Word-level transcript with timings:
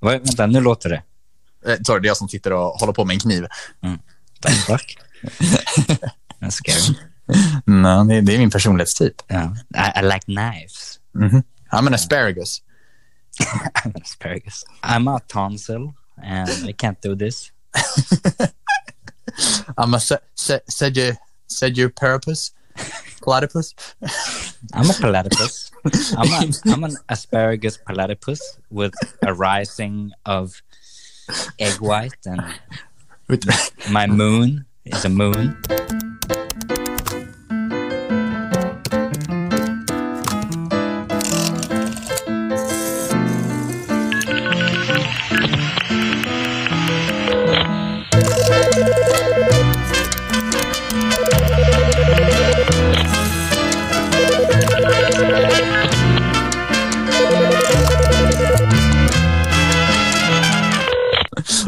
Vänta, 0.00 0.46
nu 0.46 0.60
låter 0.60 0.88
det. 0.88 1.02
Eh, 1.66 1.76
sorry, 1.82 2.00
det 2.00 2.06
är 2.06 2.10
jag 2.10 2.16
som 2.16 2.28
sitter 2.28 2.52
och 2.52 2.72
håller 2.80 2.92
på 2.92 3.04
med 3.04 3.14
en 3.14 3.20
kniv. 3.20 3.46
The 4.42 4.50
fuck? 4.50 4.96
That's 6.40 6.50
scary. 6.50 6.94
Nej, 7.64 8.06
det, 8.06 8.20
det 8.20 8.34
är 8.34 8.38
min 8.38 8.50
personlighetstyp. 8.50 9.14
Ja. 9.26 9.54
I, 9.76 9.98
I 9.98 10.02
like 10.02 10.20
knives. 10.24 11.00
Mhm. 11.14 11.42
I'm 11.72 11.86
an 11.86 11.94
asparagus. 11.94 12.62
I'm 13.84 13.84
an 13.94 14.02
asparagus. 14.02 14.64
I'm 14.82 15.16
a 15.16 15.20
tonsil 15.28 15.92
and 16.22 16.48
I 16.68 16.72
can't 16.72 17.00
do 17.02 17.16
this. 17.16 17.52
I'm 19.76 19.94
a 19.94 20.00
se- 20.00 20.18
se- 20.34 20.60
sedu- 20.68 21.16
seduperipus. 21.46 22.52
Platypus. 23.22 23.74
I'm 24.72 24.88
a 24.88 24.92
platypus. 24.92 25.70
I'm, 26.16 26.32
a, 26.32 26.52
I'm 26.72 26.84
an 26.84 26.96
asparagus 27.08 27.76
platypus 27.76 28.58
with 28.70 28.94
a 29.22 29.34
rising 29.34 30.12
of 30.26 30.62
egg 31.58 31.80
white, 31.80 32.16
and 32.26 32.42
my 33.90 34.06
moon 34.06 34.64
is 34.84 35.04
a 35.04 35.08
moon. 35.08 35.56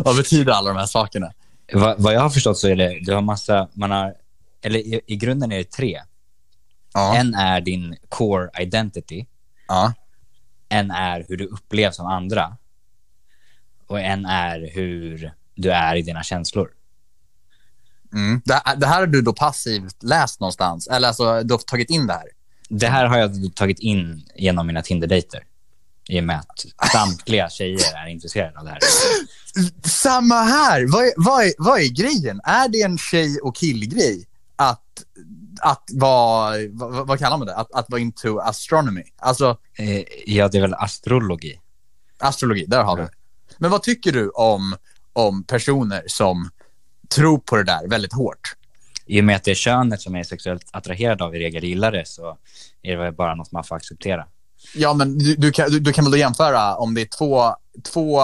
Vad 0.05 0.17
betyder 0.17 0.53
alla 0.53 0.71
de 0.71 0.79
här 0.79 0.87
sakerna? 0.87 1.33
Vad, 1.73 2.03
vad 2.03 2.15
jag 2.15 2.21
har 2.21 2.31
förstått 2.31 2.59
så 2.59 2.69
är 2.69 2.77
det, 2.77 2.99
du 3.03 3.15
har 3.15 3.21
massa, 3.21 3.69
man 3.73 3.91
har, 3.91 4.15
eller 4.63 4.79
i, 4.79 5.01
i 5.07 5.17
grunden 5.17 5.53
är 5.53 5.59
det 5.59 5.71
tre. 5.71 6.03
Ja. 6.95 7.17
En 7.17 7.35
är 7.35 7.61
din 7.61 7.97
core 8.09 8.63
identity, 8.63 9.27
ja. 9.69 9.93
en 10.69 10.91
är 10.91 11.25
hur 11.29 11.37
du 11.37 11.47
upplevs 11.47 12.01
av 12.01 12.07
andra 12.07 12.57
och 13.87 14.01
en 14.01 14.27
är 14.27 14.71
hur 14.75 15.33
du 15.55 15.71
är 15.71 15.97
i 15.97 16.03
dina 16.03 16.23
känslor. 16.23 16.71
Mm. 18.13 18.43
Det, 18.45 18.63
det 18.77 18.87
här 18.87 19.01
har 19.01 19.07
du 19.07 19.23
då 19.23 19.33
passivt 19.33 20.03
läst 20.03 20.41
någonstans? 20.41 20.89
Eller 20.89 21.09
alltså, 21.09 21.43
du 21.43 21.55
har 21.55 21.59
tagit 21.59 21.91
in 21.91 22.07
det 22.07 22.13
här? 22.13 22.29
Det 22.69 22.87
här 22.87 23.07
har 23.07 23.19
jag 23.19 23.55
tagit 23.55 23.79
in 23.79 24.27
genom 24.37 24.67
mina 24.67 24.83
Tinder-dejter. 24.83 25.45
I 26.13 26.21
och 26.21 26.25
med 26.25 26.37
att 26.39 26.91
samtliga 26.93 27.51
tjejer 27.51 28.05
är 28.05 28.09
intresserade 28.09 28.59
av 28.59 28.65
det 28.65 28.71
här. 28.71 28.81
Samma 29.89 30.43
här. 30.43 30.87
Vad 30.87 31.05
är, 31.05 31.13
vad, 31.17 31.45
är, 31.45 31.53
vad 31.59 31.81
är 31.81 31.89
grejen? 31.89 32.41
Är 32.45 32.69
det 32.69 32.83
en 32.83 32.99
tjej 32.99 33.39
och 33.41 33.57
killgrej 33.57 34.27
att, 34.57 35.05
att 35.61 35.91
vara, 35.93 36.57
vad, 36.71 37.07
vad 37.07 37.19
kallar 37.19 37.39
man 37.39 37.47
det? 37.47 37.57
Att, 37.57 37.73
att 37.73 37.91
vara 37.91 38.01
into 38.01 38.39
astronomy? 38.39 39.03
Alltså 39.17 39.59
Eh, 39.79 40.03
ja, 40.27 40.49
det 40.49 40.59
är 40.59 40.63
väl 40.63 40.75
astrologi. 40.75 41.61
astrologi, 42.19 42.65
där 42.67 42.83
har 42.83 42.97
vi 42.97 43.03
det. 43.03 43.11
Men 43.59 43.71
vad 43.71 43.83
tycker 43.83 44.13
du 44.13 44.29
om, 44.29 44.77
om 45.13 45.45
personer 45.45 46.03
som 46.07 46.51
tror 47.09 47.39
på 47.39 47.57
det 47.57 47.65
där 47.65 47.89
väldigt 47.89 48.13
hårt? 48.13 48.57
I 49.07 49.21
och 49.21 49.25
med 49.25 49.37
att 49.37 49.45
det 49.45 49.51
är 49.51 49.55
könet 49.55 50.01
som 50.01 50.15
är 50.15 50.23
sexuellt 50.23 50.69
attraherad 50.71 51.23
av 51.23 51.37
i 51.37 51.39
regel 51.39 51.65
gillar 51.65 51.93
det 51.93 52.07
så 52.07 52.39
är 52.83 52.91
det 52.91 52.97
väl 52.97 53.13
bara 53.13 53.35
något 53.35 53.53
man 53.53 53.65
får 53.65 53.77
acceptera. 53.77 54.27
Ja, 54.75 54.95
men 54.95 55.19
du, 55.19 55.37
du, 55.37 55.53
kan, 55.53 55.71
du, 55.71 55.81
du 55.81 55.93
kan 55.93 56.05
väl 56.05 56.13
då 56.13 56.19
jämföra 56.19 56.77
om 56.77 56.95
det 56.95 57.01
är 57.01 57.07
två, 57.19 57.55
två, 57.93 58.21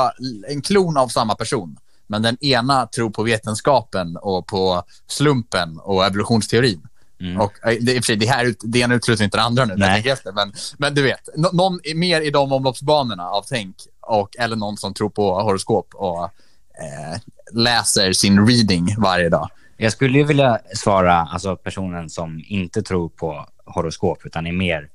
en 0.48 0.62
klon 0.62 0.96
av 0.96 1.08
samma 1.08 1.34
person. 1.34 1.76
Men 2.06 2.22
den 2.22 2.44
ena 2.44 2.86
tror 2.86 3.10
på 3.10 3.22
vetenskapen 3.22 4.16
och 4.16 4.46
på 4.46 4.82
slumpen 5.06 5.78
och 5.78 6.06
evolutionsteorin. 6.06 6.82
Mm. 7.20 7.40
Och 7.40 7.66
eh, 7.66 7.78
det, 7.80 8.16
det, 8.16 8.26
här, 8.26 8.54
det 8.60 8.78
ena 8.78 8.94
utesluter 8.94 9.24
inte 9.24 9.36
det 9.36 9.42
andra 9.42 9.64
nu, 9.64 9.74
Nej. 9.76 10.08
efter, 10.08 10.32
men, 10.32 10.52
men 10.78 10.94
du 10.94 11.02
vet, 11.02 11.28
nå- 11.36 11.50
någon 11.52 11.80
mer 11.94 12.20
i 12.20 12.30
de 12.30 12.52
omloppsbanorna 12.52 13.28
av 13.28 13.44
tänk, 13.48 13.76
och, 14.00 14.36
eller 14.38 14.56
någon 14.56 14.76
som 14.76 14.94
tror 14.94 15.10
på 15.10 15.42
horoskop 15.42 15.94
och 15.94 16.24
eh, 16.24 17.20
läser 17.52 18.12
sin 18.12 18.46
reading 18.46 18.94
varje 18.98 19.28
dag. 19.28 19.48
Jag 19.76 19.92
skulle 19.92 20.18
ju 20.18 20.24
vilja 20.24 20.58
svara 20.74 21.28
alltså 21.32 21.56
personen 21.56 22.10
som 22.10 22.44
inte 22.46 22.82
tror 22.82 23.08
på 23.08 23.46
horoskop 23.64 24.18
utan 24.24 24.46
är 24.46 24.52
mer 24.52 24.88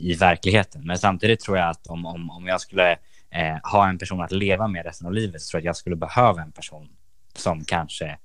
i 0.00 0.14
verkligheten. 0.14 0.86
Men 0.86 0.98
samtidigt 0.98 1.40
tror 1.40 1.58
jag 1.58 1.70
att 1.70 1.86
om, 1.86 2.06
om, 2.06 2.30
om 2.30 2.46
jag 2.46 2.60
skulle 2.60 2.92
eh, 3.30 3.56
ha 3.62 3.88
en 3.88 3.98
person 3.98 4.20
att 4.20 4.32
leva 4.32 4.68
med 4.68 4.84
resten 4.84 5.06
av 5.06 5.12
livet 5.12 5.42
så 5.42 5.50
tror 5.50 5.58
jag 5.58 5.62
att 5.62 5.66
jag 5.66 5.76
skulle 5.76 5.96
behöva 5.96 6.42
en 6.42 6.52
person 6.52 6.88
som 7.36 7.64
kanske... 7.64 8.18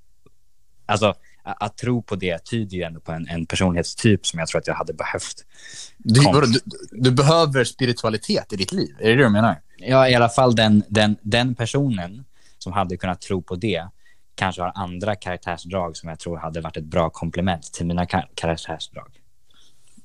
Alltså, 0.86 1.13
att, 1.44 1.63
att 1.63 1.78
tro 1.78 2.02
på 2.02 2.16
det 2.16 2.46
tyder 2.46 2.78
ju 2.78 2.84
ändå 2.84 3.00
på 3.00 3.12
en, 3.12 3.28
en 3.28 3.46
personlighetstyp 3.46 4.25
som 4.25 4.40
jag 4.40 4.47
tror 4.47 4.59
att 4.59 4.68
jag 4.68 4.75
hade 4.75 4.94
behövt. 4.94 5.46
Du, 5.97 6.22
du, 6.22 6.59
du 6.91 7.12
behöver 7.12 7.63
spiritualitet 7.63 8.53
i 8.53 8.56
ditt 8.56 8.72
liv, 8.72 8.96
är 9.00 9.09
det 9.09 9.16
det 9.16 9.24
du 9.24 9.30
menar? 9.30 9.62
Ja, 9.78 10.09
i 10.09 10.16
alla 10.16 10.30
fall 10.30 10.56
den, 10.56 10.84
den, 10.88 11.18
den 11.22 11.56
personen 11.56 12.25
som 12.57 12.74
hade 12.74 12.97
kunnat 12.97 13.22
tro 13.22 13.42
på 13.42 13.56
det 13.56 13.88
kanske 14.36 14.62
har 14.62 14.72
andra 14.75 15.16
karaktärsdrag 15.16 15.97
som 15.97 16.09
jag 16.09 16.19
tror 16.19 16.38
hade 16.38 16.62
varit 16.62 16.78
ett 16.78 16.84
bra 16.86 17.09
komplement 17.09 17.74
till 17.74 17.86
mina 17.86 18.06
kar- 18.06 18.30
karaktärsdrag. 18.36 19.07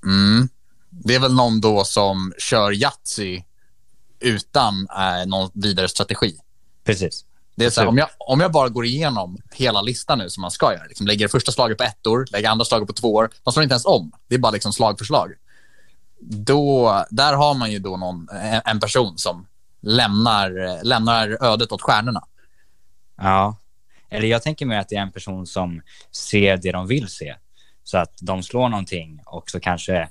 Mm. 0.04 0.48
Det 0.90 1.14
är 1.14 1.20
väl 1.20 1.34
någon 1.34 1.60
då 1.60 1.84
som 1.84 2.32
kör 2.38 2.72
Yatzy 2.72 3.42
utan 4.20 4.88
eh, 4.90 5.26
någon 5.26 5.50
vidare 5.54 5.88
strategi. 5.88 6.38
Precis. 6.84 7.24
Det 7.54 7.64
är 7.64 7.70
så 7.70 7.80
här, 7.80 7.88
om, 7.88 7.98
jag, 7.98 8.08
om 8.18 8.40
jag 8.40 8.52
bara 8.52 8.68
går 8.68 8.84
igenom 8.84 9.38
hela 9.52 9.82
listan 9.82 10.18
nu 10.18 10.30
som 10.30 10.40
man 10.40 10.50
ska 10.50 10.72
göra, 10.72 10.84
liksom 10.84 11.06
lägger 11.06 11.28
första 11.28 11.52
slaget 11.52 11.78
på 11.78 11.84
ettor, 11.84 12.26
lägger 12.32 12.48
andra 12.48 12.64
slaget 12.64 12.88
på 12.88 12.92
tvåor, 12.92 13.30
man 13.44 13.52
slår 13.52 13.62
inte 13.62 13.72
ens 13.72 13.86
om. 13.86 14.12
Det 14.28 14.34
är 14.34 14.38
bara 14.38 14.52
liksom 14.52 14.72
slag 14.72 14.98
för 14.98 15.04
slag. 15.04 15.32
Då, 16.20 17.04
där 17.10 17.32
har 17.32 17.54
man 17.54 17.72
ju 17.72 17.78
då 17.78 17.96
någon, 17.96 18.28
en, 18.64 18.80
person 18.80 19.18
som 19.18 19.46
lämnar, 19.80 20.80
lämnar 20.84 21.44
ödet 21.44 21.72
åt 21.72 21.82
stjärnorna. 21.82 22.24
Ja. 23.16 23.56
Eller 24.10 24.28
jag 24.28 24.42
tänker 24.42 24.66
mer 24.66 24.78
att 24.78 24.88
det 24.88 24.96
är 24.96 25.02
en 25.02 25.12
person 25.12 25.46
som 25.46 25.82
ser 26.10 26.56
det 26.56 26.72
de 26.72 26.86
vill 26.86 27.08
se. 27.08 27.34
Så 27.84 27.98
att 27.98 28.18
de 28.20 28.42
slår 28.42 28.68
någonting 28.68 29.20
och 29.26 29.50
så 29.50 29.60
kanske 29.60 30.08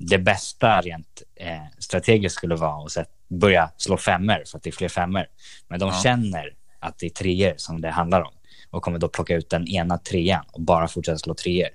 det 0.00 0.18
bästa 0.18 0.80
rent 0.80 1.22
eh, 1.36 1.62
strategiskt 1.78 2.34
skulle 2.36 2.56
vara 2.56 2.84
att 2.84 2.92
sätt- 2.92 3.10
börja 3.28 3.70
slå 3.76 3.96
femmer 3.96 4.44
för 4.46 4.56
att 4.58 4.62
det 4.62 4.70
är 4.70 4.72
fler 4.72 4.88
femmer. 4.88 5.26
Men 5.68 5.80
de 5.80 5.88
Ja. 5.88 6.00
känner 6.02 6.54
att 6.80 6.98
det 6.98 7.06
är 7.06 7.10
treor 7.10 7.54
som 7.56 7.80
det 7.80 7.90
handlar 7.90 8.20
om 8.22 8.32
och 8.70 8.82
kommer 8.82 8.98
då 8.98 9.08
plocka 9.08 9.34
ut 9.34 9.50
den 9.50 9.68
ena 9.68 9.98
trean 9.98 10.44
och 10.52 10.60
bara 10.62 10.88
fortsätta 10.88 11.18
slå 11.18 11.34
treor. 11.34 11.68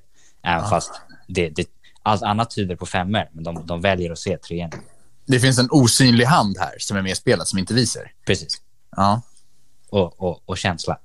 Även 0.43 0.69
fast 0.69 0.91
det, 1.27 1.49
det, 1.49 1.69
allt 2.03 2.21
annat 2.23 2.49
tyder 2.55 2.75
på 2.75 2.85
femmer, 2.85 3.29
men 3.33 3.43
de, 3.43 3.67
de 3.67 3.81
väljer 3.81 4.11
att 4.11 4.19
se 4.19 4.37
trean. 4.37 4.71
Det 5.25 5.39
finns 5.39 5.59
en 5.59 5.67
osynlig 5.71 6.25
hand 6.25 6.57
här 6.59 6.73
som 6.79 6.97
är 6.97 7.01
med 7.01 7.11
i 7.11 7.15
spelet 7.15 7.47
som 7.47 7.59
inte 7.59 7.73
visar. 7.73 8.11
Precis. 8.25 8.61
Ja, 8.95 9.21
Och, 9.89 10.21
och, 10.21 10.41
och 10.45 10.57
känsla. 10.57 10.99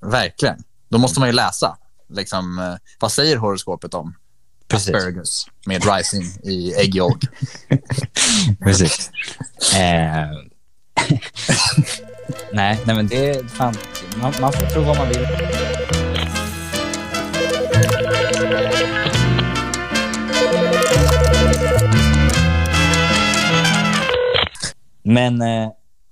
verkligen. 0.00 0.62
Då 0.88 0.98
måste 0.98 1.20
man 1.20 1.28
ju 1.28 1.32
läsa. 1.32 1.76
Liksom, 2.08 2.58
eh, 2.58 2.74
vad 3.00 3.12
säger 3.12 3.36
horoskopet 3.36 3.94
om 3.94 4.14
Asparagus 4.76 5.46
med 5.66 5.84
rising 5.96 6.22
i 6.42 6.74
ägg 6.74 6.96
yolk? 6.96 7.22
Precis. 8.64 9.10
eh, 9.74 9.80
nej, 12.52 12.80
nej, 12.86 12.96
men 12.96 13.06
det 13.06 13.30
är 13.30 13.44
fan, 13.44 13.74
man, 14.16 14.32
man 14.40 14.52
får 14.52 14.66
tro 14.66 14.82
vad 14.82 14.96
man 14.96 15.08
vill. 15.08 15.26
Men 25.02 25.42
eh, 25.42 25.70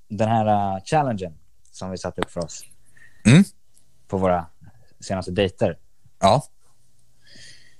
den 0.08 0.28
här 0.28 0.74
uh, 0.76 0.82
challengen 0.84 1.32
som 1.72 1.90
vi 1.90 1.98
satte 1.98 2.20
upp 2.20 2.30
för 2.30 2.44
oss 2.44 2.64
Mm. 3.26 3.44
på 4.08 4.18
våra 4.18 4.46
senaste 5.00 5.30
dejter. 5.30 5.78
Ja. 6.20 6.42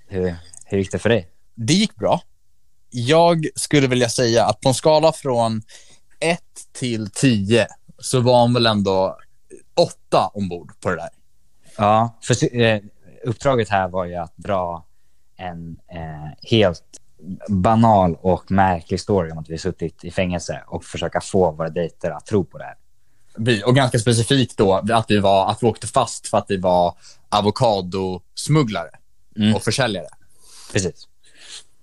Hur, 0.08 0.37
hur 0.70 0.78
gick 0.78 0.93
det 0.93 0.99
för 0.99 1.08
dig? 1.08 1.28
Det 1.55 1.72
gick 1.75 1.96
bra. 1.96 2.20
Jag 2.90 3.46
skulle 3.55 3.87
vilja 3.87 4.08
säga 4.08 4.46
att 4.46 4.61
på 4.61 4.69
en 4.69 4.75
skala 4.75 5.12
från 5.12 5.62
1 6.20 6.40
till 6.72 7.11
10 7.11 7.67
så 7.99 8.20
var 8.20 8.40
hon 8.43 8.55
väl 8.55 8.67
ändå 8.67 9.19
8 10.08 10.26
ombord 10.34 10.72
på 10.81 10.90
det 10.90 10.96
där. 10.96 11.08
Ja, 11.76 12.19
för 12.22 12.61
eh, 12.61 12.81
uppdraget 13.25 13.69
här 13.69 13.88
var 13.88 14.05
ju 14.05 14.14
att 14.14 14.37
dra 14.37 14.87
en 15.37 15.76
eh, 15.93 16.49
helt 16.50 16.82
banal 17.49 18.17
och 18.20 18.50
märklig 18.50 19.00
story 19.00 19.31
om 19.31 19.38
att 19.38 19.50
vi 19.50 19.58
suttit 19.58 20.05
i 20.05 20.11
fängelse 20.11 20.62
och 20.67 20.84
försöka 20.84 21.20
få 21.20 21.50
våra 21.52 21.69
dejter 21.70 22.11
att 22.11 22.26
tro 22.26 22.44
på 22.44 22.58
det 22.58 22.64
här. 22.64 22.75
Vi- 23.37 23.62
Och 23.64 23.76
ganska 23.76 23.99
specifikt 23.99 24.56
då 24.58 24.75
att 24.75 25.05
vi, 25.11 25.19
var, 25.19 25.50
att 25.50 25.62
vi 25.62 25.67
åkte 25.67 25.87
fast 25.87 26.26
för 26.28 26.38
att 26.38 26.46
vi 26.49 26.56
var 26.56 26.94
avokadosmugglare 27.28 28.90
och 29.55 29.62
försäljare. 29.62 30.06
Precis. 30.72 31.08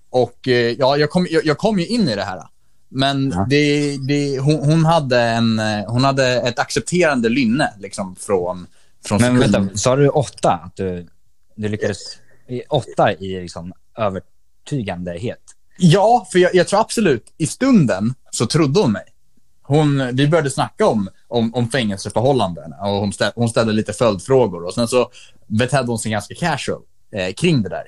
Och 0.10 0.48
eh, 0.48 0.72
ja, 0.72 0.98
jag 0.98 1.10
kom, 1.10 1.28
jag, 1.30 1.46
jag 1.46 1.58
kom 1.58 1.80
ju 1.80 1.86
in 1.86 2.10
i 2.10 2.16
det 2.16 2.24
här 2.24 2.42
Men 2.90 3.32
Ja. 3.36 3.46
det, 3.50 3.98
det, 4.08 4.40
hon, 4.40 4.56
hon, 4.56 4.86
hade 4.86 5.22
en, 5.22 5.60
eh, 5.60 5.86
hon 5.88 6.04
hade 6.04 6.28
ett 6.28 6.60
accepterande 6.60 7.30
lynne 7.30 7.74
liksom, 7.80 8.16
från, 8.16 8.68
från 9.06 9.22
Men 9.22 9.40
vänta, 9.40 9.78
sa 9.78 9.96
du 9.96 10.10
åtta? 10.10 10.52
Att 10.52 10.76
du, 10.76 11.08
du 11.56 11.68
lyckades... 11.68 11.98
i 12.48 12.62
Åtta 12.70 13.14
i 13.14 13.42
liksom 13.42 13.74
övertygandehet? 13.98 15.42
Ja, 15.78 16.28
för 16.32 16.40
jag, 16.40 16.56
jag 16.56 16.68
tror 16.68 16.80
absolut, 16.80 17.34
i 17.38 17.48
stunden 17.48 18.14
så 18.32 18.46
trodde 18.46 18.80
hon 18.80 18.92
mig. 18.92 19.04
Hon, 19.62 20.16
vi 20.16 20.28
började 20.28 20.50
snacka 20.50 20.88
om, 20.88 21.10
om, 21.28 21.54
om 21.54 21.70
fängelseförhållanden 21.70 22.74
och 22.74 22.88
hon, 22.88 23.14
ställ, 23.14 23.32
hon 23.36 23.50
ställde 23.50 23.74
lite 23.74 23.94
följdfrågor 23.94 24.64
och 24.64 24.74
sen 24.74 24.88
så 24.88 25.12
betedde 25.48 25.88
hon 25.88 26.00
sig 26.00 26.12
ganska 26.12 26.36
casual 26.36 26.82
eh, 27.12 27.34
kring 27.34 27.64
det 27.64 27.70
där. 27.70 27.84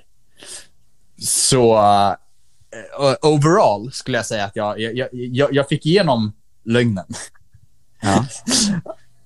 Så 1.22 1.78
eh, 1.78 3.16
overall 3.22 3.92
skulle 3.92 4.18
jag 4.18 4.26
säga 4.26 4.46
att 4.46 4.56
jag, 4.56 4.80
jag, 4.80 5.10
jag, 5.12 5.54
jag 5.54 5.68
fick 5.68 5.86
igenom 5.86 6.34
lögnen. 6.66 7.06
Ja. 8.02 8.26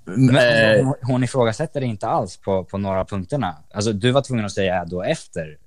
Men 0.05 0.35
Eh, 0.35 0.85
hon, 0.85 0.93
hon 1.01 1.23
ifrågasätter 1.23 1.79
det 1.81 1.85
inte 1.87 2.07
alls 2.07 2.37
på, 2.37 2.63
på 2.63 2.77
några 2.77 3.05
punkterna. 3.05 3.55
Alltså, 3.73 3.93
du 3.93 4.11
var 4.11 4.21
tvungen 4.21 4.45
att 4.45 4.51
säga 4.51 4.85
då 4.85 5.03
efter 5.03 5.57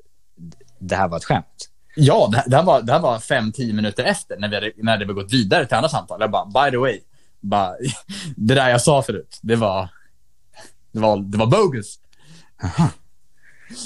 det 0.78 0.96
här 0.96 1.08
var 1.08 1.16
ett 1.16 1.24
skämt. 1.24 1.70
Ja, 1.96 2.28
det, 2.32 2.44
det, 2.46 2.56
här 2.56 2.62
var, 2.64 2.82
det 2.82 2.92
här 2.92 3.00
var 3.00 3.18
fem, 3.18 3.52
tio 3.52 3.72
minuter 3.72 4.04
efter 4.04 4.36
när 4.38 4.48
vi 4.48 4.54
hade, 4.54 4.72
när 4.76 4.98
det 4.98 5.04
hade 5.04 5.14
gått 5.22 5.32
vidare 5.32 5.66
till 5.66 5.76
andra 5.76 5.88
samtal. 5.88 6.20
Jag 6.20 6.30
bara, 6.30 6.46
by 6.64 6.70
the 6.70 6.76
way, 6.76 7.00
bara, 7.40 7.74
det 8.36 8.54
där 8.54 8.68
jag 8.70 8.80
sa 8.82 9.02
förut, 9.02 9.38
det 9.42 9.56
var, 9.56 9.88
det 10.92 11.00
var, 11.00 11.16
det 11.16 11.38
var 11.38 11.46
bogus. 11.46 11.98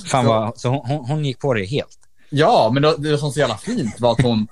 Fan 0.07 0.25
Så- 0.25 0.29
vad, 0.33 0.59
så 0.59 0.69
hon, 0.69 0.87
hon, 0.87 1.05
hon 1.05 1.25
gick 1.25 1.39
på 1.41 1.55
det 1.55 1.65
helt. 1.65 1.99
Ja, 2.31 2.71
men 2.73 2.83
det, 2.83 2.97
det 2.99 3.19
som 3.19 3.27
var 3.27 3.33
så 3.33 3.41
jävla 3.41 3.57
fint 3.57 4.01
var 4.01 4.13
att 4.13 4.23
hon, 4.23 4.49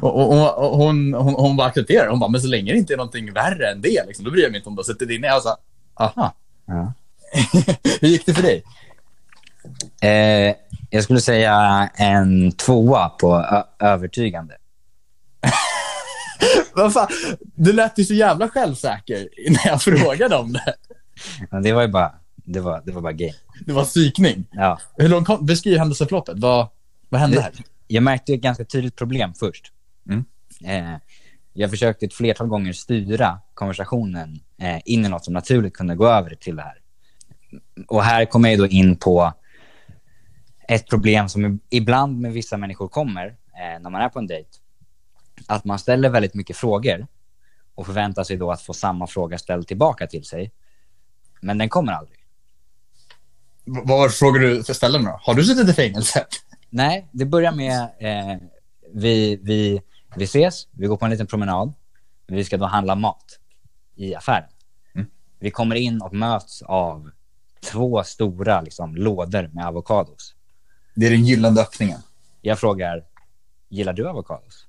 och 0.00 0.76
hon, 0.76 1.14
hon, 1.14 1.34
hon 1.34 1.56
bara 1.56 1.68
accepterade. 1.68 2.10
Hon 2.10 2.18
bara, 2.18 2.30
men 2.30 2.40
så 2.40 2.48
länge 2.48 2.72
det 2.72 2.78
inte 2.78 2.92
är 2.92 2.96
någonting 2.96 3.32
värre 3.32 3.70
än 3.70 3.80
det, 3.80 4.06
liksom, 4.06 4.24
då 4.24 4.30
bryr 4.30 4.42
jag 4.42 4.50
mig 4.50 4.58
inte 4.58 4.68
om 4.68 4.74
du 4.76 4.78
har 4.78 4.84
suttit 4.84 5.10
inne. 5.10 5.26
Jag 5.26 5.42
sa, 5.42 5.56
aha. 5.94 6.34
Ja. 6.66 6.92
Hur 8.00 8.08
gick 8.08 8.26
det 8.26 8.34
för 8.34 8.42
dig? 8.42 8.62
Eh, 10.00 10.54
jag 10.90 11.04
skulle 11.04 11.20
säga 11.20 11.88
en 11.94 12.52
tvåa 12.52 13.08
på 13.08 13.64
övertygande. 13.78 14.56
Vad 16.74 16.92
fan? 16.92 17.08
Du 17.54 17.72
lät 17.72 17.98
ju 17.98 18.04
så 18.04 18.14
jävla 18.14 18.48
självsäker 18.48 19.28
när 19.50 19.66
jag 19.66 19.82
frågade 19.82 20.36
om 20.36 20.52
det. 20.52 20.74
Men 21.50 21.62
det 21.62 21.72
var 21.72 21.82
ju 21.82 21.88
bara, 21.88 22.14
det 22.52 22.60
var, 22.60 22.82
det 22.86 22.92
var 22.92 23.02
bara 23.02 23.12
game. 23.12 23.34
Det 23.66 23.72
var 23.72 23.84
psykning. 23.84 24.44
Ja. 24.52 24.80
Hur 24.96 25.08
långt 25.08 25.26
kom, 25.26 25.46
beskriv 25.46 25.78
händelseförloppet. 25.78 26.38
Vad, 26.38 26.68
vad 27.08 27.20
hände 27.20 27.40
här? 27.40 27.52
Jag 27.86 28.02
märkte 28.02 28.34
ett 28.34 28.40
ganska 28.40 28.64
tydligt 28.64 28.96
problem 28.96 29.34
först. 29.34 29.72
Mm. 30.08 30.24
Eh, 30.64 30.98
jag 31.52 31.70
försökte 31.70 32.06
ett 32.06 32.14
flertal 32.14 32.46
gånger 32.46 32.72
styra 32.72 33.40
konversationen 33.54 34.40
eh, 34.58 34.80
in 34.84 35.04
i 35.04 35.08
något 35.08 35.24
som 35.24 35.34
naturligt 35.34 35.74
kunde 35.74 35.94
gå 35.94 36.06
över 36.06 36.34
till 36.34 36.56
det 36.56 36.62
här. 36.62 36.78
Och 37.88 38.04
här 38.04 38.24
kommer 38.24 38.48
jag 38.48 38.58
då 38.58 38.66
in 38.66 38.96
på 38.96 39.32
ett 40.68 40.88
problem 40.88 41.28
som 41.28 41.60
ibland 41.70 42.20
med 42.20 42.32
vissa 42.32 42.56
människor 42.56 42.88
kommer 42.88 43.26
eh, 43.26 43.80
när 43.80 43.90
man 43.90 44.00
är 44.00 44.08
på 44.08 44.18
en 44.18 44.26
dejt. 44.26 44.50
Att 45.46 45.64
man 45.64 45.78
ställer 45.78 46.08
väldigt 46.08 46.34
mycket 46.34 46.56
frågor 46.56 47.06
och 47.74 47.86
förväntar 47.86 48.24
sig 48.24 48.36
då 48.36 48.50
att 48.50 48.62
få 48.62 48.74
samma 48.74 49.06
fråga 49.06 49.38
ställd 49.38 49.66
tillbaka 49.66 50.06
till 50.06 50.24
sig. 50.24 50.52
Men 51.40 51.58
den 51.58 51.68
kommer 51.68 51.92
aldrig. 51.92 52.18
Vad 53.74 53.98
var 53.98 54.08
frågor 54.08 54.38
du 54.38 54.62
ställde 54.62 54.98
nu 54.98 55.04
då? 55.04 55.20
Har 55.22 55.34
du 55.34 55.44
suttit 55.44 55.68
i 55.68 55.72
fängelse? 55.72 56.26
Nej, 56.70 57.08
det 57.12 57.24
börjar 57.24 57.52
med 57.52 57.80
eh, 57.98 58.36
vi, 58.94 59.40
vi, 59.42 59.82
vi 60.16 60.24
ses, 60.24 60.68
vi 60.70 60.86
går 60.86 60.96
på 60.96 61.04
en 61.04 61.10
liten 61.10 61.26
promenad. 61.26 61.72
Vi 62.26 62.44
ska 62.44 62.56
då 62.56 62.64
handla 62.64 62.94
mat 62.94 63.38
i 63.94 64.14
affären. 64.14 64.48
Mm. 64.94 65.06
Vi 65.38 65.50
kommer 65.50 65.76
in 65.76 66.02
och 66.02 66.14
möts 66.14 66.62
av 66.62 67.10
två 67.60 68.04
stora 68.04 68.60
liksom, 68.60 68.96
lådor 68.96 69.50
med 69.52 69.66
avokados. 69.66 70.34
Det 70.94 71.06
är 71.06 71.10
den 71.10 71.24
gyllene 71.24 71.60
öppningen. 71.60 72.00
Jag 72.40 72.58
frågar, 72.58 73.04
gillar 73.68 73.92
du 73.92 74.08
avokados? 74.08 74.66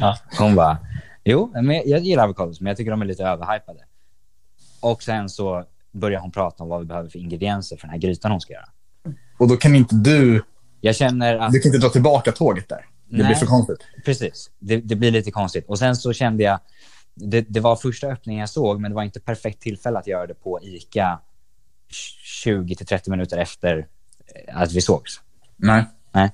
Ja. 0.00 0.18
Hon 0.38 0.54
bara, 0.54 0.78
jo, 1.24 1.52
men 1.62 1.82
jag 1.88 2.00
gillar 2.00 2.24
avokados, 2.24 2.60
men 2.60 2.70
jag 2.70 2.76
tycker 2.76 2.90
de 2.90 3.02
är 3.02 3.06
lite 3.06 3.24
överhypade. 3.24 3.84
Och 4.80 5.02
sen 5.02 5.28
så 5.28 5.64
börjar 5.94 6.20
hon 6.20 6.30
prata 6.30 6.62
om 6.62 6.68
vad 6.68 6.80
vi 6.80 6.86
behöver 6.86 7.08
för 7.08 7.18
ingredienser 7.18 7.76
för 7.76 7.86
den 7.86 7.90
här 7.90 7.98
grytan 7.98 8.30
hon 8.30 8.40
ska 8.40 8.52
göra. 8.52 8.68
Och 9.38 9.48
då 9.48 9.56
kan 9.56 9.74
inte 9.74 9.94
du, 9.94 10.44
Jag 10.80 10.96
känner 10.96 11.36
att... 11.36 11.52
du 11.52 11.60
kan 11.60 11.68
inte 11.74 11.86
dra 11.86 11.88
tillbaka 11.88 12.32
tåget 12.32 12.68
där. 12.68 12.86
Det 13.08 13.14
blir 13.14 13.24
Nej. 13.24 13.34
för 13.34 13.46
konstigt. 13.46 13.78
Precis. 14.04 14.50
Det, 14.58 14.76
det 14.76 14.96
blir 14.96 15.10
lite 15.10 15.30
konstigt. 15.30 15.64
Och 15.68 15.78
sen 15.78 15.96
så 15.96 16.12
kände 16.12 16.42
jag, 16.42 16.60
det, 17.14 17.40
det 17.40 17.60
var 17.60 17.76
första 17.76 18.06
öppningen 18.06 18.40
jag 18.40 18.48
såg, 18.48 18.80
men 18.80 18.90
det 18.90 18.94
var 18.94 19.02
inte 19.02 19.20
perfekt 19.20 19.62
tillfälle 19.62 19.98
att 19.98 20.06
göra 20.06 20.26
det 20.26 20.34
på 20.34 20.60
ICA 20.62 21.20
20 21.88 22.74
till 22.74 22.86
30 22.86 23.10
minuter 23.10 23.38
efter 23.38 23.86
eh, 24.46 24.60
att 24.60 24.72
vi 24.72 24.80
sågs. 24.80 25.20
Nej. 25.56 25.84
Nej. 26.12 26.30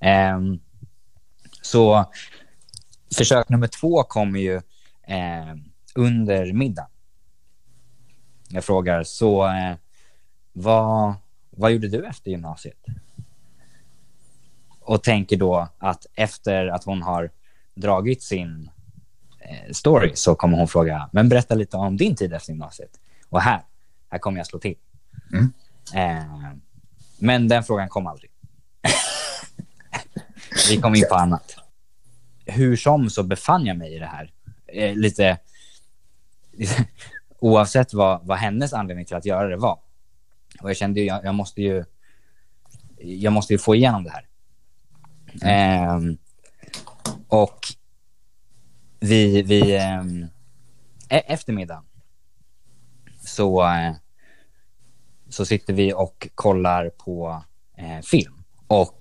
Ehm, 0.00 0.58
så 1.62 2.04
försök 3.16 3.48
nummer 3.48 3.66
två 3.66 4.02
kommer 4.02 4.38
ju 4.40 4.54
eh, 5.06 5.54
under 5.94 6.52
middag. 6.52 6.88
Jag 8.48 8.64
frågar, 8.64 9.02
så 9.02 9.46
eh, 9.46 9.76
vad, 10.52 11.14
vad 11.50 11.72
gjorde 11.72 11.88
du 11.88 12.06
efter 12.06 12.30
gymnasiet? 12.30 12.84
Och 14.80 15.02
tänker 15.02 15.36
då 15.36 15.68
att 15.78 16.06
efter 16.14 16.66
att 16.66 16.84
hon 16.84 17.02
har 17.02 17.30
dragit 17.74 18.22
sin 18.22 18.70
eh, 19.40 19.72
story 19.72 20.12
så 20.14 20.34
kommer 20.34 20.58
hon 20.58 20.68
fråga, 20.68 21.08
men 21.12 21.28
berätta 21.28 21.54
lite 21.54 21.76
om 21.76 21.96
din 21.96 22.16
tid 22.16 22.32
efter 22.32 22.52
gymnasiet. 22.52 23.00
Och 23.28 23.40
här, 23.40 23.62
här 24.08 24.18
kommer 24.18 24.38
jag 24.38 24.46
slå 24.46 24.58
till. 24.58 24.76
Mm. 25.32 25.52
Eh, 25.94 26.54
men 27.18 27.48
den 27.48 27.64
frågan 27.64 27.88
kom 27.88 28.06
aldrig. 28.06 28.30
Vi 30.70 30.76
kom 30.76 30.94
in 30.94 31.04
på 31.08 31.14
annat. 31.14 31.56
Hur 32.46 32.76
som 32.76 33.10
så 33.10 33.22
befann 33.22 33.66
jag 33.66 33.76
mig 33.76 33.94
i 33.94 33.98
det 33.98 34.06
här. 34.06 34.32
Eh, 34.66 34.96
lite, 34.96 35.38
oavsett 37.44 37.94
vad, 37.94 38.26
vad 38.26 38.38
hennes 38.38 38.72
anledning 38.72 39.04
till 39.04 39.16
att 39.16 39.24
göra 39.24 39.48
det 39.48 39.56
var. 39.56 39.78
Och 40.60 40.70
jag 40.70 40.76
kände 40.76 41.00
ju, 41.00 41.06
jag, 41.06 41.24
jag 41.24 41.34
måste 41.34 41.62
ju, 41.62 41.84
jag 42.98 43.32
måste 43.32 43.52
ju 43.52 43.58
få 43.58 43.74
igenom 43.74 44.04
det 44.04 44.10
här. 44.10 44.26
Ehm, 45.42 46.18
och 47.28 47.58
vi, 49.00 49.42
vi 49.42 49.76
eh, 49.76 50.02
eftermiddag 51.08 51.84
så, 53.20 53.62
eh, 53.62 53.94
så 55.28 55.46
sitter 55.46 55.72
vi 55.72 55.92
och 55.92 56.28
kollar 56.34 56.90
på 56.90 57.42
eh, 57.78 58.00
film. 58.02 58.44
Och 58.66 58.96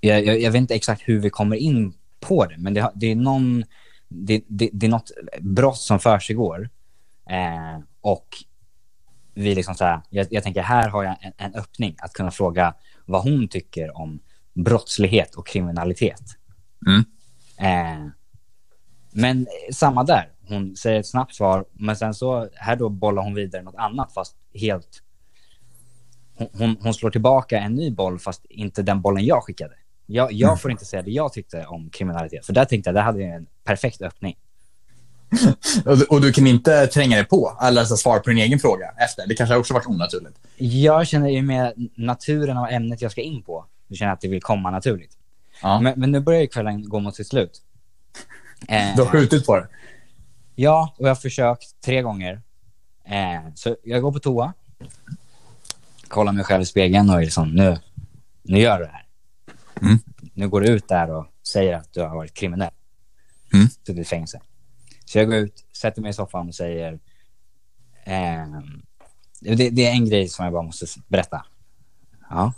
jag, 0.00 0.24
jag, 0.24 0.40
jag 0.40 0.50
vet 0.50 0.60
inte 0.60 0.74
exakt 0.74 1.02
hur 1.04 1.20
vi 1.20 1.30
kommer 1.30 1.56
in 1.56 1.94
på 2.20 2.46
det, 2.46 2.58
men 2.58 2.74
det, 2.74 2.92
det 2.94 3.06
är 3.06 3.16
någon, 3.16 3.64
det, 4.08 4.44
det, 4.48 4.70
det 4.72 4.86
är 4.86 4.90
något 4.90 5.10
brott 5.40 5.78
som 5.78 5.98
försiggår. 5.98 6.70
Eh, 7.30 7.80
och 8.00 8.26
vi 9.34 9.54
liksom 9.54 9.74
så 9.74 9.84
här, 9.84 10.00
jag, 10.10 10.26
jag 10.30 10.42
tänker 10.42 10.62
här 10.62 10.88
har 10.88 11.04
jag 11.04 11.16
en, 11.20 11.32
en 11.36 11.54
öppning 11.54 11.96
att 11.98 12.12
kunna 12.12 12.30
fråga 12.30 12.74
vad 13.06 13.22
hon 13.22 13.48
tycker 13.48 13.96
om 13.96 14.20
brottslighet 14.54 15.34
och 15.34 15.46
kriminalitet. 15.46 16.22
Mm. 16.86 17.04
Eh, 17.58 18.12
men 19.12 19.46
samma 19.72 20.04
där. 20.04 20.32
Hon 20.48 20.76
säger 20.76 21.00
ett 21.00 21.06
snabbt 21.06 21.34
svar, 21.34 21.64
men 21.72 21.96
sen 21.96 22.14
så 22.14 22.48
här 22.54 22.76
då 22.76 22.88
bollar 22.88 23.22
hon 23.22 23.34
vidare 23.34 23.62
något 23.62 23.74
annat 23.74 24.14
fast 24.14 24.36
helt... 24.54 25.02
Hon, 26.52 26.76
hon, 26.80 26.94
slår 26.94 27.10
tillbaka 27.10 27.58
en 27.58 27.74
ny 27.74 27.90
boll 27.90 28.18
fast 28.18 28.44
inte 28.44 28.82
den 28.82 29.00
bollen 29.00 29.24
jag 29.24 29.44
skickade. 29.44 29.74
Jag, 30.06 30.32
jag 30.32 30.60
får 30.60 30.70
inte 30.70 30.84
säga 30.84 31.02
det 31.02 31.10
jag 31.10 31.32
tyckte 31.32 31.66
om 31.66 31.90
kriminalitet, 31.90 32.46
för 32.46 32.52
där 32.52 32.64
tänkte 32.64 32.88
jag, 32.88 32.94
där 32.94 33.02
hade 33.02 33.20
jag 33.20 33.36
en 33.36 33.46
perfekt 33.64 34.02
öppning. 34.02 34.36
Och, 35.84 35.98
du- 35.98 36.04
och 36.04 36.20
du 36.20 36.32
kan 36.32 36.46
inte 36.46 36.86
tränga 36.86 37.16
dig 37.16 37.24
på 37.24 37.58
eller 37.62 37.84
så 37.84 37.96
svara 37.96 38.20
på 38.20 38.30
din 38.30 38.38
egen 38.38 38.58
fråga 38.58 38.90
efter. 38.98 39.26
Det 39.26 39.34
kanske 39.34 39.56
också 39.56 39.74
varit 39.74 39.86
onaturligt. 39.86 40.38
Jag 40.56 41.06
känner 41.06 41.28
ju 41.28 41.42
med 41.42 41.72
naturen 41.96 42.56
av 42.56 42.68
ämnet 42.70 43.02
jag 43.02 43.12
ska 43.12 43.20
in 43.20 43.42
på, 43.42 43.64
jag 43.88 43.98
känner 43.98 44.12
att 44.12 44.20
det 44.20 44.28
vill 44.28 44.42
komma 44.42 44.70
naturligt. 44.70 45.16
Ja. 45.62 45.80
Men, 45.80 46.00
men 46.00 46.10
nu 46.12 46.20
börjar 46.20 46.40
ju 46.40 46.46
kvällen 46.46 46.88
gå 46.88 47.00
mot 47.00 47.16
sitt 47.16 47.26
slut. 47.28 47.62
Eh, 48.68 48.96
Du 48.96 49.02
har 49.02 49.08
skjutit 49.08 49.46
på 49.46 49.56
det. 49.56 49.68
Ja, 50.54 50.94
och 50.98 51.04
jag 51.04 51.10
har 51.10 51.14
försökt 51.14 51.80
tre 51.84 52.02
gånger. 52.02 52.42
Eh, 53.04 53.52
så 53.54 53.76
jag 53.84 54.02
går 54.02 54.12
på 54.12 54.18
toa, 54.18 54.52
kollar 56.08 56.32
mig 56.32 56.44
själv 56.44 56.62
i 56.62 56.66
spegeln 56.66 57.10
och 57.10 57.20
liksom, 57.20 57.54
nu, 57.54 57.78
nu 58.42 58.58
gör 58.58 58.78
du 58.78 58.84
det 58.84 58.90
här. 58.92 59.06
Mm. 59.82 59.98
Nu 60.34 60.48
går 60.48 60.60
du 60.60 60.68
ut 60.68 60.88
där 60.88 61.10
och 61.10 61.26
säger 61.52 61.76
att 61.76 61.92
du 61.92 62.00
har 62.00 62.16
varit 62.16 62.34
kriminell. 62.34 62.70
Mm. 63.52 63.68
Suttit 63.68 63.98
i 63.98 64.04
fängelse. 64.04 64.40
Så 65.10 65.18
jag 65.18 65.26
går 65.26 65.36
ut, 65.36 65.64
sätter 65.76 66.02
mig 66.02 66.10
i 66.10 66.12
soffan 66.12 66.48
och 66.48 66.54
säger, 66.54 66.98
ehm, 68.04 68.82
det, 69.40 69.70
det 69.70 69.86
är 69.86 69.90
en 69.90 70.08
grej 70.08 70.28
som 70.28 70.44
jag 70.44 70.52
bara 70.52 70.62
måste 70.62 70.86
berätta. 71.08 71.44
Ja. 72.30 72.52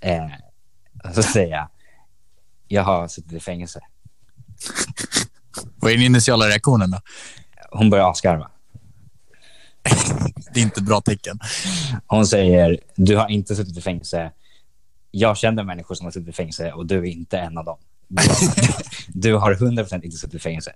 Eh, 0.00 0.30
så 1.14 1.22
säger 1.22 1.50
jag, 1.56 1.68
Jag 2.68 2.82
har 2.82 3.08
suttit 3.08 3.32
i 3.32 3.40
fängelse. 3.40 3.80
Vad 5.76 5.92
är 5.92 5.96
den 5.96 6.04
initiala 6.04 6.48
reaktionen 6.48 6.90
då? 6.90 7.00
Hon 7.70 7.90
börjar 7.90 8.10
asgarva. 8.10 8.50
Det 10.54 10.60
är 10.60 10.64
inte 10.64 10.80
ett 10.80 10.86
bra 10.86 11.00
tecken. 11.00 11.38
Hon 12.06 12.26
säger, 12.26 12.78
du 12.96 13.16
har 13.16 13.28
inte 13.28 13.56
suttit 13.56 13.76
i 13.76 13.80
fängelse. 13.80 14.32
Jag 15.10 15.36
känner 15.36 15.64
människor 15.64 15.94
som 15.94 16.04
har 16.04 16.10
suttit 16.10 16.28
i 16.28 16.32
fängelse 16.32 16.72
och 16.72 16.86
du 16.86 16.98
är 16.98 17.04
inte 17.04 17.38
en 17.38 17.58
av 17.58 17.64
dem. 17.64 17.78
Du 19.14 19.34
har, 19.34 19.54
du 19.54 19.64
har 19.64 19.84
100% 19.84 20.04
inte 20.04 20.16
suttit 20.16 20.34
i 20.34 20.38
fängelse. 20.38 20.72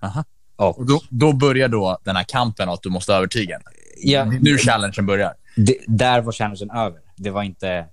Aha. 0.00 0.24
Och 0.56 0.78
Och 0.78 0.86
då, 0.86 1.00
då 1.10 1.32
börjar 1.32 1.68
då 1.68 1.98
den 2.04 2.16
här 2.16 2.24
kampen 2.24 2.68
att 2.68 2.82
du 2.82 2.90
måste 2.90 3.12
övertyga 3.14 3.54
henne. 3.54 3.64
ja, 4.02 4.24
Nu 4.24 4.58
challengen 4.58 5.06
börjar. 5.06 5.34
det, 5.56 5.76
där 5.86 6.20
var 6.20 6.32
challengen 6.32 6.70
över. 6.70 7.00
Det 7.16 7.30
var 7.30 7.42
inte... 7.42 7.86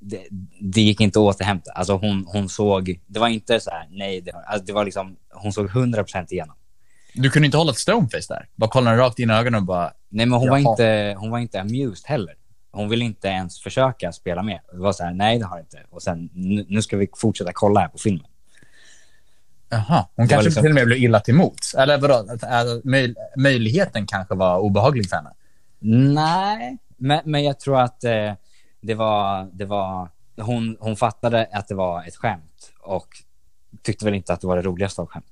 Det, 0.00 0.26
det 0.60 0.80
gick 0.80 1.00
inte 1.00 1.18
att 1.18 1.22
återhämta. 1.22 1.70
Alltså 1.72 1.96
hon, 1.96 2.24
hon 2.26 2.48
såg... 2.48 3.00
Det 3.06 3.20
var 3.20 3.28
inte 3.28 3.60
så 3.60 3.70
här, 3.70 3.88
nej. 3.90 4.20
Det, 4.20 4.32
alltså 4.32 4.64
det 4.64 4.72
var 4.72 4.84
liksom... 4.84 5.16
Hon 5.32 5.52
såg 5.52 5.68
100% 5.70 6.26
igenom. 6.32 6.56
Du 7.14 7.30
kunde 7.30 7.46
inte 7.46 7.58
hålla 7.58 7.72
ett 7.72 7.78
stoneface 7.78 8.34
där. 8.34 8.48
Bara 8.54 8.70
kolla 8.70 8.90
henne 8.90 9.02
rakt 9.02 9.18
in 9.18 9.30
i 9.30 9.32
ögonen 9.32 9.60
och 9.60 9.66
bara... 9.66 9.92
Nej, 10.08 10.26
men 10.26 10.38
hon 10.38 10.48
var, 10.48 10.58
inte, 10.58 11.14
hon 11.18 11.30
var 11.30 11.38
inte 11.38 11.60
amused 11.60 12.06
heller. 12.06 12.34
Hon 12.72 12.88
ville 12.88 13.04
inte 13.04 13.28
ens 13.28 13.60
försöka 13.60 14.12
spela 14.12 14.42
med. 14.42 14.60
Det 14.72 14.78
var 14.78 14.92
så 14.92 15.04
här, 15.04 15.14
nej 15.14 15.38
det 15.38 15.44
har 15.44 15.56
jag 15.56 15.64
inte. 15.64 15.78
Och 15.90 16.02
sen, 16.02 16.30
nu, 16.32 16.66
nu 16.68 16.82
ska 16.82 16.96
vi 16.96 17.08
fortsätta 17.16 17.50
kolla 17.54 17.80
här 17.80 17.88
på 17.88 17.98
filmen. 17.98 18.26
Jaha, 19.74 20.06
hon 20.16 20.28
kanske 20.28 20.44
liksom- 20.44 20.62
till 20.62 20.70
och 20.70 20.74
med 20.74 20.86
blev 20.86 20.98
illa 20.98 21.20
till 21.20 21.34
mots. 21.34 21.74
Eller 21.74 21.98
vadå? 21.98 22.26
Att 22.42 22.84
möj, 22.84 23.14
möjligheten 23.36 24.06
kanske 24.06 24.34
var 24.34 24.58
obehaglig 24.58 25.08
för 25.08 25.16
henne. 25.16 25.30
Nej, 26.14 26.78
men, 26.96 27.20
men 27.24 27.44
jag 27.44 27.60
tror 27.60 27.80
att 27.80 28.04
eh, 28.04 28.32
det 28.80 28.94
var... 28.94 29.50
Det 29.52 29.64
var 29.64 30.08
hon, 30.36 30.76
hon 30.80 30.96
fattade 30.96 31.48
att 31.52 31.68
det 31.68 31.74
var 31.74 32.04
ett 32.04 32.16
skämt 32.16 32.72
och 32.82 33.08
tyckte 33.82 34.04
väl 34.04 34.14
inte 34.14 34.32
att 34.32 34.40
det 34.40 34.46
var 34.46 34.56
det 34.56 34.62
roligaste 34.62 35.00
av 35.00 35.06
skämt. 35.06 35.26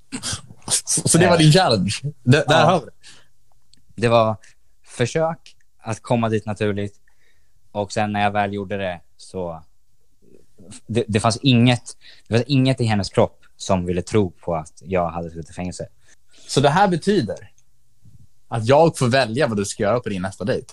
Så, 0.68 1.18
det 1.18 1.28
var 1.28 1.38
din 1.38 1.52
challenge. 1.52 1.92
Det, 2.22 2.44
där 2.48 2.64
har 2.64 2.80
vi. 2.80 2.86
Det 4.02 4.08
var 4.08 4.36
försök 4.84 5.56
att 5.78 6.02
komma 6.02 6.28
dit 6.28 6.46
naturligt 6.46 6.94
och 7.72 7.92
sen 7.92 8.12
när 8.12 8.22
jag 8.22 8.30
väl 8.30 8.52
gjorde 8.52 8.76
det 8.76 9.00
så... 9.16 9.62
Det, 10.86 11.04
det, 11.08 11.20
fanns 11.20 11.36
inget, 11.42 11.96
det 12.28 12.34
fanns 12.34 12.46
inget 12.46 12.80
i 12.80 12.84
hennes 12.84 13.10
kropp 13.10 13.41
som 13.62 13.86
ville 13.86 14.02
tro 14.02 14.30
på 14.30 14.54
att 14.54 14.72
jag 14.80 15.10
hade 15.10 15.30
suttit 15.30 15.50
i 15.50 15.52
fängelse. 15.52 15.88
Så 16.46 16.60
det 16.60 16.70
här 16.70 16.88
betyder 16.88 17.50
att 18.48 18.66
jag 18.66 18.98
får 18.98 19.08
välja 19.08 19.46
vad 19.46 19.56
du 19.56 19.64
ska 19.64 19.82
göra 19.82 20.00
på 20.00 20.08
din 20.08 20.22
nästa 20.22 20.44
dejt. 20.44 20.66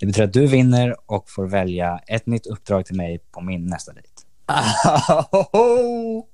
Det 0.00 0.06
betyder 0.06 0.28
att 0.28 0.32
du 0.32 0.46
vinner 0.46 0.96
och 1.10 1.30
får 1.30 1.46
välja 1.46 2.00
ett 2.06 2.26
nytt 2.26 2.46
uppdrag 2.46 2.86
till 2.86 2.96
mig 2.96 3.18
på 3.18 3.40
min 3.40 3.66
nästa 3.66 3.92
dejt. 3.92 4.08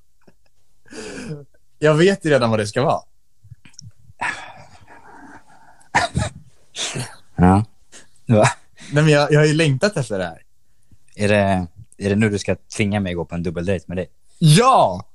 Jag 1.78 1.94
vet 1.94 2.24
ju 2.24 2.30
redan 2.30 2.50
vad 2.50 2.58
det 2.58 2.66
ska 2.66 2.82
vara. 2.82 3.02
Ja. 7.36 7.64
Va? 8.26 8.44
Nej, 8.92 9.02
men 9.02 9.08
jag, 9.08 9.32
jag 9.32 9.40
har 9.40 9.46
ju 9.46 9.54
längtat 9.54 9.96
efter 9.96 10.18
det 10.18 10.24
här. 10.24 10.42
Är, 11.14 11.28
det, 11.28 11.66
är 11.98 12.10
det 12.10 12.16
nu 12.16 12.28
du 12.28 12.38
ska 12.38 12.56
tvinga 12.76 13.00
mig 13.00 13.12
att 13.12 13.16
gå 13.16 13.24
på 13.24 13.34
en 13.34 13.42
dubbeldejt 13.42 13.84
med 13.88 13.96
dig? 13.96 14.10
Ja! 14.38 15.09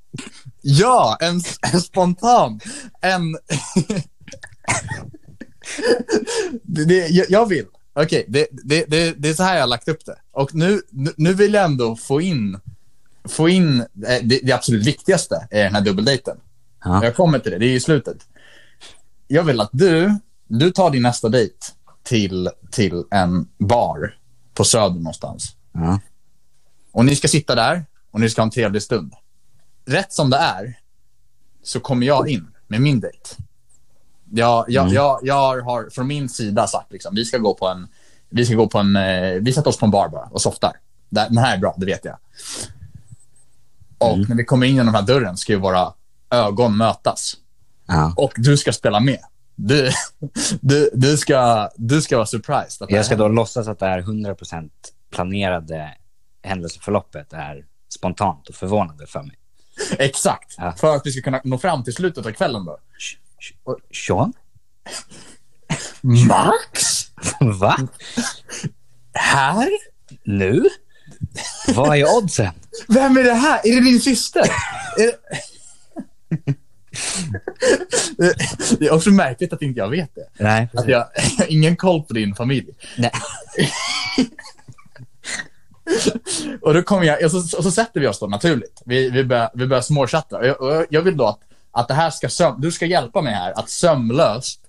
Ja, 0.62 1.18
en, 1.20 1.40
en 1.72 1.80
spontan. 1.80 2.60
En... 3.00 3.32
det, 6.62 6.84
det, 6.84 7.08
jag, 7.28 7.46
vill. 7.46 7.66
Okej, 7.94 8.24
det, 8.28 8.46
det, 8.50 8.84
det, 8.88 9.12
det 9.12 9.28
är 9.28 9.34
så 9.34 9.42
här 9.42 9.54
jag 9.54 9.62
har 9.62 9.68
lagt 9.68 9.88
upp 9.88 10.06
det. 10.06 10.16
Och 10.32 10.54
nu, 10.54 10.80
nu, 11.16 11.34
vill 11.34 11.54
jag 11.54 11.64
ändå 11.64 11.96
få 11.96 12.20
in, 12.20 12.60
få 13.28 13.48
in 13.48 13.80
eh, 13.80 13.86
det, 14.22 14.40
det 14.42 14.52
absolut 14.52 14.86
viktigaste 14.86 15.48
i 15.50 15.56
den 15.56 15.74
här 15.74 15.82
dubbeldejten. 15.82 16.36
Ja. 16.84 17.04
Jag 17.04 17.16
kommer 17.16 17.38
till 17.38 17.52
det, 17.52 17.58
det 17.58 17.66
är 17.66 17.74
i 17.74 17.80
slutet. 17.80 18.16
Jag 19.28 19.44
vill 19.44 19.60
att 19.60 19.70
du, 19.72 20.18
du 20.46 20.70
tar 20.70 20.90
din 20.90 21.02
nästa 21.02 21.28
dejt 21.28 21.56
till, 22.02 22.50
till 22.70 23.04
en 23.10 23.48
bar 23.58 24.14
på 24.54 24.64
Söder 24.64 24.94
någonstans. 24.94 25.56
Ja. 25.72 26.00
Och 26.92 27.04
ni 27.04 27.16
ska 27.16 27.28
sitta 27.28 27.54
där 27.54 27.84
och 28.10 28.20
ni 28.20 28.30
ska 28.30 28.40
ha 28.40 28.44
en 28.44 28.50
trevlig 28.50 28.82
stund. 28.82 29.12
Rätt 29.86 30.12
som 30.12 30.30
det 30.30 30.36
är 30.36 30.78
så 31.62 31.80
kommer 31.80 32.06
jag 32.06 32.28
in 32.28 32.46
med 32.66 32.80
min 32.80 33.00
dejt. 33.00 33.18
Jag, 34.32 34.64
jag, 34.68 34.82
Mm. 34.82 34.94
jag, 34.94 35.18
jag 35.22 35.62
har 35.62 35.90
från 35.90 36.06
min 36.06 36.28
sida 36.28 36.66
sagt 36.66 36.92
liksom, 36.92 37.14
vi 37.14 37.24
ska 37.24 37.38
gå 37.38 37.54
på 37.54 37.68
en, 37.68 37.88
vi 38.28 38.46
ska 38.46 38.54
gå 38.54 38.66
på 38.68 38.78
en, 38.78 38.96
eh, 38.96 39.32
vi 39.40 39.52
sätter 39.52 39.68
oss 39.68 39.78
på 39.78 39.84
en 39.84 39.90
bar 39.90 40.08
bara 40.08 40.24
och 40.30 40.42
softar. 40.42 40.72
Det- 41.08 41.26
Den 41.28 41.38
här 41.38 41.54
är 41.56 41.58
bra, 41.60 41.74
det 41.78 41.86
vet 41.86 42.04
jag. 42.04 42.16
Och 43.98 44.14
Mm. 44.14 44.26
när 44.28 44.36
vi 44.36 44.44
kommer 44.44 44.66
in 44.66 44.74
genom 44.76 44.86
den 44.86 44.94
här 44.94 45.02
dörren 45.14 45.36
ska 45.36 45.52
ju 45.52 45.58
våra 45.58 45.92
ögon 46.30 46.76
mötas. 46.76 47.36
Ja. 47.86 48.14
Och 48.16 48.32
du 48.36 48.56
ska 48.56 48.72
spela 48.72 49.00
med. 49.00 49.20
Du, 49.54 49.90
du, 50.60 50.90
du, 50.94 51.16
ska, 51.16 51.68
du 51.76 52.02
ska 52.02 52.16
vara 52.16 52.26
surprised. 52.26 52.86
Jag 52.90 53.06
ska 53.06 53.16
då 53.16 53.28
låtsas 53.28 53.68
att 53.68 53.78
det 53.78 53.86
här 53.86 54.02
100% 54.02 54.70
planerade 55.10 55.94
händelseförloppet 56.42 57.32
är 57.32 57.64
spontant 57.94 58.48
och 58.48 58.54
förvånande 58.54 59.06
för 59.06 59.22
mig. 59.22 59.36
Exakt. 59.98 60.54
Ja. 60.56 60.72
För 60.72 60.96
att 60.96 61.06
vi 61.06 61.12
ska 61.12 61.22
kunna 61.22 61.40
nå 61.44 61.58
fram 61.58 61.84
till 61.84 61.92
slutet 61.92 62.26
av 62.26 62.32
kvällen 62.32 62.64
då. 62.64 62.78
Sean? 64.06 64.32
Max? 66.00 67.06
Va? 67.40 67.76
Här? 69.12 69.68
Nu? 70.24 70.68
Vad 71.74 71.98
är 71.98 72.16
oddsen? 72.16 72.52
Vem 72.88 73.16
är 73.16 73.22
det 73.24 73.34
här? 73.34 73.60
Är 73.64 73.74
det 73.74 73.80
din 73.80 74.00
syster? 74.00 74.50
Det... 78.78 78.86
är 78.86 78.92
också 78.92 79.10
märkligt 79.10 79.52
att 79.52 79.62
inte 79.62 79.80
jag 79.80 79.88
vet 79.88 80.14
det. 80.14 80.28
Nej, 80.38 80.68
Att 80.74 80.88
jag 80.88 81.08
jag 81.14 81.22
har 81.38 81.52
ingen 81.52 81.76
koll 81.76 82.02
på 82.02 82.12
din 82.12 82.34
familj. 82.34 82.74
Nej. 82.96 83.12
Och 86.66 86.74
då 86.74 86.82
kommer 86.82 87.04
jag, 87.04 87.24
och 87.24 87.30
så, 87.30 87.56
och 87.56 87.64
så 87.64 87.70
sätter 87.70 88.00
vi 88.00 88.06
oss 88.06 88.18
då 88.18 88.26
naturligt. 88.26 88.82
Vi, 88.84 89.10
vi 89.10 89.24
börjar, 89.24 89.50
vi 89.54 89.66
börjar 89.66 89.82
småchatta. 89.82 90.38
Och 90.38 90.46
jag, 90.46 90.60
och 90.60 90.86
jag 90.90 91.02
vill 91.02 91.16
då 91.16 91.26
att, 91.26 91.40
att 91.70 91.88
det 91.88 91.94
här 91.94 92.10
ska 92.10 92.28
söm, 92.28 92.60
du 92.60 92.72
ska 92.72 92.86
hjälpa 92.86 93.22
mig 93.22 93.34
här 93.34 93.58
att 93.58 93.70
sömlöst 93.70 94.60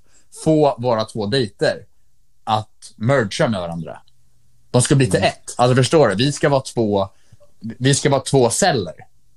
få 0.43 0.75
våra 0.79 1.05
två 1.05 1.25
dejter 1.25 1.85
att 2.43 2.93
mergea 2.95 3.47
med 3.47 3.61
varandra. 3.61 4.01
De 4.71 4.81
ska 4.81 4.95
bli 4.95 5.09
till 5.09 5.23
ett. 5.23 5.55
Alltså 5.57 5.75
förstår 5.75 6.07
du? 6.07 6.15
Vi 6.15 6.31
ska 6.31 6.49
vara 6.49 6.61
två, 6.61 7.09
vi 7.59 7.95
ska 7.95 8.09
vara 8.09 8.21
två 8.21 8.49
celler 8.49 8.95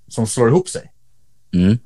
som 0.09 0.26
slår 0.26 0.49
ihop 0.49 0.69
sig. 0.69 0.93
Mm. 1.52 1.79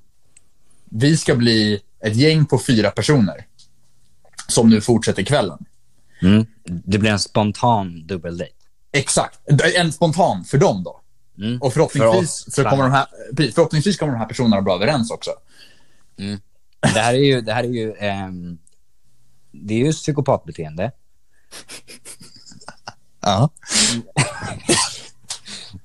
Vi 0.84 1.16
ska 1.16 1.34
bli 1.34 1.80
ett 2.00 2.16
gäng 2.16 2.46
på 2.46 2.58
fyra 2.58 2.90
personer 2.90 3.46
som 4.48 4.70
nu 4.70 4.80
fortsätter 4.80 5.22
kvällen. 5.22 5.64
Mm. 6.22 6.46
Det 6.64 6.98
blir 6.98 7.10
en 7.10 7.18
spontan 7.18 8.06
dubbeldejt. 8.06 8.53
Exakt. 8.94 9.40
En 9.76 9.92
spontan 9.92 10.44
för 10.44 10.58
dem 10.58 10.82
då. 10.84 11.00
Mm. 11.38 11.62
Och 11.62 11.72
förhoppningsvis, 11.72 12.44
För 12.44 12.50
oss, 12.50 12.54
så 12.54 12.64
kommer 12.64 12.82
de 12.82 12.92
här, 12.92 13.06
förhoppningsvis 13.52 13.96
kommer 13.98 14.12
de 14.12 14.18
här 14.18 14.26
personerna 14.26 14.62
bra 14.62 14.74
överens 14.74 15.10
också. 15.10 15.30
Det 16.80 17.00
här 17.00 17.14
är 17.14 17.18
ju, 17.18 17.40
det 17.40 17.52
här 17.52 17.64
är 17.64 17.68
ju, 17.68 17.94
ehm, 17.98 18.58
det 19.52 19.74
är 19.74 19.78
ju 19.78 19.92
psykopatbeteende. 19.92 20.92
Ja. 23.26 23.50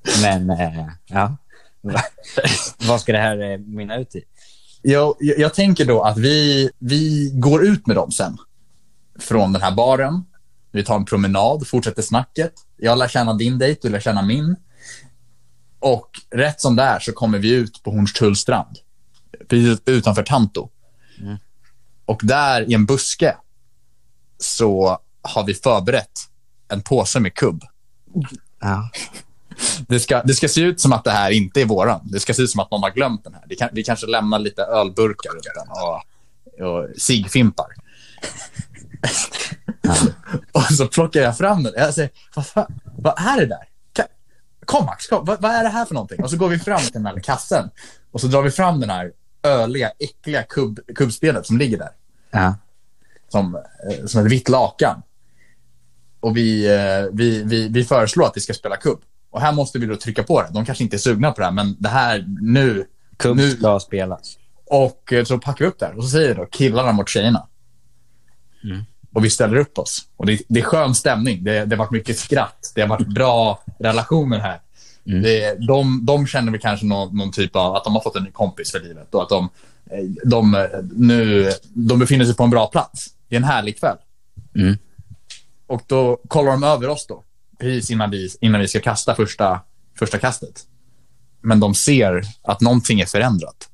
Men, 0.22 0.50
eh, 0.50 0.86
ja. 1.06 1.36
Va- 1.80 2.02
Vad 2.88 3.00
ska 3.00 3.12
det 3.12 3.18
här 3.18 3.52
eh, 3.52 3.58
mynna 3.58 3.96
ut 3.96 4.14
i? 4.14 4.22
Jag, 4.82 5.14
jag, 5.20 5.38
jag 5.38 5.54
tänker 5.54 5.84
då 5.84 6.02
att 6.02 6.18
vi, 6.18 6.70
vi 6.78 7.30
går 7.34 7.64
ut 7.64 7.86
med 7.86 7.96
dem 7.96 8.10
sen. 8.12 8.36
Från 9.18 9.52
den 9.52 9.62
här 9.62 9.70
baren. 9.72 10.24
Vi 10.70 10.84
tar 10.84 10.96
en 10.96 11.04
promenad, 11.04 11.66
fortsätter 11.66 12.02
snacket. 12.02 12.52
Jag 12.76 12.98
lär 12.98 13.08
känna 13.08 13.34
din 13.34 13.58
dejt, 13.58 13.80
du 13.82 13.88
lär 13.88 14.00
känna 14.00 14.22
min. 14.22 14.56
Och 15.78 16.10
rätt 16.30 16.60
som 16.60 16.76
det 16.76 16.82
är 16.82 17.00
så 17.00 17.12
kommer 17.12 17.38
vi 17.38 17.50
ut 17.50 17.82
på 17.82 17.90
Hornstullstrand. 17.90 18.78
Precis 19.48 19.80
utanför 19.86 20.22
Tanto. 20.22 20.68
Och 22.04 22.20
där 22.24 22.70
i 22.70 22.74
en 22.74 22.86
buske 22.86 23.36
så 24.38 24.98
har 25.22 25.44
vi 25.46 25.54
förberett 25.54 26.28
en 26.68 26.82
påse 26.82 27.20
med 27.20 27.34
kubb. 27.34 27.64
Ja. 28.60 28.90
Det 29.88 30.00
ska, 30.00 30.22
det 30.22 30.34
ska 30.34 30.48
se 30.48 30.60
ut 30.60 30.80
som 30.80 30.92
att 30.92 31.04
det 31.04 31.10
här 31.10 31.30
inte 31.30 31.60
är 31.60 31.64
våran. 31.64 32.00
Det 32.12 32.20
ska 32.20 32.34
se 32.34 32.42
ut 32.42 32.50
som 32.50 32.60
att 32.60 32.70
någon 32.70 32.82
har 32.82 32.90
glömt 32.90 33.24
den 33.24 33.34
här. 33.34 33.44
Det 33.48 33.54
kan, 33.54 33.68
vi 33.72 33.84
kanske 33.84 34.06
lämnar 34.06 34.38
lite 34.38 34.62
ölburkar 34.62 35.30
runt 35.30 35.46
den 35.54 35.68
och, 35.68 36.02
och 36.68 36.88
ciggfimpar. 39.08 40.40
och 40.52 40.62
så 40.62 40.86
plockar 40.86 41.20
jag 41.20 41.38
fram 41.38 41.62
den. 41.62 41.72
Jag 41.76 41.94
säger, 41.94 42.10
vad, 42.34 42.46
fan, 42.46 42.80
vad 42.96 43.14
är 43.18 43.40
det 43.40 43.46
där? 43.46 43.70
Kom 44.64 44.86
Max, 44.86 45.06
kom. 45.06 45.24
Vad, 45.24 45.42
vad 45.42 45.50
är 45.50 45.62
det 45.62 45.68
här 45.68 45.84
för 45.84 45.94
någonting? 45.94 46.22
Och 46.22 46.30
så 46.30 46.36
går 46.36 46.48
vi 46.48 46.58
fram 46.58 46.80
till 46.80 46.92
den 46.92 47.06
här 47.06 47.20
kassen 47.20 47.70
och 48.10 48.20
så 48.20 48.26
drar 48.26 48.42
vi 48.42 48.50
fram 48.50 48.80
den 48.80 48.90
här 48.90 49.12
öliga, 49.42 49.90
äckliga 49.98 50.42
kubb, 50.42 50.80
kubbspelet 50.94 51.46
som 51.46 51.58
ligger 51.58 51.78
där. 51.78 51.90
Ja. 52.30 52.54
Som, 53.28 53.54
eh, 53.54 54.06
som 54.06 54.26
ett 54.26 54.32
vitt 54.32 54.48
lakan. 54.48 55.02
Och 56.20 56.36
vi, 56.36 56.66
eh, 56.66 57.10
vi, 57.12 57.42
vi, 57.44 57.68
vi 57.68 57.84
föreslår 57.84 58.26
att 58.26 58.36
vi 58.36 58.40
ska 58.40 58.54
spela 58.54 58.76
kubb. 58.76 59.00
Och 59.30 59.40
här 59.40 59.52
måste 59.52 59.78
vi 59.78 59.86
då 59.86 59.96
trycka 59.96 60.22
på 60.22 60.42
det. 60.42 60.48
De 60.52 60.64
kanske 60.64 60.84
inte 60.84 60.96
är 60.96 60.98
sugna 60.98 61.32
på 61.32 61.40
det 61.40 61.44
här, 61.44 61.52
men 61.52 61.76
det 61.78 61.88
här 61.88 62.24
nu. 62.40 62.86
Kubb 63.16 63.36
nu 63.36 63.50
ska 63.50 63.80
spelas. 63.80 64.38
och 64.66 65.12
eh, 65.12 65.24
så 65.24 65.38
packar 65.38 65.64
vi 65.64 65.70
upp 65.70 65.78
det 65.78 65.86
här 65.86 65.96
och 65.96 66.04
så 66.04 66.10
säger 66.10 66.34
då 66.34 66.46
killarna 66.46 66.92
mot 66.92 67.08
tjejerna. 67.08 67.46
Mm. 68.64 68.84
Och 69.12 69.24
vi 69.24 69.30
ställer 69.30 69.56
upp 69.56 69.78
oss. 69.78 70.06
Och 70.16 70.26
det, 70.26 70.42
det 70.48 70.60
är 70.60 70.64
skön 70.64 70.94
stämning. 70.94 71.44
Det, 71.44 71.64
det 71.64 71.76
har 71.76 71.84
varit 71.84 71.90
mycket 71.90 72.18
skratt. 72.18 72.72
Det 72.74 72.80
har 72.80 72.88
varit 72.88 73.06
bra 73.06 73.62
relationer 73.78 74.38
här. 74.38 74.60
Mm. 75.06 75.22
Det, 75.22 75.66
de, 75.66 76.06
de 76.06 76.26
känner 76.26 76.52
väl 76.52 76.60
kanske 76.60 76.86
någon, 76.86 77.16
någon 77.16 77.32
typ 77.32 77.56
av 77.56 77.76
att 77.76 77.84
de 77.84 77.94
har 77.94 78.00
fått 78.00 78.16
en 78.16 78.22
ny 78.22 78.30
kompis 78.30 78.70
för 78.70 78.80
livet 78.80 79.14
och 79.14 79.22
att 79.22 79.28
de, 79.28 79.48
eh, 79.90 80.04
de, 80.24 80.54
eh, 80.54 80.62
nu, 80.92 81.50
de 81.62 81.98
befinner 81.98 82.24
sig 82.24 82.36
på 82.36 82.42
en 82.42 82.50
bra 82.50 82.66
plats. 82.66 83.06
Det 83.28 83.36
är 83.36 83.40
en 83.40 83.44
härlig 83.44 83.78
kväll. 83.80 83.96
Mm. 84.56 84.78
Och 85.66 85.82
då 85.86 86.20
kollar 86.28 86.52
de 86.52 86.64
över 86.64 86.88
oss 86.88 87.06
då, 87.06 87.24
precis 87.58 87.90
innan 87.90 88.10
vi, 88.10 88.28
innan 88.40 88.60
vi 88.60 88.68
ska 88.68 88.80
kasta 88.80 89.14
första, 89.14 89.60
första 89.98 90.18
kastet. 90.18 90.62
Men 91.40 91.60
de 91.60 91.74
ser 91.74 92.22
att 92.42 92.60
någonting 92.60 93.00
är 93.00 93.06
förändrat. 93.06 93.69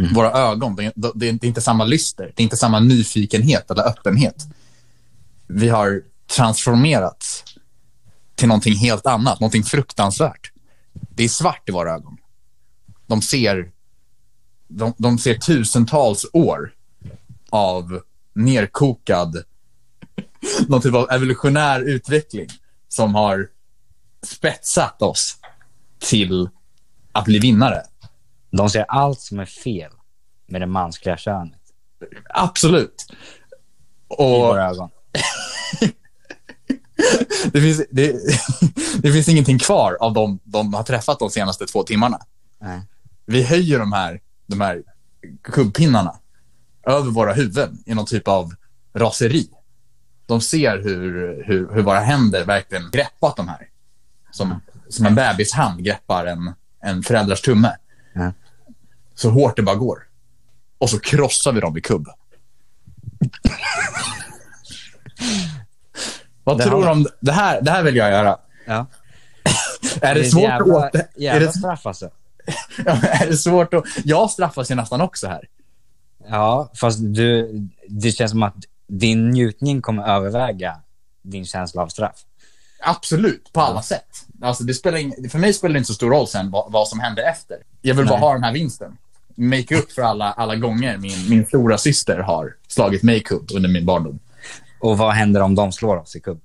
Mm. 0.00 0.14
Våra 0.14 0.32
ögon, 0.32 0.76
det, 0.76 0.92
det, 0.94 1.12
det 1.14 1.26
är 1.26 1.48
inte 1.48 1.60
samma 1.60 1.84
lyster, 1.84 2.32
det 2.36 2.42
är 2.42 2.44
inte 2.44 2.56
samma 2.56 2.80
nyfikenhet 2.80 3.70
eller 3.70 3.88
öppenhet. 3.88 4.46
Vi 5.46 5.68
har 5.68 6.02
transformerats 6.36 7.44
till 8.34 8.48
någonting 8.48 8.74
helt 8.74 9.06
annat, 9.06 9.40
någonting 9.40 9.64
fruktansvärt. 9.64 10.52
Det 10.92 11.24
är 11.24 11.28
svart 11.28 11.68
i 11.68 11.72
våra 11.72 11.92
ögon. 11.92 12.16
De 13.06 13.22
ser, 13.22 13.70
de, 14.68 14.94
de 14.96 15.18
ser 15.18 15.34
tusentals 15.34 16.26
år 16.32 16.72
av 17.50 18.00
nerkokad 18.34 19.44
någon 20.68 20.80
typ 20.80 20.94
av 20.94 21.10
evolutionär 21.10 21.80
utveckling 21.80 22.46
som 22.88 23.14
har 23.14 23.48
spetsat 24.22 25.02
oss 25.02 25.36
till 25.98 26.48
att 27.12 27.24
bli 27.24 27.38
vinnare. 27.38 27.82
De 28.50 28.70
ser 28.70 28.84
allt 28.88 29.20
som 29.20 29.38
är 29.38 29.44
fel 29.44 29.92
med 30.46 30.60
det 30.60 30.66
mänskliga 30.66 31.16
könet 31.16 31.60
Absolut. 32.34 33.06
i 33.10 33.14
Och 34.08 34.30
våra 34.30 34.68
ögon. 34.68 34.90
det 37.52 37.60
finns, 37.60 37.82
det, 37.90 38.16
det 39.02 39.12
finns 39.12 39.28
ingenting 39.28 39.58
kvar 39.58 39.96
av 40.00 40.12
de 40.12 40.38
de 40.44 40.74
har 40.74 40.82
träffat 40.82 41.18
de 41.18 41.30
senaste 41.30 41.66
två 41.66 41.82
timmarna. 41.82 42.20
Nej. 42.58 42.80
Vi 43.26 43.42
höjer 43.42 43.78
de 43.78 43.92
här, 43.92 44.20
de 44.46 44.60
här 44.60 44.82
kubbpinnarna 45.42 46.14
över 46.86 47.10
våra 47.10 47.32
huvuden 47.32 47.82
i 47.86 47.94
någon 47.94 48.06
typ 48.06 48.28
av 48.28 48.54
raseri. 48.94 49.48
De 50.26 50.40
ser 50.40 50.78
hur, 50.78 51.44
hur, 51.46 51.74
hur 51.74 51.82
våra 51.82 52.00
händer 52.00 52.44
verkligen 52.44 52.90
greppat 52.90 53.36
de 53.36 53.48
här. 53.48 53.68
Som, 54.30 54.60
som 54.88 55.06
en 55.06 55.14
bebishand 55.14 55.84
greppar 55.84 56.26
en, 56.26 56.54
en 56.80 57.02
föräldrars 57.02 57.40
tumme. 57.40 57.76
Ja. 59.20 59.30
Så 59.30 59.30
hårt 59.30 59.56
det 59.56 59.62
bara 59.62 59.76
går. 59.76 60.06
Och 60.78 60.90
så 60.90 61.00
krossar 61.00 61.52
vi 61.52 61.60
dem 61.60 61.76
i 61.76 61.80
kubb. 61.80 62.08
Vad 66.44 66.58
Det 66.58 66.64
tror 66.64 66.82
du 66.84 66.90
om 66.90 67.06
det 67.20 67.32
här? 67.32 67.62
Det 67.62 67.70
här 67.70 67.82
vill 67.82 67.96
jag 67.96 68.10
göra. 68.10 68.38
Ja. 68.66 68.86
Är 70.00 70.14
det, 70.14 70.20
är 70.20 70.24
svårt 70.24 70.42
jävla, 70.42 70.78
att 70.78 70.94
åter... 70.94 71.00
Är 71.00 71.22
jävla 71.22 71.46
det, 71.46 71.52
straff 71.52 71.86
alltså. 71.86 72.10
ja, 72.84 72.92
är 73.02 73.26
det 73.26 73.36
svårt 73.36 73.74
att... 73.74 73.84
Jag 74.04 74.30
straffas 74.30 74.70
ju 74.70 74.74
nästan 74.74 75.00
också 75.00 75.26
här. 75.26 75.48
Ja, 76.28 76.70
fast 76.74 76.98
du, 77.00 77.50
det 77.88 78.12
känns 78.12 78.30
som 78.30 78.42
att 78.42 78.56
din 78.86 79.30
njutning 79.30 79.82
kommer 79.82 80.08
överväga 80.08 80.76
din 81.22 81.44
känsla 81.44 81.82
av 81.82 81.88
straff. 81.88 82.24
Absolut, 82.82 83.52
på 83.52 83.60
alla 83.60 83.82
sätt. 83.82 84.24
Alltså, 84.42 84.64
det 84.64 84.74
spelar 84.74 84.98
ing... 84.98 85.30
För 85.30 85.38
mig 85.38 85.52
spelar 85.52 85.72
det 85.72 85.78
inte 85.78 85.88
så 85.88 85.94
stor 85.94 86.10
roll 86.10 86.26
sen 86.26 86.50
vad, 86.50 86.72
vad 86.72 86.88
som 86.88 87.00
händer 87.00 87.22
efter. 87.22 87.56
Jag 87.80 87.94
vill 87.94 88.06
bara 88.06 88.14
Nej. 88.14 88.28
ha 88.28 88.32
den 88.32 88.44
här 88.44 88.52
vinsten. 88.52 88.96
Make 89.40 89.76
up 89.76 89.92
för 89.92 90.02
alla, 90.02 90.32
alla 90.32 90.56
gånger 90.56 90.98
min, 90.98 91.28
min 91.28 91.46
stora 91.46 91.78
syster 91.78 92.18
har 92.18 92.54
slagit 92.68 93.02
mig 93.02 93.22
kubb 93.22 93.50
under 93.54 93.68
min 93.68 93.86
barndom. 93.86 94.18
Och 94.80 94.98
vad 94.98 95.12
händer 95.12 95.40
om 95.40 95.54
de 95.54 95.72
slår 95.72 95.96
oss 95.96 96.16
i 96.16 96.20
kubb? 96.20 96.40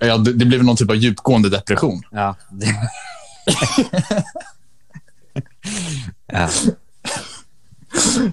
Ja, 0.00 0.16
det, 0.16 0.32
det 0.32 0.44
blev 0.44 0.64
någon 0.64 0.76
typ 0.76 0.90
av 0.90 0.96
djupgående 0.96 1.48
depression. 1.48 2.02
Ja. 2.10 2.36
ja. 6.26 6.48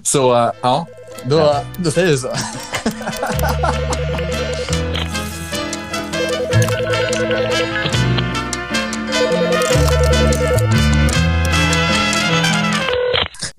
Så, 0.02 0.46
äh, 0.46 0.52
ja. 0.62 0.86
Då, 1.24 1.56
då 1.76 1.90
säger 1.90 2.10
vi 2.10 2.18
så. 2.18 2.28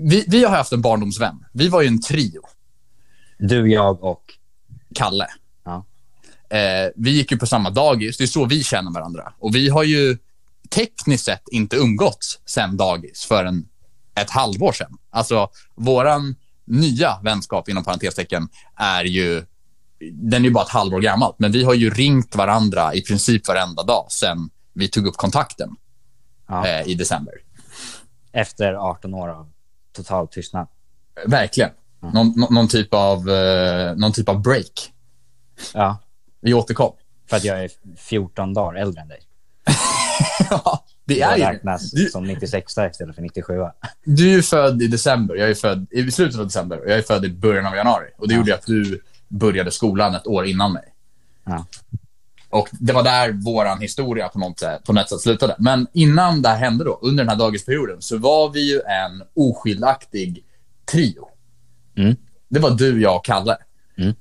Vi, 0.10 0.26
vi 0.28 0.44
har 0.44 0.58
haft 0.58 0.72
en 0.74 0.82
barndomsvän. 0.82 1.46
Vi 1.52 1.70
var 1.70 1.82
ju 1.82 1.88
en 1.88 2.02
trio. 2.02 2.42
Du, 3.38 3.72
jag 3.72 4.04
och... 4.04 4.24
Kalle. 4.96 5.28
Ja. 5.64 5.86
Eh, 6.58 6.92
vi 6.96 7.12
gick 7.12 7.32
ju 7.32 7.38
på 7.38 7.48
samma 7.48 7.70
dagis. 7.70 8.18
Det 8.18 8.24
är 8.24 8.28
så 8.28 8.46
vi 8.46 8.64
känner 8.64 8.92
varandra. 8.92 9.34
Och 9.40 9.56
vi 9.56 9.70
har 9.70 9.84
ju 9.84 10.18
tekniskt 10.70 11.26
sett 11.26 11.44
inte 11.52 11.76
umgåtts 11.76 12.40
sen 12.46 12.78
dagis 12.78 13.26
förrän 13.26 13.68
ett 14.16 14.30
halvår 14.30 14.72
sedan. 14.72 14.98
Alltså, 15.10 15.50
våran 15.76 16.36
nya 16.66 17.20
vänskap, 17.24 17.70
inom 17.70 17.84
parentestecken, 17.84 18.50
är 18.76 19.04
ju... 19.04 19.46
Den 20.14 20.42
är 20.42 20.48
ju 20.48 20.52
bara 20.54 20.64
ett 20.64 20.70
halvår 20.70 21.02
gammalt, 21.02 21.36
men 21.40 21.52
vi 21.52 21.64
har 21.64 21.74
ju 21.74 21.90
ringt 21.90 22.36
varandra 22.36 22.94
i 22.94 23.02
princip 23.02 23.48
varenda 23.48 23.84
dag 23.84 24.06
sen 24.12 24.50
vi 24.74 24.88
tog 24.88 25.08
upp 25.08 25.18
kontakten 25.18 25.76
Ja. 26.48 26.68
eh, 26.68 26.88
i 26.88 26.94
december. 26.96 27.34
Efter 28.32 28.74
18 28.74 29.14
år 29.14 29.30
av 29.30 29.52
total 29.96 30.28
tystnad. 30.28 30.68
Verkligen. 31.28 31.70
Någon, 32.14 32.34
nå- 32.36 32.48
någon, 32.50 32.68
typ 32.68 32.94
av, 32.94 33.30
eh, 33.30 33.96
någon 33.96 34.12
typ 34.12 34.30
av 34.30 34.42
break. 34.42 34.92
Ja, 35.74 35.98
Vi 36.42 36.54
återkom. 36.54 36.94
för 37.30 37.38
att 37.38 37.44
jag 37.44 37.64
är 37.64 37.70
14 37.98 38.54
dagar 38.54 38.80
äldre 38.82 39.02
än 39.02 39.08
dig. 39.08 39.20
Ja, 40.50 40.84
det 41.06 41.22
är 41.22 41.38
Jag 41.38 41.54
räknas 41.54 41.92
Du- 41.92 42.10
som 42.10 42.24
96 42.24 42.72
istället 42.72 43.16
för 43.16 43.22
97 43.22 43.54
Du 44.04 44.28
är 44.30 44.32
ju 44.34 44.42
född 44.42 44.82
i 44.82 44.88
december. 44.88 45.36
Jag 45.36 45.50
är 45.50 45.54
född 45.54 45.88
i 45.92 46.12
slutet 46.12 46.40
av 46.40 46.46
december. 46.46 46.80
och 46.80 46.90
Jag 46.90 46.98
är 46.98 47.02
född 47.02 47.26
i 47.26 47.30
början 47.30 47.66
av 47.66 47.76
januari. 47.76 48.06
Och 48.18 48.28
det 48.28 48.34
Ja. 48.34 48.38
gjorde 48.40 48.54
att 48.56 48.66
du 48.66 49.02
började 49.28 49.72
skolan 49.72 50.16
ett 50.16 50.28
år 50.28 50.46
innan 50.46 50.74
mig. 50.74 50.84
Ja. 51.46 51.66
Och 52.50 52.70
det 52.72 52.94
var 52.94 53.04
där 53.04 53.32
vår 53.32 53.82
historia 53.82 54.30
på 54.30 54.40
något, 54.40 54.60
sätt, 54.60 54.84
på 54.84 54.94
något 54.94 55.10
sätt 55.10 55.20
slutade. 55.20 55.56
Men 55.60 55.88
innan 55.94 56.42
det 56.42 56.50
här 56.50 56.58
hände 56.58 56.84
då, 56.84 57.00
under 57.02 57.24
den 57.24 57.30
här 57.30 57.38
dagisperioden, 57.38 58.02
så 58.02 58.18
var 58.18 58.50
vi 58.50 58.72
ju 58.72 58.82
en 58.82 59.24
oskiljaktig 59.34 60.46
trio. 60.92 61.30
Mm. 61.98 62.16
Det 62.48 62.60
var 62.60 62.72
du, 62.72 63.02
jag 63.02 63.16
och 63.16 63.26
Kalle. 63.26 63.58
Mm. 63.98 64.16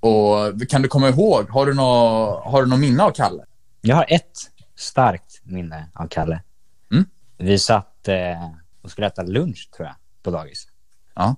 Och 0.00 0.68
kan 0.68 0.82
du 0.82 0.88
komma 0.88 1.08
ihåg, 1.08 1.48
har 1.50 1.66
du 1.66 1.74
något 1.74 2.44
har 2.44 2.62
du 2.62 2.68
nå 2.68 2.76
minne 2.76 3.02
av 3.02 3.10
Kalle? 3.10 3.44
Jag 3.80 3.96
har 3.96 4.06
ett 4.08 4.38
starkt 4.76 5.40
minne 5.44 5.86
av 5.94 6.08
Kalle. 6.08 6.42
Mm. 6.92 7.04
Vi 7.38 7.58
satt 7.58 8.08
eh, 8.08 8.50
och 8.82 8.90
skulle 8.90 9.06
äta 9.06 9.22
lunch, 9.22 9.70
tror 9.76 9.86
jag, 9.88 9.96
på 10.22 10.30
dagis. 10.30 10.68
Ja. 11.14 11.36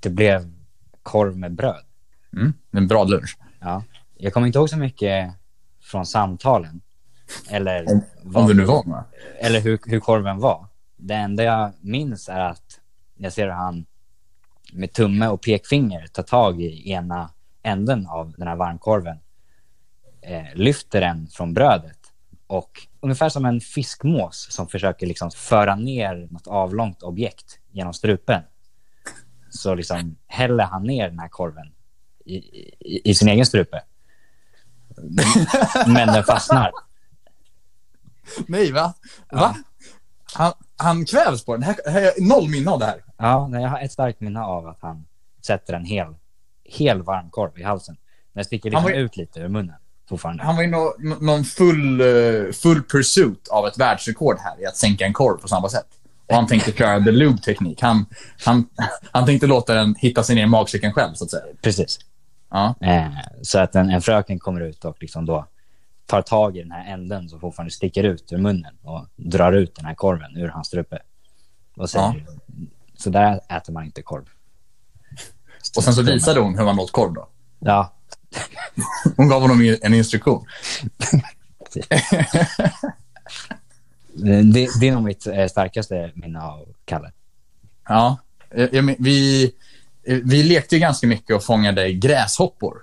Det 0.00 0.10
blev 0.10 0.52
korv 1.02 1.36
med 1.36 1.52
bröd. 1.52 1.84
Mm. 2.32 2.52
En 2.70 2.88
bra 2.88 3.04
lunch. 3.04 3.36
Ja. 3.60 3.82
Jag 4.18 4.32
kommer 4.32 4.46
inte 4.46 4.58
ihåg 4.58 4.70
så 4.70 4.76
mycket 4.76 5.34
från 5.82 6.06
samtalen. 6.06 6.80
Eller, 7.50 7.92
Om, 7.92 8.02
vad- 8.22 8.42
om 8.42 8.48
det 8.48 8.54
nu 8.54 8.64
var 8.64 8.84
med. 8.84 9.04
eller 9.40 9.60
hur, 9.60 9.78
hur 9.86 10.00
korven 10.00 10.38
var. 10.38 10.66
Det 10.96 11.14
enda 11.14 11.42
jag 11.44 11.72
minns 11.80 12.28
är 12.28 12.40
att 12.40 12.80
jag 13.16 13.32
ser 13.32 13.44
hur 13.44 13.52
han 13.52 13.86
med 14.72 14.92
tumme 14.92 15.26
och 15.28 15.42
pekfinger 15.42 16.06
tar 16.06 16.22
tag 16.22 16.62
i 16.62 16.90
ena 16.90 17.30
änden 17.62 18.06
av 18.06 18.34
den 18.36 18.48
här 18.48 18.56
varmkorven. 18.56 19.18
Eh, 20.20 20.44
lyfter 20.54 21.00
den 21.00 21.26
från 21.28 21.54
brödet 21.54 21.98
och 22.46 22.70
ungefär 23.00 23.28
som 23.28 23.44
en 23.44 23.60
fiskmås 23.60 24.46
som 24.50 24.68
försöker 24.68 25.06
liksom 25.06 25.30
föra 25.30 25.74
ner 25.76 26.28
något 26.30 26.46
avlångt 26.46 27.02
objekt 27.02 27.58
genom 27.70 27.94
strupen. 27.94 28.42
Så 29.50 29.74
liksom 29.74 30.16
häller 30.26 30.64
han 30.64 30.84
ner 30.86 31.08
den 31.08 31.18
här 31.18 31.28
korven 31.28 31.72
i, 32.24 32.34
i, 32.36 33.10
i 33.10 33.14
sin 33.14 33.28
egen 33.28 33.46
strupe. 33.46 33.82
Men 35.86 36.06
den 36.08 36.24
fastnar. 36.24 36.72
Nej, 38.46 38.72
va? 38.72 38.94
Va? 39.32 39.56
Han, 40.34 40.52
han 40.76 41.04
kvävs 41.04 41.44
på 41.44 41.52
den. 41.54 41.62
Här, 41.62 41.76
här, 41.86 42.12
noll 42.18 42.48
minne 42.48 42.70
av 42.70 42.78
det 42.78 42.86
här. 42.86 43.04
Ja, 43.16 43.48
nej, 43.48 43.62
jag 43.62 43.68
har 43.68 43.80
ett 43.80 43.92
starkt 43.92 44.20
minne 44.20 44.40
av 44.40 44.66
att 44.66 44.78
han 44.80 45.06
sätter 45.46 45.74
en 45.74 45.84
hel, 45.84 46.14
hel 46.64 47.02
varmkorv 47.02 47.58
i 47.58 47.62
halsen. 47.62 47.96
Den 48.32 48.44
sticker 48.44 48.70
liksom 48.70 48.84
var 48.84 48.90
ut 48.90 49.16
lite 49.16 49.40
ur 49.40 49.48
munnen 49.48 49.74
fortfarande. 50.08 50.42
Han 50.42 50.56
var 50.56 50.62
ju 50.62 50.68
nå, 50.68 50.94
nå- 50.98 51.16
någon 51.20 51.44
full, 51.44 52.00
eh, 52.00 52.52
full 52.52 52.82
pursuit 52.82 53.48
av 53.48 53.66
ett 53.66 53.78
världsrekord 53.78 54.36
här 54.40 54.60
i 54.62 54.66
att 54.66 54.76
sänka 54.76 55.06
en 55.06 55.12
korv 55.12 55.38
på 55.40 55.48
samma 55.48 55.68
sätt. 55.68 55.86
Och 56.26 56.34
han 56.34 56.46
tänkte 56.46 56.72
köra 56.72 57.04
the 57.04 57.10
lube-teknik. 57.10 57.82
Han, 57.82 58.06
han, 58.44 58.68
han 59.12 59.26
tänkte 59.26 59.46
låta 59.46 59.74
den 59.74 59.94
hitta 59.98 60.22
sig 60.22 60.34
ner 60.36 60.42
i 60.42 60.46
magsäcken 60.46 60.92
själv, 60.92 61.14
så 61.14 61.24
att 61.24 61.30
säga. 61.30 61.42
Precis. 61.62 61.98
Ja. 62.50 62.74
Eh, 62.80 63.12
så 63.42 63.58
att 63.58 63.74
en, 63.74 63.90
en 63.90 64.02
fröken 64.02 64.38
kommer 64.38 64.60
ut 64.60 64.84
och 64.84 64.96
liksom 65.00 65.26
då 65.26 65.46
tar 66.06 66.22
tag 66.22 66.56
i 66.56 66.62
den 66.62 66.72
här 66.72 66.92
änden 66.92 67.28
som 67.28 67.40
fortfarande 67.40 67.70
sticker 67.70 68.04
ut 68.04 68.32
ur 68.32 68.38
munnen 68.38 68.74
och 68.82 69.06
drar 69.16 69.52
ut 69.52 69.74
den 69.74 69.84
här 69.84 69.94
korven 69.94 70.36
ur 70.36 70.48
hans 70.48 70.66
strupe. 70.66 70.98
Och 71.76 71.90
säger, 71.90 72.26
Så 72.96 73.10
där 73.10 73.40
äter 73.48 73.72
man 73.72 73.84
inte 73.84 74.02
korv. 74.02 74.24
Och 75.76 75.84
sen 75.84 75.94
så 75.94 76.02
visade 76.02 76.40
hon 76.40 76.58
hur 76.58 76.64
man 76.64 76.78
åt 76.78 76.92
korv 76.92 77.12
då. 77.14 77.28
Ja, 77.58 77.92
Hon 79.16 79.28
gav 79.28 79.42
honom 79.42 79.76
en 79.82 79.94
instruktion. 79.94 80.46
det, 84.52 84.68
det 84.80 84.88
är 84.88 84.92
nog 84.92 85.02
mitt 85.02 85.26
eh, 85.26 85.46
starkaste 85.46 86.12
minne 86.14 86.40
av 86.42 86.68
Kalle. 86.84 87.12
Ja, 87.88 88.16
eh, 88.50 88.68
jag 88.72 88.84
men- 88.84 88.96
vi, 88.98 89.52
vi 90.14 90.42
lekte 90.42 90.74
ju 90.74 90.80
ganska 90.80 91.06
mycket 91.06 91.36
och 91.36 91.44
fångade 91.44 91.92
gräshoppor. 91.92 92.76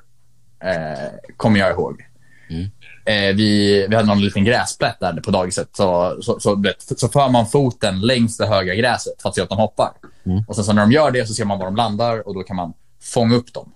Eh, 0.63 1.33
kommer 1.37 1.59
jag 1.59 1.71
ihåg. 1.71 2.05
Mm. 2.49 2.69
Eh, 3.05 3.35
vi, 3.35 3.85
vi 3.89 3.95
hade 3.95 4.07
någon 4.07 4.21
liten 4.21 4.43
gräsplätt 4.43 4.99
där 4.99 5.13
på 5.13 5.31
dagiset. 5.31 5.69
Så, 5.73 6.17
så, 6.21 6.39
så, 6.39 6.55
vet, 6.55 6.99
så 6.99 7.07
för 7.07 7.29
man 7.29 7.47
foten 7.47 8.01
längs 8.01 8.37
det 8.37 8.45
höga 8.45 8.75
gräset 8.75 9.21
för 9.21 9.29
att 9.29 9.35
se 9.35 9.41
att 9.41 9.49
de 9.49 9.57
hoppar. 9.57 9.91
Mm. 10.25 10.43
Och 10.47 10.55
sen 10.55 10.65
så 10.65 10.73
när 10.73 10.81
de 10.81 10.91
gör 10.91 11.11
det 11.11 11.27
så 11.27 11.33
ser 11.33 11.45
man 11.45 11.59
var 11.59 11.65
de 11.65 11.75
landar 11.75 12.27
och 12.27 12.33
då 12.33 12.43
kan 12.43 12.55
man 12.55 12.73
fånga 13.01 13.35
upp 13.35 13.53
dem. 13.53 13.71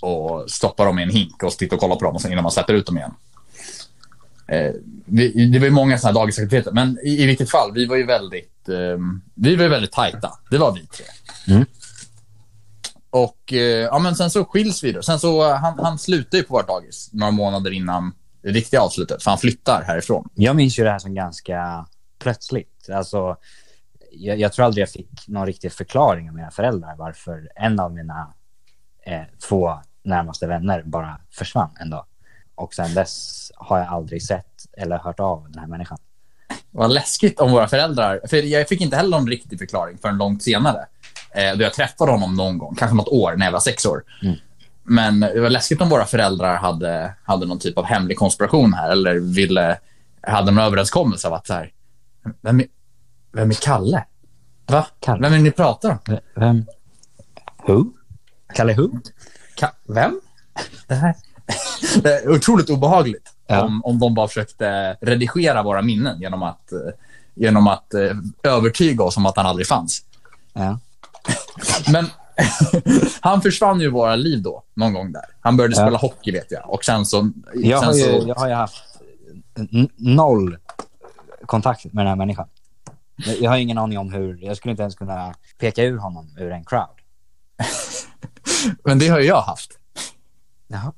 Och 0.00 0.50
stoppa 0.50 0.84
dem 0.84 0.98
i 0.98 1.02
en 1.02 1.10
hink 1.10 1.42
och 1.42 1.52
titta 1.52 1.74
och 1.74 1.80
kolla 1.80 1.96
på 1.96 2.04
dem 2.04 2.14
och 2.14 2.22
sen 2.22 2.32
innan 2.32 2.42
man 2.42 2.52
släpper 2.52 2.74
ut 2.74 2.86
dem 2.86 2.96
igen. 2.96 3.14
Eh, 4.46 4.72
vi, 5.04 5.46
det 5.46 5.58
var 5.58 5.70
många 5.70 5.98
sådana 5.98 6.18
här 6.18 6.24
dagisaktiviteter, 6.24 6.72
men 6.72 6.98
i, 7.02 7.22
i 7.22 7.26
vilket 7.26 7.50
fall, 7.50 7.72
vi 7.72 7.86
var 7.86 7.96
ju 7.96 8.06
väldigt, 8.06 8.68
eh, 8.68 8.98
vi 9.34 9.56
var 9.56 9.62
ju 9.62 9.70
väldigt 9.70 9.92
tajta. 9.92 10.32
Det 10.50 10.58
var 10.58 10.72
vi 10.72 10.86
tre. 10.86 11.06
Mm. 11.54 11.66
Och 13.14 13.52
eh, 13.52 13.58
ja, 13.58 13.98
men 13.98 14.16
sen 14.16 14.30
så 14.30 14.44
skiljs 14.44 14.84
vi 14.84 14.92
då. 14.92 15.02
Sen 15.02 15.18
så, 15.18 15.50
eh, 15.50 15.56
han, 15.56 15.78
han 15.78 15.98
slutar 15.98 16.38
ju 16.38 16.44
på 16.44 16.54
vårt 16.54 16.68
dagis 16.68 17.10
några 17.12 17.30
månader 17.30 17.70
innan 17.70 18.12
det 18.42 18.48
riktiga 18.48 18.80
avslutet, 18.80 19.22
för 19.22 19.30
han 19.30 19.38
flyttar 19.38 19.82
härifrån. 19.82 20.28
Jag 20.34 20.56
minns 20.56 20.78
ju 20.78 20.84
det 20.84 20.90
här 20.90 20.98
som 20.98 21.14
ganska 21.14 21.86
plötsligt. 22.18 22.88
Alltså, 22.92 23.36
jag, 24.12 24.38
jag 24.38 24.52
tror 24.52 24.66
aldrig 24.66 24.82
jag 24.82 24.90
fick 24.90 25.28
någon 25.28 25.46
riktig 25.46 25.72
förklaring 25.72 26.28
av 26.28 26.34
mina 26.34 26.50
föräldrar 26.50 26.94
varför 26.96 27.48
en 27.56 27.80
av 27.80 27.94
mina 27.94 28.34
eh, 29.06 29.22
två 29.48 29.78
närmaste 30.02 30.46
vänner 30.46 30.82
bara 30.82 31.20
försvann 31.30 31.70
en 31.80 31.90
dag. 31.90 32.06
Och 32.54 32.74
sen 32.74 32.94
dess 32.94 33.50
har 33.56 33.78
jag 33.78 33.88
aldrig 33.88 34.22
sett 34.22 34.66
eller 34.76 34.98
hört 34.98 35.20
av 35.20 35.50
den 35.50 35.58
här 35.58 35.66
människan. 35.66 35.98
Vad 36.70 36.92
läskigt 36.92 37.40
om 37.40 37.52
våra 37.52 37.68
föräldrar. 37.68 38.20
För 38.26 38.36
jag 38.36 38.68
fick 38.68 38.80
inte 38.80 38.96
heller 38.96 39.18
någon 39.18 39.28
riktig 39.28 39.58
förklaring 39.58 39.98
förrän 39.98 40.18
långt 40.18 40.42
senare. 40.42 40.86
Eh, 41.34 41.56
då 41.56 41.62
jag 41.62 41.72
träffade 41.74 42.10
honom 42.10 42.36
någon 42.36 42.58
gång, 42.58 42.74
kanske 42.74 42.96
något 42.96 43.08
år, 43.08 43.36
när 43.36 43.46
jag 43.46 43.52
var 43.52 43.60
sex 43.60 43.86
år. 43.86 44.02
Mm. 44.22 44.34
Men 44.82 45.20
det 45.20 45.40
var 45.40 45.50
läskigt 45.50 45.80
om 45.80 45.88
våra 45.88 46.04
föräldrar 46.04 46.56
hade, 46.56 47.14
hade 47.24 47.46
någon 47.46 47.58
typ 47.58 47.78
av 47.78 47.84
hemlig 47.84 48.18
konspiration 48.18 48.74
här 48.74 48.90
eller 48.90 49.14
ville, 49.14 49.78
hade 50.22 50.50
någon 50.50 50.64
överenskommelse 50.64 51.28
av 51.28 51.34
att 51.34 51.46
så 51.46 51.52
här, 51.54 51.70
vem 52.40 52.60
är, 52.60 52.66
vem 53.32 53.50
är 53.50 53.54
Kalle? 53.54 54.04
Va? 54.66 54.86
Kalle? 55.00 55.20
Vem 55.22 55.32
är 55.32 55.36
det 55.36 55.42
ni 55.42 55.50
pratar 55.50 55.90
om? 55.90 56.18
Vem? 56.36 56.66
Who? 57.66 57.84
Kalle 58.54 58.74
Who? 58.74 58.88
Ka- 59.56 59.72
vem? 59.88 60.20
Det 60.86 60.94
här... 60.94 61.14
det 62.02 62.12
är 62.12 62.30
otroligt 62.30 62.70
obehagligt 62.70 63.30
Ja. 63.46 63.62
om, 63.62 63.84
om 63.84 63.98
de 63.98 64.14
bara 64.14 64.28
försökte 64.28 64.96
redigera 65.00 65.62
våra 65.62 65.82
minnen 65.82 66.20
genom 66.20 66.42
att, 66.42 66.72
eh, 66.72 66.78
genom 67.34 67.66
att 67.68 67.94
eh, 67.94 68.10
övertyga 68.42 69.04
oss 69.04 69.16
om 69.16 69.26
att 69.26 69.36
han 69.36 69.46
aldrig 69.46 69.66
fanns. 69.66 70.02
Ja. 70.52 70.78
Men 71.92 72.06
han 73.20 73.42
försvann 73.42 73.80
ju 73.80 73.86
i 73.86 73.90
våra 73.90 74.16
liv 74.16 74.42
då, 74.42 74.62
någon 74.74 74.92
gång 74.92 75.12
där. 75.12 75.24
Han 75.40 75.56
började 75.56 75.74
Ja. 75.76 75.82
spela 75.82 75.98
hockey 75.98 76.32
vet 76.32 76.50
jag. 76.50 76.70
Och 76.70 76.84
sen 76.84 77.06
så... 77.06 77.30
Jag, 77.54 77.80
sen 77.80 77.88
har 77.88 77.94
ju, 77.94 78.20
så 78.20 78.28
jag 78.28 78.34
har 78.34 78.48
ju 78.48 78.54
haft 78.54 78.84
noll 79.96 80.56
kontakt 81.46 81.84
med 81.84 82.04
den 82.04 82.08
här 82.08 82.16
människan. 82.16 82.48
Jag 83.16 83.40
jag 83.40 83.50
har 83.50 83.56
ingen 83.58 83.78
aning 83.78 83.98
om 83.98 84.12
hur, 84.12 84.44
jag 84.44 84.56
skulle 84.56 84.70
inte 84.70 84.82
ens 84.82 84.94
kunna 84.94 85.34
peka 85.58 85.82
ur 85.82 85.98
honom 85.98 86.36
ur 86.38 86.52
en 86.52 86.64
crowd. 86.64 86.88
Men 88.84 88.98
det 88.98 89.08
har 89.08 89.18
ju 89.18 89.26
jag 89.26 89.40
haft. 89.40 89.78
Jaha. 90.66 90.92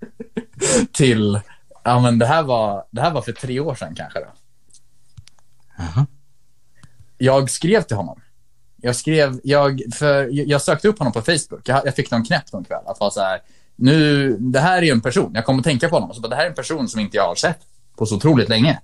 Till... 0.92 1.40
Ja, 1.84 2.00
men 2.00 2.18
det 2.18 2.26
här 2.26 2.42
var, 2.42 2.84
det 2.90 3.00
här 3.00 3.10
var 3.10 3.22
för 3.22 3.32
tre 3.32 3.60
år 3.60 3.74
sedan 3.74 3.94
kanske. 3.94 4.18
Då. 4.18 4.26
Jaha. 5.78 6.06
Jag 7.18 7.50
skrev 7.50 7.82
till 7.82 7.96
honom. 7.96 8.20
Jag 8.86 8.96
skrev, 8.96 9.40
jag, 9.44 9.82
för 9.94 10.28
jag 10.50 10.62
sökte 10.62 10.88
upp 10.88 10.98
honom 10.98 11.12
på 11.12 11.20
Facebook. 11.22 11.60
Jag, 11.64 11.86
jag 11.86 11.94
fick 11.94 12.10
någon 12.10 12.24
knäpp 12.24 12.52
någon 12.52 12.64
kväll. 12.64 12.82
Att 12.86 13.00
vara 13.00 13.10
så 13.10 13.20
här, 13.20 13.40
nu, 13.76 14.30
det 14.38 14.60
här 14.60 14.78
är 14.78 14.82
ju 14.82 14.90
en 14.90 15.00
person. 15.00 15.30
Jag 15.34 15.44
kommer 15.44 15.58
att 15.58 15.64
tänka 15.64 15.88
på 15.88 15.96
honom. 15.96 16.14
Så 16.14 16.20
bara, 16.20 16.28
det 16.28 16.36
här 16.36 16.44
är 16.44 16.48
en 16.48 16.54
person 16.54 16.88
som 16.88 17.00
inte 17.00 17.16
jag 17.16 17.28
har 17.28 17.34
sett 17.34 17.58
på 17.98 18.06
så 18.06 18.16
otroligt 18.16 18.48
länge. 18.48 18.80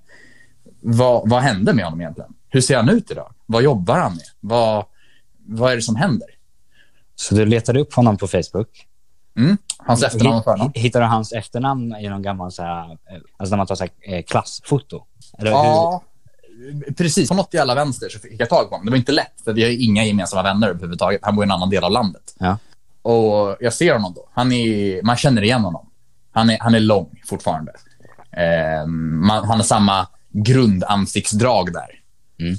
Vad, 0.81 1.29
vad 1.31 1.43
hände 1.43 1.73
med 1.73 1.85
honom 1.85 2.01
egentligen? 2.01 2.31
Hur 2.49 2.61
ser 2.61 2.77
han 2.77 2.88
ut 2.88 3.11
idag? 3.11 3.33
Vad 3.47 3.62
jobbar 3.62 3.99
han 3.99 4.12
med? 4.12 4.25
Vad, 4.41 4.85
vad 5.47 5.73
är 5.73 5.77
det 5.77 5.83
som 5.83 5.97
händer? 5.97 6.29
Så 7.15 7.35
du 7.35 7.47
letade 7.47 7.81
upp 7.81 7.95
honom 7.95 8.17
på 8.17 8.27
Facebook. 8.27 8.87
Mm. 9.37 9.57
Hans 9.79 10.03
efternamn 10.03 10.37
och 10.38 10.45
förnamn. 10.45 10.73
Hitt- 10.75 10.83
Hittar 10.83 11.01
du 11.01 11.07
hans 11.07 11.33
efternamn 11.33 11.97
i 11.97 12.09
någon 12.09 12.23
gammal 12.23 12.53
så 12.53 12.62
här, 12.62 12.91
eh, 12.91 12.97
alltså 13.37 13.51
när 13.53 13.57
man 13.57 13.67
tar 13.67 13.75
så 13.75 13.85
här, 13.85 14.15
eh, 14.19 14.23
klassfoto? 14.23 15.05
Eller? 15.38 15.51
Ja, 15.51 16.03
precis. 16.96 17.29
På 17.29 17.35
något 17.35 17.55
jävla 17.55 17.75
vänster 17.75 18.09
så 18.09 18.18
fick 18.18 18.40
jag 18.40 18.48
tag 18.48 18.68
på 18.68 18.75
honom. 18.75 18.85
Det 18.87 18.90
var 18.90 18.98
inte 18.98 19.12
lätt, 19.12 19.40
för 19.44 19.53
vi 19.53 19.62
har 19.62 19.70
inga 19.70 20.05
gemensamma 20.05 20.42
vänner 20.42 20.68
överhuvudtaget. 20.68 21.20
Han 21.22 21.37
bor 21.37 21.44
i 21.44 21.46
en 21.46 21.51
annan 21.51 21.70
del 21.70 21.85
av 21.85 21.90
landet. 21.90 22.35
Ja. 22.38 22.59
Och 23.03 23.57
jag 23.61 23.72
ser 23.72 23.92
honom 23.92 24.12
då. 24.16 24.29
Han 24.33 24.53
är, 24.53 25.03
man 25.03 25.16
känner 25.16 25.42
igen 25.42 25.61
honom. 25.61 25.90
Han 26.33 26.51
är, 26.51 26.59
han 26.61 26.75
är 26.75 26.81
lång 26.81 27.20
fortfarande. 27.25 27.72
Eh, 28.31 28.87
man, 28.87 29.44
han 29.44 29.57
har 29.57 29.64
samma 29.64 30.07
grundansiktsdrag 30.33 31.72
där. 31.72 32.01
Mm. 32.38 32.53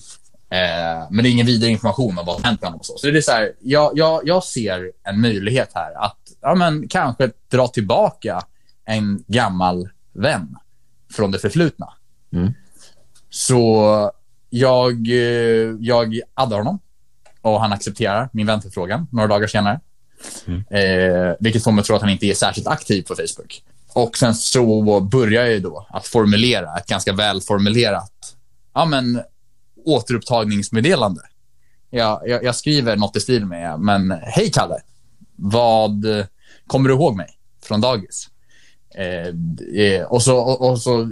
Eh, 0.49 1.07
men 1.09 1.23
det 1.23 1.29
är 1.29 1.31
ingen 1.31 1.45
vidare 1.45 1.69
information 1.69 2.17
om 2.19 2.25
vad 2.25 2.35
som 2.35 2.43
hänt 2.43 2.61
med 2.61 2.67
honom. 2.67 2.79
Och 2.79 2.85
så. 2.85 2.97
så 2.97 3.07
det 3.07 3.17
är 3.17 3.21
så 3.21 3.31
här, 3.31 3.51
jag, 3.61 3.91
jag, 3.95 4.21
jag 4.27 4.43
ser 4.43 4.91
en 5.03 5.21
möjlighet 5.21 5.71
här 5.75 6.05
att 6.05 6.17
ja, 6.41 6.55
men, 6.55 6.87
kanske 6.87 7.29
dra 7.51 7.67
tillbaka 7.67 8.41
en 8.85 9.23
gammal 9.27 9.89
vän 10.13 10.55
från 11.13 11.31
det 11.31 11.39
förflutna. 11.39 11.93
Mm. 12.33 12.53
Så 13.33 14.11
jag, 14.49 15.07
eh, 15.07 15.75
jag 15.79 16.19
addar 16.33 16.57
honom 16.57 16.79
och 17.41 17.61
han 17.61 17.73
accepterar 17.73 18.29
min 18.33 18.47
vänförfrågan 18.47 19.07
några 19.11 19.27
dagar 19.27 19.47
senare. 19.47 19.79
Eh, 20.69 21.35
vilket 21.39 21.63
får 21.63 21.71
mig 21.71 21.79
att 21.79 21.85
tro 21.85 21.95
att 21.95 22.01
han 22.01 22.11
inte 22.11 22.25
är 22.25 22.33
särskilt 22.33 22.67
aktiv 22.67 23.01
på 23.01 23.15
Facebook. 23.15 23.63
Och 23.93 24.17
sen 24.17 24.35
så 24.35 24.99
börjar 24.99 25.45
jag 25.45 25.61
då 25.61 25.87
att 25.89 26.07
formulera 26.07 26.77
ett 26.77 26.85
ganska 26.85 27.13
välformulerat 27.13 28.35
ja, 28.73 28.85
men, 28.85 29.21
återupptagningsmeddelande. 29.85 31.21
Jag, 31.89 32.21
jag, 32.25 32.43
jag 32.43 32.55
skriver 32.55 32.95
något 32.95 33.15
i 33.15 33.19
stil 33.19 33.45
med, 33.45 33.79
men 33.79 34.11
hej 34.11 34.51
Kalle, 34.51 34.77
vad 35.35 36.05
kommer 36.67 36.89
du 36.89 36.95
ihåg 36.95 37.15
mig 37.15 37.37
från 37.63 37.81
dagis? 37.81 38.29
Eh, 38.93 39.27
eh, 39.83 40.03
och 40.03 40.21
så, 40.21 40.37
och, 40.37 40.69
och 40.69 40.81
så 40.81 41.01
eh, 41.01 41.07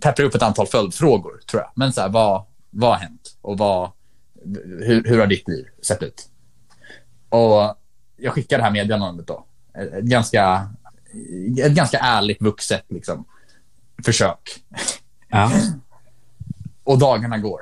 pepprar 0.00 0.14
jag 0.24 0.28
upp 0.28 0.34
ett 0.34 0.42
antal 0.42 0.66
följdfrågor, 0.66 1.40
tror 1.50 1.62
jag. 1.62 1.70
Men 1.74 1.92
så 1.92 2.00
här, 2.00 2.08
vad, 2.08 2.44
vad 2.70 2.90
har 2.90 2.96
hänt? 2.96 3.36
Och 3.40 3.58
vad, 3.58 3.90
hur, 4.80 5.04
hur 5.04 5.18
har 5.18 5.26
ditt 5.26 5.48
liv 5.48 5.66
sett 5.82 6.02
ut? 6.02 6.28
Och 7.28 7.76
jag 8.16 8.32
skickar 8.32 8.58
det 8.58 8.64
här 8.64 8.70
meddelandet 8.70 9.26
då. 9.26 9.46
Ett 9.74 9.92
ett 9.92 10.04
ganska, 10.04 10.70
ett 11.64 11.72
ganska 11.72 11.98
ärligt, 11.98 12.42
vuxet 12.42 12.84
liksom, 12.88 13.24
försök. 14.04 14.64
Ja. 15.28 15.52
Och 16.84 16.98
dagarna 16.98 17.38
går. 17.38 17.60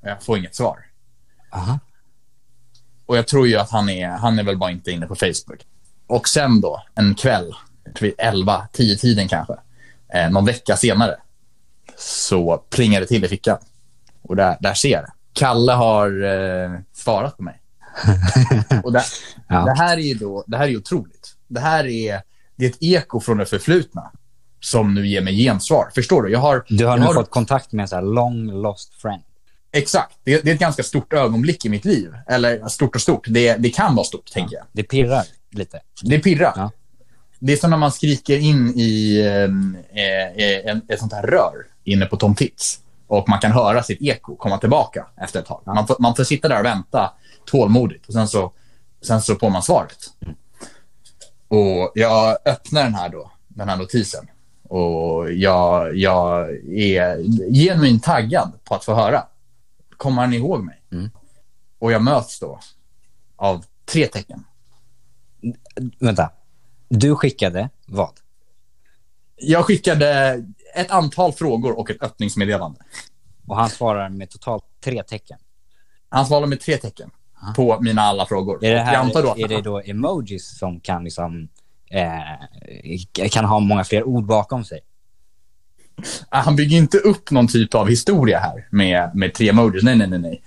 Jag 0.00 0.22
får 0.22 0.38
inget 0.38 0.54
svar. 0.54 0.78
Aha. 1.52 1.78
Och 3.06 3.16
jag 3.16 3.26
tror 3.26 3.48
ju 3.48 3.56
att 3.56 3.70
han 3.70 3.88
är, 3.88 4.08
han 4.08 4.38
är 4.38 4.42
väl 4.42 4.58
bara 4.58 4.70
inte 4.70 4.90
inne 4.90 5.06
på 5.06 5.14
Facebook. 5.14 5.66
Och 6.06 6.28
sen 6.28 6.60
då, 6.60 6.82
en 6.94 7.14
kväll, 7.14 7.54
jag 7.84 7.94
tror 7.94 8.08
vi 8.08 8.14
11, 8.18 8.66
10 8.72 8.96
tiden 8.96 9.28
kanske, 9.28 9.54
eh, 10.14 10.30
någon 10.30 10.44
vecka 10.44 10.76
senare, 10.76 11.16
så 11.98 12.56
plingar 12.70 13.00
det 13.00 13.06
till 13.06 13.24
i 13.24 13.28
fickan. 13.28 13.58
Och 14.22 14.36
där, 14.36 14.56
där 14.60 14.74
ser 14.74 14.88
jag 14.90 15.02
det. 15.02 15.12
Kalle 15.32 15.72
har 15.72 16.22
eh, 16.24 16.70
svarat 16.92 17.36
på 17.36 17.42
mig. 17.42 17.60
Och 18.84 18.92
det, 18.92 19.02
Ja. 19.48 19.64
det 19.64 19.74
här 19.74 19.98
är 19.98 20.14
då, 20.14 20.44
det 20.46 20.56
här 20.56 20.68
är 20.68 20.76
otroligt. 20.76 21.34
Det 21.48 21.60
här 21.60 21.86
är, 21.86 22.22
det 22.56 22.64
är 22.64 22.70
ett 22.70 22.76
eko 22.80 23.20
från 23.20 23.38
det 23.38 23.46
förflutna 23.46 24.10
som 24.60 24.94
nu 24.94 25.06
ger 25.06 25.20
mig 25.20 25.36
gensvar. 25.36 25.90
Förstår 25.94 26.22
du? 26.22 26.32
Jag 26.32 26.38
har, 26.38 26.64
Du 26.68 26.86
har 26.86 26.98
nu 26.98 27.06
fått 27.06 27.30
kontakt 27.30 27.72
med 27.72 27.82
en 27.82 27.88
så 27.88 27.94
här 27.94 28.02
long 28.02 28.62
lost 28.62 28.94
friend. 28.94 29.22
Exakt. 29.72 30.18
Det, 30.24 30.44
det 30.44 30.50
är 30.50 30.54
ett 30.54 30.60
ganska 30.60 30.82
stort 30.82 31.12
ögonblick 31.12 31.64
i 31.64 31.68
mitt 31.68 31.84
liv. 31.84 32.14
Eller 32.26 32.68
stort 32.68 32.94
och 32.94 33.00
stort. 33.00 33.26
Det, 33.28 33.56
det 33.56 33.70
kan 33.70 33.94
vara 33.94 34.04
stort, 34.04 34.32
tänker 34.32 34.56
jag. 34.56 34.64
Det 34.72 34.82
pirrar 34.82 35.24
lite. 35.50 35.80
Det 36.02 36.18
pirrar. 36.18 36.52
Ja. 36.56 36.70
Det 37.44 37.52
är 37.52 37.56
som 37.56 37.70
när 37.70 37.76
man 37.76 37.92
skriker 37.92 38.38
in 38.38 38.72
i 38.76 39.22
ehm, 39.26 39.76
eh, 39.90 40.44
eh, 40.44 40.70
en, 40.70 40.82
ett 40.88 40.98
sånt 41.00 41.12
här 41.12 41.22
rör 41.22 41.66
inne 41.84 42.06
på 42.06 42.16
Tom 42.16 42.34
Tits. 42.34 42.80
Och 43.06 43.28
man 43.28 43.38
kan 43.38 43.52
höra 43.52 43.82
sitt 43.82 44.02
eko 44.02 44.36
komma 44.36 44.58
tillbaka 44.58 45.06
efter 45.16 45.40
ett 45.40 45.46
tag. 45.46 45.62
Man, 45.66 45.86
får, 45.86 45.96
man 45.98 46.14
får 46.14 46.24
sitta 46.24 46.48
där 46.48 46.58
och 46.58 46.64
vänta 46.64 47.12
tålmodigt. 47.44 48.06
Och 48.06 48.12
sen 48.12 48.28
så, 48.28 48.52
sen 49.02 49.22
så 49.22 49.34
får 49.34 49.50
man 49.50 49.62
svaret. 49.62 49.98
Och 51.48 51.92
jag 51.94 52.38
öppnar 52.44 52.82
den 52.84 52.94
här, 52.94 53.08
då, 53.08 53.30
den 53.48 53.68
här 53.68 53.76
notisen 53.76 54.26
och 54.68 55.32
jag, 55.32 55.96
jag 55.96 56.50
är 56.72 57.22
genuint 57.52 58.04
taggad 58.04 58.52
på 58.64 58.74
att 58.74 58.84
få 58.84 58.94
höra. 58.94 59.26
Kommer 59.96 60.22
han 60.22 60.34
ihåg 60.34 60.64
mig? 60.64 60.82
Mm. 60.92 61.10
Och 61.78 61.92
jag 61.92 62.02
möts 62.02 62.40
då 62.40 62.58
av 63.36 63.64
tre 63.84 64.06
tecken. 64.06 64.44
Vänta. 65.98 66.30
Du 66.94 67.16
skickade 67.16 67.68
vad? 67.86 68.10
Jag 69.36 69.64
skickade 69.64 70.38
ett 70.74 70.90
antal 70.90 71.32
frågor 71.32 71.78
och 71.78 71.90
ett 71.90 72.02
öppningsmeddelande. 72.02 72.80
Och 73.46 73.56
han 73.56 73.70
svarar 73.70 74.08
med 74.08 74.30
totalt 74.30 74.64
tre 74.84 75.02
tecken. 75.02 75.38
Han 76.08 76.26
svarade 76.26 76.46
med 76.46 76.60
tre 76.60 76.76
tecken 76.76 77.10
på 77.56 77.80
mina 77.80 78.02
alla 78.02 78.26
frågor. 78.26 78.64
Är 78.64 78.74
det, 78.74 78.80
här, 78.80 79.42
är 79.44 79.48
det 79.48 79.62
då 79.62 79.80
emojis 79.80 80.58
som 80.58 80.80
kan 80.80 81.04
liksom 81.04 81.48
eh, 81.90 83.28
kan 83.30 83.44
ha 83.44 83.60
många 83.60 83.84
fler 83.84 84.04
ord 84.04 84.24
bakom 84.24 84.64
sig? 84.64 84.80
han 86.28 86.56
bygger 86.56 86.76
inte 86.76 86.98
upp 86.98 87.30
någon 87.30 87.48
typ 87.48 87.74
av 87.74 87.88
historia 87.88 88.38
här 88.38 88.68
med, 88.70 89.10
med 89.14 89.34
tre 89.34 89.48
emojis. 89.48 89.82
Nej, 89.82 89.96
nej, 89.96 90.08
nej, 90.08 90.18
nej. 90.18 90.42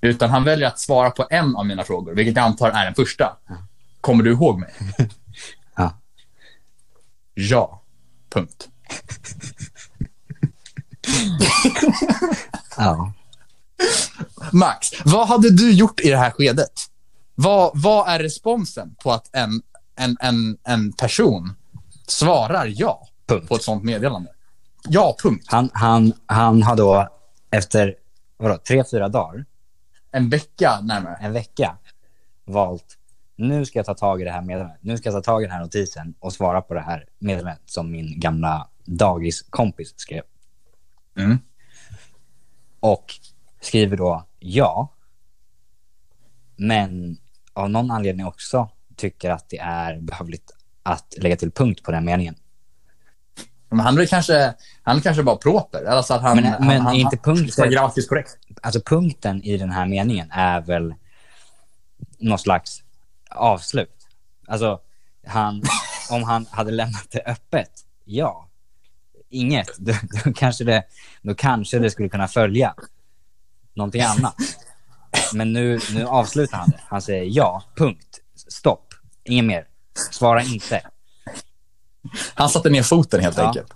Utan 0.00 0.30
han 0.30 0.44
väljer 0.44 0.68
att 0.68 0.78
svara 0.78 1.10
på 1.10 1.26
en 1.30 1.56
av 1.56 1.66
mina 1.66 1.84
frågor, 1.84 2.14
vilket 2.14 2.36
jag 2.36 2.44
antar 2.44 2.70
är 2.70 2.84
den 2.84 2.94
första. 2.94 3.36
Kommer 4.00 4.24
du 4.24 4.30
ihåg 4.30 4.58
mig? 4.58 4.70
Ja. 7.34 7.82
Punkt. 8.30 8.68
Ja. 12.76 13.12
Max, 14.52 14.90
vad 15.04 15.28
hade 15.28 15.50
du 15.50 15.72
gjort 15.72 16.00
i 16.00 16.10
det 16.10 16.16
här 16.16 16.30
skedet? 16.30 16.72
Vad, 17.34 17.70
vad 17.74 18.08
är 18.08 18.18
responsen 18.18 18.94
på 19.02 19.12
att 19.12 19.28
en, 19.32 19.62
en, 19.96 20.16
en, 20.20 20.58
en 20.64 20.92
person 20.92 21.54
svarar 22.06 22.66
ja 22.76 23.08
Punkt. 23.26 23.48
på 23.48 23.54
ett 23.56 23.62
sånt 23.62 23.84
meddelande? 23.84 24.30
Ja, 24.88 25.16
punkt. 25.22 25.44
Han, 25.48 25.70
han, 25.72 26.12
han 26.26 26.62
har 26.62 26.76
då 26.76 27.08
efter 27.50 27.94
vadå, 28.36 28.58
tre, 28.68 28.84
fyra 28.90 29.08
dagar, 29.08 29.44
En 30.12 30.28
vecka 30.30 30.80
närmare. 30.80 31.16
en 31.20 31.32
vecka, 31.32 31.76
valt 32.44 32.98
nu 33.36 33.64
ska 33.64 33.78
jag 33.78 33.86
ta 33.86 33.94
tag 33.94 34.20
i 34.20 34.24
det 34.24 34.30
här 34.30 34.42
meddelandet. 34.42 34.78
Nu 34.80 34.96
ska 34.96 35.08
jag 35.08 35.24
ta 35.24 35.32
tag 35.32 35.42
i 35.42 35.46
den 35.46 35.52
här 35.54 35.60
notisen 35.60 36.14
och 36.18 36.32
svara 36.32 36.62
på 36.62 36.74
det 36.74 36.80
här 36.80 37.06
meddelandet 37.18 37.62
som 37.66 37.90
min 37.90 38.20
gamla 38.20 38.68
dagiskompis 38.84 39.94
skrev. 39.96 40.22
Mm. 41.16 41.38
Och 42.80 43.14
skriver 43.60 43.96
då 43.96 44.26
ja. 44.38 44.88
Men 46.56 47.18
av 47.52 47.70
någon 47.70 47.90
anledning 47.90 48.26
också 48.26 48.68
tycker 48.96 49.30
att 49.30 49.48
det 49.48 49.58
är 49.58 50.00
behövligt 50.00 50.50
att 50.82 51.14
lägga 51.18 51.36
till 51.36 51.50
punkt 51.50 51.82
på 51.82 51.92
den 51.92 52.04
meningen. 52.04 52.34
Men 53.68 53.80
han 53.80 53.98
är 53.98 54.06
kanske, 54.06 54.54
han 54.82 54.96
är 54.96 55.00
kanske 55.00 55.22
bara 55.22 55.36
proper. 55.36 55.84
Alltså 55.84 56.14
att 56.14 56.22
han, 56.22 56.36
Men- 56.36 56.44
han, 56.44 56.66
men 56.66 56.80
han, 56.80 56.94
inte 56.94 57.18
vara 57.58 57.68
grammatiskt 57.68 58.08
korrekt. 58.08 58.38
Alltså 58.62 58.80
punkten 58.80 59.42
i 59.42 59.56
den 59.56 59.70
här 59.70 59.86
meningen 59.86 60.30
är 60.30 60.60
väl 60.60 60.94
någon 62.18 62.38
slags 62.38 62.81
avslut. 63.34 64.06
Alltså, 64.46 64.80
han, 65.26 65.62
om 66.10 66.22
han 66.22 66.46
hade 66.50 66.70
lämnat 66.70 67.06
det 67.10 67.22
öppet, 67.26 67.70
ja. 68.04 68.48
Inget, 69.30 69.68
då, 69.78 69.92
då, 70.24 70.32
kanske 70.32 70.64
det, 70.64 70.84
då 71.22 71.34
kanske 71.34 71.78
det 71.78 71.90
skulle 71.90 72.08
kunna 72.08 72.28
följa 72.28 72.74
någonting 73.74 74.02
annat. 74.02 74.36
Men 75.34 75.52
nu, 75.52 75.80
nu 75.94 76.04
avslutar 76.06 76.58
han 76.58 76.70
det. 76.70 76.80
Han 76.88 77.02
säger 77.02 77.24
ja, 77.24 77.62
punkt, 77.76 78.20
stopp, 78.48 78.94
inget 79.24 79.44
mer. 79.44 79.66
Svara 80.10 80.42
inte. 80.42 80.80
Han 82.34 82.48
satte 82.48 82.70
ner 82.70 82.82
foten 82.82 83.20
helt 83.20 83.38
Ja. 83.38 83.46
enkelt. 83.46 83.72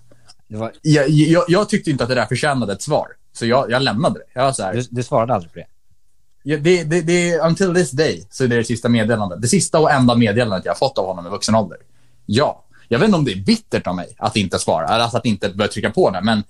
Var, 0.48 0.72
Jag, 0.82 1.08
jag, 1.08 1.44
jag 1.48 1.68
tyckte 1.68 1.90
inte 1.90 2.04
att 2.04 2.08
det 2.08 2.14
där 2.14 2.26
förtjänade 2.26 2.72
ett 2.72 2.82
svar. 2.82 3.08
Så 3.32 3.46
jag, 3.46 3.70
jag 3.70 3.82
lämnade 3.82 4.18
det. 4.18 4.24
Jag 4.32 4.44
var 4.44 4.52
så 4.52 4.62
här, 4.62 4.74
du, 4.74 4.86
du 4.90 5.02
svarade 5.02 5.34
aldrig 5.34 5.52
på 5.52 5.58
det. 5.58 5.66
Det, 6.46 6.84
det, 6.84 7.02
det, 7.02 7.38
until 7.38 7.74
this 7.74 7.90
day 7.90 8.26
så 8.30 8.44
är 8.44 8.48
det 8.48 8.56
det 8.56 8.64
sista 8.64 8.88
meddelandet. 8.88 9.42
Det 9.42 9.48
sista 9.48 9.78
och 9.78 9.90
enda 9.90 10.14
meddelandet 10.14 10.64
jag 10.64 10.72
har 10.72 10.76
fått 10.76 10.98
av 10.98 11.06
honom 11.06 11.26
i 11.26 11.30
vuxen 11.30 11.54
ålder. 11.54 11.78
Ja. 12.26 12.62
Jag 12.88 12.98
vet 12.98 13.06
inte 13.06 13.18
om 13.18 13.24
det 13.24 13.32
är 13.32 13.44
bittert 13.44 13.86
av 13.86 13.94
mig 13.94 14.16
att 14.18 14.36
inte 14.36 14.58
svara, 14.58 14.86
eller 14.86 15.04
alltså 15.04 15.18
att 15.18 15.26
inte 15.26 15.48
börja 15.48 15.68
trycka 15.68 15.90
på 15.90 16.10
det, 16.10 16.20
men 16.22 16.44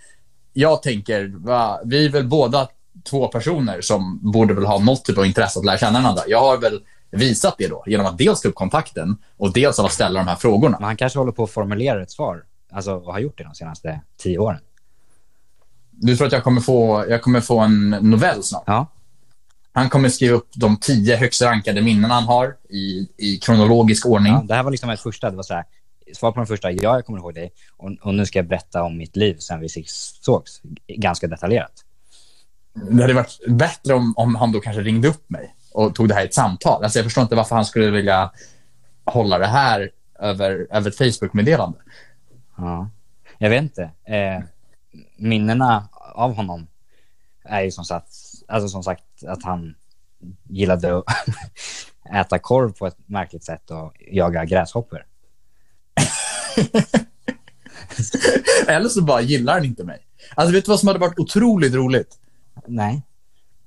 jag 0.53 0.83
tänker, 0.83 1.33
va, 1.37 1.81
vi 1.85 2.05
är 2.05 2.11
väl 2.11 2.27
båda 2.27 2.69
två 3.11 3.29
personer 3.29 3.81
som 3.81 4.33
borde 4.33 4.55
väl 4.55 4.65
ha 4.65 4.79
något 4.79 5.05
typ 5.05 5.19
av 5.19 5.27
intresse 5.27 5.59
att 5.59 5.65
lära 5.65 5.79
känna 5.79 6.01
varandra. 6.01 6.23
Jag 6.27 6.41
har 6.41 6.59
väl 6.59 6.81
visat 7.11 7.55
det 7.59 7.69
då 7.69 7.85
genom 7.87 8.07
att 8.07 8.19
dels 8.19 8.41
ta 8.41 8.49
upp 8.49 8.55
kontakten 8.55 9.17
och 9.37 9.53
dels 9.53 9.79
av 9.79 9.87
att 9.87 9.93
ställa 9.93 10.21
de 10.21 10.29
här 10.29 10.37
frågorna. 10.37 10.77
Men 10.79 10.87
han 10.87 10.97
kanske 10.97 11.19
håller 11.19 11.33
på 11.33 11.45
att 11.45 11.51
formulera 11.51 12.03
ett 12.03 12.11
svar. 12.11 12.45
Alltså, 12.71 12.95
och 12.95 13.13
har 13.13 13.21
gjort 13.21 13.39
det 13.39 13.45
de 13.45 13.55
senaste 13.55 14.01
tio 14.17 14.39
åren. 14.39 14.61
Du 15.91 16.17
tror 16.17 16.27
att 16.27 16.33
jag 16.33 16.45
kommer 16.45 16.61
få, 16.61 17.05
jag 17.09 17.23
kommer 17.23 17.41
få 17.41 17.59
en 17.59 17.91
novell 17.91 18.43
snart? 18.43 18.63
Ja. 18.67 18.87
Han 19.77 19.89
kommer 19.89 20.09
skriva 20.09 20.37
upp 20.37 20.49
de 20.55 20.77
tio 20.77 21.17
högst 21.17 21.43
rankade 21.43 21.83
minnen 21.83 22.11
han 22.11 22.25
har 22.25 22.57
i, 22.69 23.09
i 23.17 23.37
kronologisk 23.37 24.07
ordning. 24.07 24.33
Ja, 24.33 24.45
det 24.49 24.55
här 24.55 24.63
var 24.63 24.71
liksom 24.71 24.91
ett 24.91 25.01
första. 25.01 25.31
Det 25.31 25.37
var 25.37 25.43
så 25.43 25.55
här, 25.55 25.65
svar 26.13 26.33
på 26.33 26.41
den 26.41 26.47
första, 26.47 26.71
ja, 26.71 26.95
jag 26.95 27.07
kommer 27.07 27.19
ihåg 27.19 27.35
dig. 27.35 27.53
Och, 27.77 27.91
och 28.03 28.15
nu 28.15 28.27
ska 28.27 28.39
jag 28.39 28.49
berätta 28.49 28.83
om 28.83 28.99
mitt 28.99 29.17
liv 29.17 29.37
sen 29.39 29.61
vi 29.61 29.69
sågs. 30.21 30.61
Ganska 30.89 31.27
detaljerat. 31.27 31.73
Det 32.75 33.03
hade 33.03 33.15
varit 33.15 33.39
bättre 33.49 33.95
om, 33.95 34.15
om 34.17 34.35
han 34.35 34.53
då 34.53 34.61
kanske 34.61 34.83
ringde 34.83 35.09
upp 35.09 35.31
mig 35.31 35.55
och 35.73 35.95
tog 35.95 36.09
det 36.09 36.15
här 36.15 36.23
i 36.23 36.27
ett 36.27 36.35
samtal. 36.35 36.85
Alltså 36.85 36.99
jag 36.99 37.07
förstår 37.07 37.23
inte 37.23 37.37
varför 37.37 37.55
han 37.57 37.65
skulle 37.65 37.91
vilja 37.91 38.31
hålla 39.05 39.39
det 39.39 39.47
här 39.47 39.91
över, 40.19 40.67
över 40.71 40.91
ett 40.91 40.99
Facebook-meddelande. 40.99 41.79
Ja. 42.57 42.91
Jag 43.39 43.51
vet 43.51 43.63
inte. 43.63 43.83
Eh, 43.83 44.45
minnena 45.17 45.89
av 46.15 46.35
honom 46.35 46.67
är 47.45 47.63
ju 47.63 47.71
som 47.71 47.85
sagt, 47.85 48.09
alltså 48.49 48.69
som 48.69 48.83
sagt 48.83 49.05
att 49.27 49.43
han 49.45 49.75
gillade 50.49 50.99
att 50.99 51.05
äta 52.15 52.39
korv 52.39 52.73
på 52.73 52.87
ett 52.87 52.97
märkligt 53.07 53.45
sätt 53.45 53.71
och 53.71 53.93
jaga 54.13 54.45
gräshoppor. 54.45 55.07
Eller 58.69 58.89
så 58.89 59.03
bara 59.03 59.21
gillar 59.21 59.53
han 59.55 59.65
inte 59.65 59.85
mig. 59.85 60.07
Alltså 60.35 60.53
vet 60.53 60.65
du 60.65 60.71
vad 60.71 60.81
som 60.81 60.87
hade 60.87 60.99
varit 61.01 61.19
otroligt 61.19 61.75
roligt? 61.75 62.19
Nej. 62.67 63.03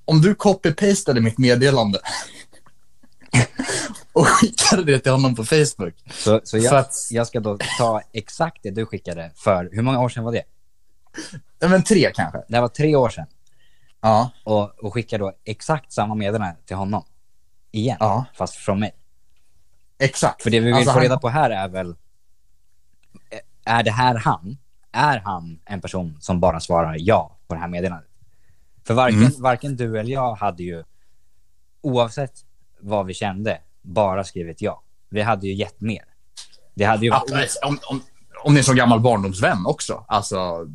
Om 0.06 0.22
du 0.22 0.34
copy-pastade 0.34 1.20
mitt 1.22 1.38
meddelande 1.38 2.00
och 4.14 4.28
skickade 4.28 4.84
det 4.84 5.00
till 5.00 5.12
honom 5.12 5.36
på 5.36 5.44
Facebook. 5.46 5.94
Så, 6.12 6.42
så 6.44 6.58
jag, 6.58 6.76
att- 6.76 7.08
jag 7.12 7.28
ska 7.28 7.40
då 7.40 7.58
ta 7.78 8.02
exakt 8.14 8.64
det 8.64 8.72
du 8.72 8.86
skickade 8.86 9.32
för, 9.36 9.70
hur 9.72 9.82
många 9.82 10.00
år 10.02 10.10
sedan 10.10 10.24
var 10.24 10.32
det? 10.32 10.44
Nej, 11.62 11.70
Men 11.70 11.84
tre 11.84 12.12
kanske. 12.16 12.42
Det 12.48 12.62
var 12.62 12.68
tre 12.68 12.96
år 12.96 13.10
sedan. 13.10 13.26
Ja. 14.02 14.30
och, 14.44 14.84
och 14.84 14.94
skickar 14.94 15.20
då 15.20 15.32
exakt 15.46 15.92
samma 15.94 16.16
meddelande 16.16 16.56
till 16.66 16.76
honom. 16.76 17.04
Igen, 17.72 17.98
Ja. 18.00 18.26
fast 18.34 18.56
från 18.56 18.80
mig. 18.80 18.92
Exakt. 20.00 20.44
För 20.44 20.50
det 20.50 20.60
vi 20.60 20.66
vill 20.66 20.76
Alltså, 20.76 20.90
få 20.90 20.94
han- 20.94 21.02
reda 21.04 21.18
på 21.20 21.30
här 21.30 21.50
är 21.50 21.68
väl, 21.68 21.96
är 23.66 23.84
det 23.84 23.92
här 23.92 24.16
han? 24.16 24.58
Är 24.92 25.20
han 25.20 25.60
en 25.66 25.82
person 25.82 26.18
som 26.20 26.40
bara 26.40 26.60
svarar 26.60 26.96
ja 27.00 27.38
på 27.48 27.54
det 27.54 27.60
här 27.62 27.68
meddelandet? 27.68 28.10
För 28.88 28.94
varken, 28.94 29.20
Mm. 29.20 29.32
varken 29.42 29.76
du 29.76 30.00
eller 30.00 30.12
jag 30.14 30.36
hade 30.36 30.64
ju, 30.64 30.84
oavsett 31.82 32.34
vad 32.80 33.06
vi 33.06 33.14
kände, 33.14 33.62
bara 33.82 34.24
skrivit 34.24 34.62
ja. 34.62 34.84
Vi 35.10 35.22
hade 35.22 35.48
ju 35.48 35.54
gett 35.54 35.82
mer. 35.82 36.06
Det 36.76 36.84
hade 36.84 37.06
ju 37.06 37.12
varit... 37.12 37.32
men 37.32 37.46
om, 37.70 37.80
om, 37.90 38.02
om 38.44 38.54
det 38.54 38.58
är 38.58 38.62
en 38.62 38.64
så 38.66 38.74
gammal 38.74 39.00
barndomsvän 39.00 39.66
också. 39.66 40.06
Alltså, 40.08 40.68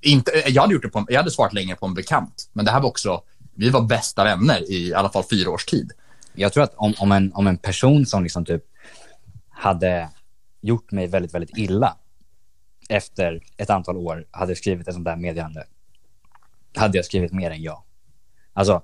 inte, 0.00 0.30
jag, 0.46 0.62
hade 0.62 0.74
gjort 0.74 0.82
det 0.82 0.88
på, 0.88 1.06
jag 1.08 1.16
hade 1.16 1.30
svarat 1.30 1.52
längre 1.52 1.76
på 1.76 1.86
en 1.86 1.94
bekant. 1.94 2.50
Men 2.52 2.64
det 2.64 2.70
här 2.70 2.80
var 2.80 2.88
också, 2.88 3.22
vi 3.54 3.70
var 3.70 3.80
bästa 3.80 4.24
vänner 4.24 4.70
i, 4.70 4.88
i 4.88 4.94
alla 4.94 5.10
fall 5.10 5.24
fyra 5.30 5.50
års 5.50 5.64
tid. 5.64 5.92
Jag 6.34 6.52
tror 6.52 6.64
att 6.64 6.74
om, 6.76 6.94
om, 6.98 7.12
en, 7.12 7.32
om 7.34 7.46
en 7.46 7.56
person 7.56 8.06
som 8.06 8.22
liksom 8.22 8.44
typ 8.44 8.62
hade 9.50 10.08
gjort 10.60 10.92
mig 10.92 11.06
väldigt, 11.06 11.34
väldigt 11.34 11.58
illa 11.58 11.96
efter 12.88 13.40
ett 13.56 13.70
antal 13.70 13.96
år 13.96 14.24
hade 14.30 14.56
skrivit 14.56 14.88
ett 14.88 14.94
sånt 14.94 15.04
där 15.04 15.16
meddelande 15.16 15.64
hade 16.76 16.98
jag 16.98 17.04
skrivit 17.04 17.32
mer 17.32 17.50
än 17.50 17.62
ja. 17.62 17.84
Alltså, 18.52 18.82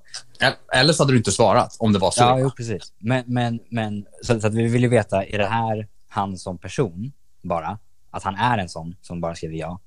Eller 0.73 0.93
så 0.93 1.03
hade 1.03 1.13
du 1.13 1.17
inte 1.17 1.33
svarat 1.33 1.77
om 1.79 1.93
det 1.93 1.99
var 1.99 2.11
så. 2.11 2.23
ja, 2.23 2.39
jo, 2.39 2.51
precis. 2.51 2.93
Men, 2.99 3.25
men, 3.27 3.61
men 3.71 4.07
så, 4.23 4.41
så 4.41 4.47
att 4.47 4.55
vi 4.55 4.69
vill 4.69 4.83
ju 4.83 4.89
veta, 4.89 5.25
är 5.25 5.39
det 5.39 5.47
här 5.47 5.89
han 6.09 6.39
som 6.39 6.59
person 6.59 7.13
bara? 7.43 7.79
Att 8.11 8.23
han 8.23 8.35
är 8.35 8.59
en 8.59 8.69
sån 8.69 8.97
som 9.03 9.21
bara 9.21 9.35
skriver 9.35 9.57
ja? 9.57 9.81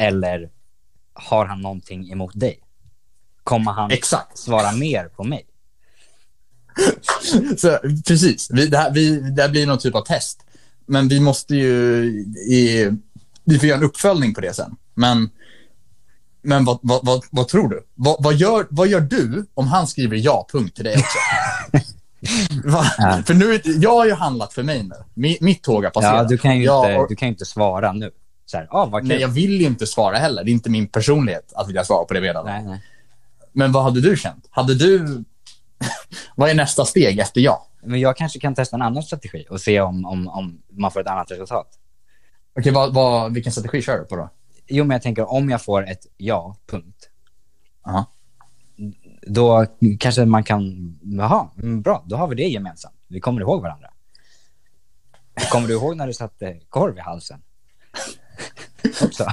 Eller 0.00 0.50
har 1.12 1.46
han 1.46 1.60
någonting 1.60 2.12
emot 2.12 2.32
dig? 2.34 2.60
Kommer 3.44 3.72
han 3.72 3.90
Exakt. 3.90 4.38
svara 4.38 4.72
mer 4.72 5.04
på 5.04 5.24
mig? 5.24 5.46
Så, 7.56 7.78
precis. 8.06 8.50
Vi, 8.50 8.66
det, 8.66 8.78
här, 8.78 8.90
vi, 8.90 9.20
det 9.20 9.42
här 9.42 9.48
blir 9.48 9.66
någon 9.66 9.78
typ 9.78 9.94
av 9.94 10.04
test. 10.04 10.44
Men 10.86 11.08
vi 11.08 11.20
måste 11.20 11.54
ju... 11.54 12.04
I, 12.48 12.90
vi 13.44 13.58
får 13.58 13.68
göra 13.68 13.78
en 13.78 13.84
uppföljning 13.84 14.34
på 14.34 14.40
det 14.40 14.54
sen. 14.54 14.76
Men, 14.94 15.30
men 16.42 16.64
vad, 16.64 16.78
vad, 16.82 17.06
vad, 17.06 17.24
vad 17.30 17.48
tror 17.48 17.68
du? 17.68 17.86
Vad, 17.94 18.24
vad, 18.24 18.34
gör, 18.34 18.66
vad 18.70 18.88
gör 18.88 19.00
du 19.00 19.46
om 19.54 19.66
han 19.66 19.86
skriver 19.86 20.16
ja-punkt 20.16 20.76
till 20.76 20.84
dig 20.84 20.96
också? 20.96 21.18
För 23.26 23.34
nu, 23.34 23.60
jag 23.64 23.94
har 23.94 24.06
ju 24.06 24.14
handlat 24.14 24.52
för 24.52 24.62
mig 24.62 24.82
nu. 24.82 24.94
Mi, 25.14 25.38
mitt 25.40 25.62
tåg 25.62 25.84
har 25.84 25.90
passerat. 25.90 26.16
Ja, 26.16 26.24
du 26.24 26.38
kan 26.38 26.58
ju 26.58 26.64
Jag 26.64 26.92
inte, 26.92 27.06
du 27.08 27.16
kan 27.16 27.28
ju 27.28 27.32
inte 27.32 27.44
svara 27.44 27.92
nu. 27.92 28.10
Så 28.50 28.56
här, 28.56 28.68
ah, 28.70 28.86
vad 28.86 29.02
kul. 29.02 29.08
Nej, 29.08 29.20
jag 29.20 29.28
vill 29.28 29.60
ju 29.60 29.66
inte 29.66 29.86
svara 29.86 30.16
heller. 30.16 30.44
Det 30.44 30.50
är 30.50 30.52
inte 30.52 30.70
min 30.70 30.88
personlighet 30.88 31.52
att 31.52 31.68
vilja 31.68 31.84
svara 31.84 32.04
på 32.04 32.14
det 32.14 32.42
nej. 32.42 32.82
Men 33.52 33.72
vad 33.72 33.82
hade 33.82 34.00
du 34.00 34.16
känt? 34.16 34.48
Hade 34.50 34.74
du... 34.74 35.24
vad 36.34 36.50
är 36.50 36.54
nästa 36.54 36.84
steg 36.84 37.18
efter 37.18 37.40
ja? 37.40 37.66
Men 37.82 38.00
jag 38.00 38.16
kanske 38.16 38.40
kan 38.40 38.54
testa 38.54 38.76
en 38.76 38.82
annan 38.82 39.02
strategi 39.02 39.46
och 39.50 39.60
se 39.60 39.80
om, 39.80 40.04
om, 40.04 40.28
om 40.28 40.62
man 40.70 40.90
får 40.90 41.00
ett 41.00 41.06
annat 41.06 41.30
resultat. 41.30 41.78
Okej, 42.58 42.72
vad, 42.72 42.94
vad, 42.94 43.34
vilken 43.34 43.52
strategi 43.52 43.82
kör 43.82 43.98
du 43.98 44.04
på 44.04 44.16
då? 44.16 44.30
Jo, 44.68 44.84
men 44.84 44.94
jag 44.94 45.02
tänker 45.02 45.30
om 45.30 45.50
jag 45.50 45.62
får 45.62 45.88
ett 45.88 46.06
ja, 46.16 46.56
punkt. 46.66 47.08
Aha. 47.86 48.06
Då 49.26 49.66
kanske 50.00 50.24
man 50.24 50.44
kan, 50.44 50.94
jaha, 51.02 51.48
mm, 51.56 51.82
bra, 51.82 52.04
då 52.06 52.16
har 52.16 52.28
vi 52.28 52.34
det 52.34 52.48
gemensamt. 52.48 52.96
Vi 53.08 53.20
kommer 53.20 53.40
ihåg 53.40 53.62
varandra. 53.62 53.90
Kommer 55.52 55.68
du 55.68 55.74
ihåg 55.74 55.96
när 55.96 56.06
du 56.06 56.12
satte 56.12 56.60
korv 56.68 56.96
i 56.96 57.00
halsen? 57.00 57.42
Också. 59.02 59.26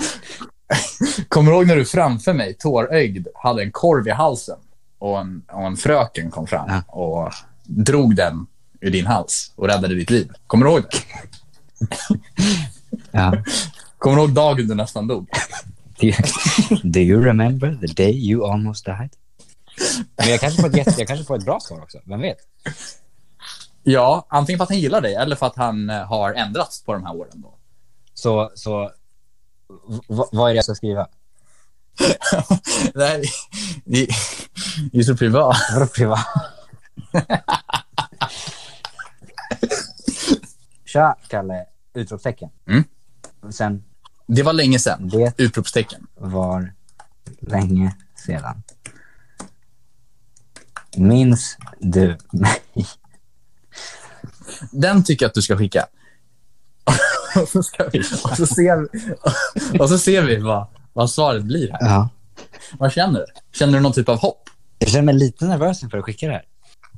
Kommer 1.29 1.51
du 1.51 1.57
ihåg 1.57 1.67
när 1.67 1.75
du 1.75 1.85
framför 1.85 2.33
mig, 2.33 2.53
tårögd, 2.53 3.27
hade 3.35 3.63
en 3.63 3.71
korv 3.71 4.07
i 4.07 4.11
halsen 4.11 4.57
och 4.99 5.19
en, 5.19 5.41
och 5.51 5.61
en 5.67 5.77
fröken 5.77 6.31
kom 6.31 6.47
fram 6.47 6.69
Ja. 6.69 6.81
och 6.87 7.33
drog 7.63 8.15
den 8.15 8.47
ur 8.81 8.91
din 8.91 9.05
hals 9.07 9.51
och 9.55 9.67
räddade 9.67 9.95
ditt 9.95 10.09
liv? 10.09 10.31
Kommer 10.47 10.65
du 10.65 10.71
ihåg 10.71 10.81
det? 10.91 10.97
Ja. 13.11 13.33
Kommer 13.97 14.15
du 14.17 14.21
ihåg 14.21 14.31
dagen 14.31 14.67
du 14.67 14.75
nästan 14.75 15.07
dog? 15.07 15.29
Do 16.83 16.99
you, 16.99 17.23
remember 17.23 17.77
the 17.87 17.93
day 18.03 18.11
you 18.29 18.51
almost 18.51 18.85
died? 18.85 19.09
Men 20.17 20.29
jag 20.29 20.39
kanske, 20.39 20.61
får 20.61 20.69
ett, 20.69 20.77
jätte- 20.77 20.95
jag 20.97 21.07
kanske 21.07 21.25
får 21.25 21.37
ett 21.37 21.45
bra 21.45 21.59
svar 21.59 21.81
också, 21.81 21.97
vem 22.05 22.21
vet? 22.21 22.37
Ja, 23.83 24.25
antingen 24.29 24.57
för 24.57 24.63
att 24.63 24.69
han 24.69 24.79
gillar 24.79 25.01
dig 25.01 25.15
eller 25.15 25.35
för 25.35 25.45
att 25.45 25.55
han 25.55 25.89
eh, 25.89 26.03
har 26.05 26.33
ändrats 26.33 26.83
på 26.83 26.93
de 26.93 27.05
här 27.05 27.15
åren. 27.15 27.31
Då. 27.41 27.53
Så, 28.13 28.51
så 28.55 28.91
v- 30.09 30.23
vad 30.31 30.49
är 30.49 30.53
det 30.53 30.55
jag 30.55 30.63
ska 30.63 30.75
skriva? 30.75 31.07
Nej, 32.95 33.23
det 33.85 34.07
det 34.91 34.99
är 34.99 35.03
så 35.03 35.17
privat. 35.17 35.57
Vadå 35.73 35.87
privat? 35.87 36.25
Tja, 40.85 41.15
Kalle! 41.27 41.65
Utropstecken. 41.93 42.49
Mm. 42.67 42.83
Sen, 43.51 43.83
Det 44.27 44.43
var 44.43 44.53
länge 44.53 44.79
sedan. 44.79 45.09
det 45.09 45.33
Utropstecken. 45.37 46.07
var 46.15 46.73
länge 47.39 47.95
sedan. 48.25 48.63
Minns 50.97 51.57
du 51.79 52.17
mig? 52.31 52.61
Den 54.71 55.03
tycker 55.03 55.25
jag 55.25 55.29
att 55.29 55.35
du 55.35 55.41
ska 55.41 55.57
skicka. 55.57 55.87
och, 57.41 57.49
så 57.49 57.63
ska 57.63 57.89
vi, 57.93 57.99
och, 57.99 58.37
så 58.37 58.47
ser 58.47 58.77
vi, 58.77 59.79
och 59.79 59.89
så 59.89 59.97
ser 59.97 60.21
vi 60.21 60.37
vad, 60.37 60.67
vad 60.93 61.09
svaret 61.09 61.43
blir 61.43 61.71
här. 61.71 61.79
Ja. 61.81 62.09
Vad 62.79 62.93
känner 62.93 63.19
du? 63.19 63.25
Känner 63.57 63.73
du 63.73 63.79
någon 63.79 63.93
typ 63.93 64.09
av 64.09 64.19
hopp? 64.19 64.49
Jag 64.79 64.89
känner 64.89 65.03
mig 65.03 65.15
lite 65.15 65.45
nervös 65.45 65.83
inför 65.83 65.97
att 65.97 66.05
skicka 66.05 66.27
det 66.27 66.33
här. 66.33 66.43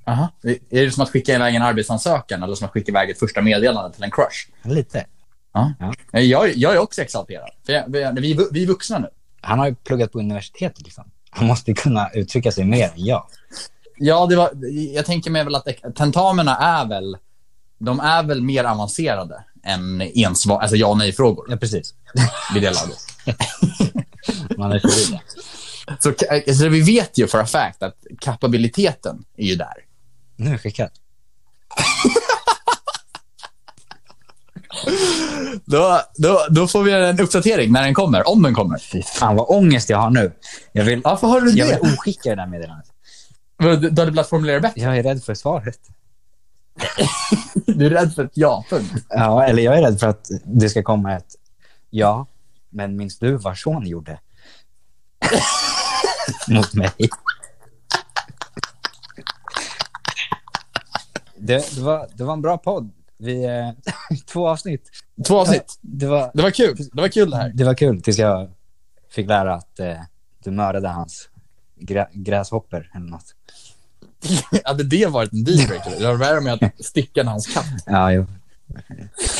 Aha. 0.06 0.30
Är 0.69 0.86
det 0.86 0.91
som 0.91 1.04
att 1.04 1.10
skicka 1.10 1.36
iväg 1.36 1.56
en 1.56 1.62
arbetsansökan 1.62 2.43
eller 2.43 2.56
som 2.56 2.65
att 2.65 2.71
skicka 2.71 2.91
iväg 2.91 3.10
ett 3.10 3.19
första 3.19 3.41
meddelande 3.41 3.95
till 3.95 4.04
en 4.04 4.12
crush? 4.12 4.47
Lite. 4.63 5.06
Ja. 5.54 5.73
Ja. 6.12 6.19
Jag, 6.19 6.56
jag 6.56 6.73
är 6.73 6.78
också 6.78 7.02
exalterad. 7.02 7.49
För 7.65 7.73
jag, 7.73 8.13
vi, 8.21 8.39
vi, 8.52 8.63
är 8.63 8.67
vuxna 8.67 8.99
nu. 8.99 9.08
Han 9.41 9.60
har 9.60 9.67
ju 9.67 9.75
pluggat 9.75 10.12
på 10.12 10.19
universitetet 10.19 10.82
liksom. 10.82 11.12
Han 11.30 11.47
måste 11.47 11.73
kunna 11.73 12.10
uttrycka 12.10 12.52
sig 12.52 12.65
mer 12.65 12.84
än 12.84 13.06
jag. 13.06 13.28
Ja, 13.97 14.25
det 14.25 14.36
var, 14.36 14.52
jag 14.93 15.06
tänker 15.06 15.32
mig 15.32 15.43
väl 15.43 15.56
att 15.56 15.67
tentamina 15.95 16.58
är 16.58 16.86
väl, 16.86 17.17
de 17.78 17.99
är 17.99 18.23
väl 18.23 18.41
mer 18.41 18.63
avancerade 18.63 19.43
än 19.63 20.02
ensvar, 20.02 20.60
alltså 20.62 20.76
ja 20.76 20.88
och 20.88 20.98
nej-frågor 20.98 21.45
Ja, 21.50 21.58
precis. 21.58 21.93
vid 22.54 22.63
det 22.63 22.72
laget. 22.72 22.98
Man 24.58 24.72
är 24.72 24.80
så 24.80 24.88
vidare. 24.88 25.22
Så 26.00 26.13
alltså, 26.50 26.67
vi 26.67 26.82
vet 26.82 27.17
ju 27.17 27.28
för 27.28 27.39
a 27.39 27.45
fact 27.45 27.84
att 27.84 27.95
kapabiliteten 28.22 29.24
är 29.38 29.45
ju 29.45 29.56
där. 29.56 29.74
Nu 30.36 30.48
är 30.48 30.52
jag 30.52 30.62
skickad. 30.62 30.89
Då, 35.65 36.02
då, 36.15 36.45
då 36.50 36.67
får 36.67 36.84
vi 36.84 36.91
en 36.91 37.19
uppdatering 37.19 37.72
när 37.72 37.84
den 37.84 37.93
kommer, 37.93 38.30
om 38.30 38.41
den 38.41 38.54
kommer. 38.54 38.78
Fy 38.78 39.02
fan 39.02 39.36
vad 39.36 39.45
ångest 39.50 39.89
jag 39.89 39.98
har 39.98 40.10
nu. 40.10 40.32
Jag 40.72 40.84
vill, 40.84 41.02
Varför 41.02 41.28
har 41.28 41.41
du 41.41 41.52
jag 41.52 41.67
det? 41.67 41.80
vill 41.84 41.93
oskicka 41.93 42.30
det 42.30 42.36
där 42.36 42.48
meddelandet. 42.48 42.86
Du 43.60 43.69
hade 44.02 44.06
velat 44.06 44.30
formulera 44.30 44.60
bättre. 44.60 44.82
Jag 44.82 44.98
är 44.98 45.04
rädd 45.04 45.24
för 45.24 45.34
svaret. 45.34 45.80
Du 47.65 47.86
är 47.86 47.89
rädd 47.89 48.13
för 48.13 48.26
ett 48.26 48.32
ja-punkt. 48.34 49.06
Ja, 49.10 49.44
eller 49.44 49.63
jag 49.63 49.78
är 49.78 49.82
rädd 49.82 50.00
för 50.00 50.08
att 50.08 50.30
det 50.44 50.70
ska 50.70 50.84
komma 50.84 51.15
ett 51.15 51.36
ja, 51.89 52.26
men 52.70 52.98
minns 52.98 53.20
du 53.20 53.38
vad 53.38 53.58
son 53.58 53.88
gjorde? 53.88 54.20
Mot 56.48 56.74
mig. 56.74 56.92
Det, 61.38 61.76
det, 61.76 61.82
var, 61.82 62.08
det 62.13 62.24
var 62.24 62.34
en 62.34 62.42
bra 62.42 62.58
podd. 62.58 62.92
Vi, 63.18 63.46
eh, 63.46 63.72
två 64.26 64.48
avsnitt. 64.48 64.89
Två 65.28 65.39
avsnitt. 65.39 65.78
Det 65.82 66.08
var, 66.08 66.32
Det 66.34 66.42
var 66.42 66.52
kul. 66.52 66.78
Det 66.92 67.02
var 67.02 67.08
kul 67.08 67.30
det 67.30 67.38
här. 67.38 67.52
det 67.56 67.63
var 67.63 67.74
kul 67.74 68.02
tills 68.02 68.18
jag 68.18 68.52
fick 69.10 69.28
lära 69.28 69.54
att 69.54 69.80
eh, 69.80 70.02
du 70.44 70.52
mördade 70.52 70.88
hans 70.88 71.30
grä, 71.76 72.08
gräshopper 72.13 72.92
eller 72.96 73.06
något. 73.06 73.36
Hade 74.65 74.84
det 74.84 75.05
varit 75.05 75.34
en 75.34 75.43
dealbreaker? 75.43 75.99
Det 75.99 76.08
var 76.08 76.13
värre 76.13 76.41
med 76.41 76.53
att 76.53 76.86
sticka 76.86 77.23
hans 77.23 77.47
katt. 77.47 77.65
Ja, 77.86 78.12
jo. 78.12 78.25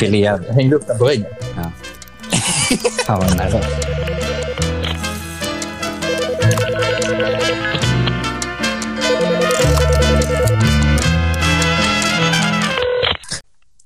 Jag 0.01 0.37
hängde 0.37 0.75
upp 0.75 0.87
den 0.87 0.97
på 0.97 1.05
väggen. 1.05 1.25
Ja. 1.55 1.71
Fan 3.05 3.19
vad 3.19 3.37
nervös. 3.37 3.65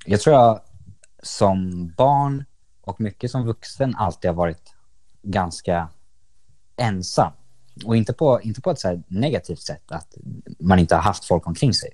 Jag 0.06 0.20
tror 0.20 0.36
jag 0.36 0.60
som 1.22 1.88
barn 1.96 2.44
och 2.80 3.00
mycket 3.00 3.30
som 3.30 3.46
vuxen 3.46 3.94
alltid 3.96 4.30
har 4.30 4.36
varit 4.36 4.74
ganska 5.22 5.88
ensam. 6.76 7.32
Och 7.84 7.96
inte 7.96 8.12
på, 8.12 8.40
inte 8.42 8.60
på 8.60 8.70
ett 8.70 8.80
så 8.80 9.02
negativt 9.08 9.60
sätt, 9.60 9.92
att 9.92 10.14
man 10.58 10.78
inte 10.78 10.94
har 10.94 11.02
haft 11.02 11.24
folk 11.24 11.46
omkring 11.46 11.74
sig. 11.74 11.90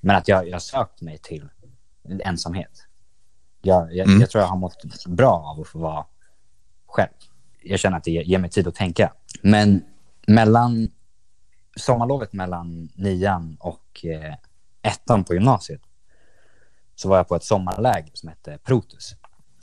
Men 0.00 0.16
att 0.16 0.28
jag, 0.28 0.48
jag 0.48 0.52
har 0.52 0.60
sökt 0.60 1.00
mig 1.00 1.18
till 1.18 1.48
ensamhet. 2.24 2.86
Jag, 3.62 3.94
jag, 3.94 4.08
Mm. 4.08 4.20
jag 4.20 4.30
tror 4.30 4.42
jag 4.42 4.48
har 4.48 4.56
mått 4.56 5.06
bra 5.06 5.32
av 5.32 5.60
att 5.60 5.68
få 5.68 5.78
vara 5.78 6.04
själv. 6.86 7.08
Jag 7.62 7.80
känner 7.80 7.96
att 7.96 8.04
det 8.04 8.10
ger, 8.10 8.38
mig 8.38 8.50
tid 8.50 8.68
att 8.68 8.74
tänka. 8.74 9.12
Men 9.42 9.84
mellan 10.26 10.88
sommarlovet 11.76 12.32
mellan 12.32 12.88
nian 12.94 13.56
och 13.60 14.04
eh, 14.04 14.34
ettan 14.82 15.24
på 15.24 15.34
gymnasiet 15.34 15.80
så 16.94 17.08
var 17.08 17.16
jag 17.16 17.28
på 17.28 17.36
ett 17.36 17.44
sommarläger 17.44 18.10
som 18.14 18.28
hette 18.28 18.58
Protus. 18.64 19.14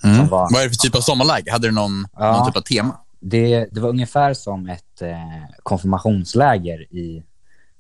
Som 0.02 0.28
var, 0.28 0.48
Vad 0.54 0.62
är 0.62 0.64
det 0.64 0.70
för 0.70 0.76
typ 0.78 0.96
av 0.96 1.02
sommarläge? 1.02 1.52
Hade 1.52 1.68
du 1.68 1.72
någon, 1.74 2.08
Ja. 2.14 2.38
någon 2.38 2.48
typ 2.48 2.58
av 2.58 2.62
tema? 2.62 3.00
det, 3.20 3.66
det 3.72 3.80
var 3.80 3.90
ungefär 3.90 4.34
som 4.34 4.70
ett 4.70 4.84
eh, 5.02 5.44
konfirmationsläger 5.64 6.82
i 6.82 7.24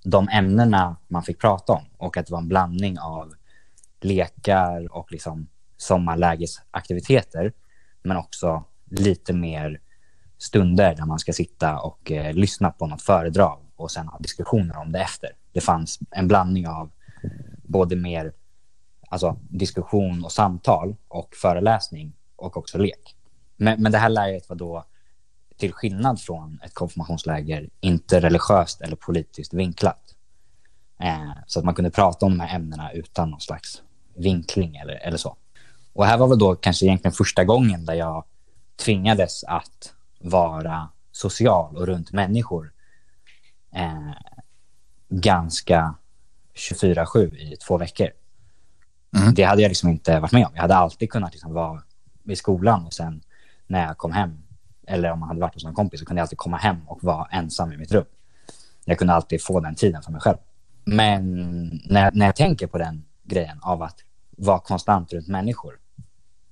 de 0.03 0.29
ämnena 0.29 0.95
man 1.07 1.23
fick 1.23 1.39
prata 1.39 1.73
om 1.73 1.83
och 1.97 2.17
att 2.17 2.25
det 2.25 2.31
var 2.31 2.39
en 2.39 2.47
blandning 2.47 2.99
av 2.99 3.33
lekar 4.01 4.95
och 4.95 5.11
liksom 5.11 5.47
sommarlägesaktiviteter 5.77 7.53
men 8.01 8.17
också 8.17 8.63
lite 8.89 9.33
mer 9.33 9.79
stunder 10.37 10.95
där 10.95 11.05
man 11.05 11.19
ska 11.19 11.33
sitta 11.33 11.79
och 11.79 12.11
eh, 12.11 12.33
lyssna 12.33 12.71
på 12.71 12.87
något 12.87 13.01
föredrag 13.01 13.59
och 13.75 13.91
sen 13.91 14.07
ha 14.07 14.19
diskussioner 14.19 14.77
om 14.77 14.91
det 14.91 14.99
efter. 14.99 15.29
Det 15.51 15.61
fanns 15.61 15.99
en 16.11 16.27
blandning 16.27 16.67
av 16.67 16.91
både 17.63 17.95
mer 17.95 18.33
alltså, 19.09 19.37
diskussion 19.49 20.23
och 20.23 20.31
samtal 20.31 20.95
och 21.07 21.35
föreläsning 21.35 22.13
och 22.35 22.57
också 22.57 22.77
lek. 22.77 23.15
Men, 23.57 23.81
men 23.81 23.91
det 23.91 23.97
här 23.97 24.09
lägret 24.09 24.49
var 24.49 24.55
då 24.55 24.85
till 25.57 25.73
skillnad 25.73 26.21
från 26.21 26.59
ett 26.63 26.73
konfirmationsläger 26.73 27.69
inte 27.79 28.19
religiöst 28.19 28.81
eller 28.81 28.95
politiskt 28.95 29.53
vinklat. 29.53 30.15
Eh, 30.99 31.31
så 31.47 31.59
att 31.59 31.65
man 31.65 31.75
kunde 31.75 31.91
prata 31.91 32.25
om 32.25 32.37
de 32.37 32.43
här 32.43 32.55
ämnena 32.55 32.91
utan 32.91 33.31
någon 33.31 33.41
slags 33.41 33.81
vinkling 34.15 34.75
eller, 34.75 34.93
eller 34.93 35.17
så. 35.17 35.35
Och 35.93 36.05
här 36.05 36.17
var 36.17 36.27
väl 36.27 36.39
då 36.39 36.55
kanske 36.55 36.85
egentligen 36.85 37.11
första 37.13 37.43
gången 37.43 37.85
där 37.85 37.93
jag 37.93 38.23
tvingades 38.75 39.43
att 39.43 39.93
vara 40.19 40.89
social 41.11 41.77
och 41.77 41.87
runt 41.87 42.11
människor 42.11 42.71
eh, 43.75 44.13
ganska 45.09 45.95
24-7 46.55 47.35
i 47.35 47.55
två 47.55 47.77
veckor. 47.77 48.09
Mm. 49.17 49.33
Det 49.33 49.43
hade 49.43 49.61
jag 49.61 49.69
liksom 49.69 49.89
inte 49.89 50.19
varit 50.19 50.31
med 50.31 50.45
om. 50.45 50.51
Jag 50.53 50.61
hade 50.61 50.75
alltid 50.75 51.11
kunnat 51.11 51.31
liksom 51.31 51.53
vara 51.53 51.83
i 52.23 52.35
skolan 52.35 52.85
och 52.85 52.93
sen 52.93 53.21
när 53.67 53.87
jag 53.87 53.97
kom 53.97 54.11
hem 54.11 54.46
eller 54.87 55.11
om 55.11 55.19
man 55.19 55.27
hade 55.29 55.41
varit 55.41 55.53
hos 55.53 55.63
någon 55.63 55.73
kompis 55.73 55.99
så 55.99 56.05
kunde 56.05 56.19
jag 56.19 56.23
alltid 56.23 56.37
komma 56.37 56.57
hem 56.57 56.87
och 56.87 57.03
vara 57.03 57.27
ensam 57.31 57.71
i 57.71 57.77
mitt 57.77 57.91
rum. 57.91 58.05
Jag 58.85 58.97
kunde 58.97 59.13
alltid 59.13 59.43
få 59.43 59.59
den 59.59 59.75
tiden 59.75 60.03
för 60.03 60.11
mig 60.11 60.21
själv. 60.21 60.37
Men 60.85 61.31
när, 61.85 62.11
när 62.11 62.25
jag 62.25 62.35
tänker 62.35 62.67
på 62.67 62.77
den 62.77 63.05
grejen 63.23 63.59
av 63.61 63.83
att 63.83 63.99
vara 64.37 64.59
konstant 64.59 65.13
runt 65.13 65.27
människor 65.27 65.79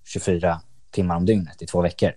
24 0.03 0.61
timmar 0.91 1.15
om 1.15 1.25
dygnet 1.25 1.61
i 1.61 1.65
två 1.65 1.81
veckor 1.81 2.11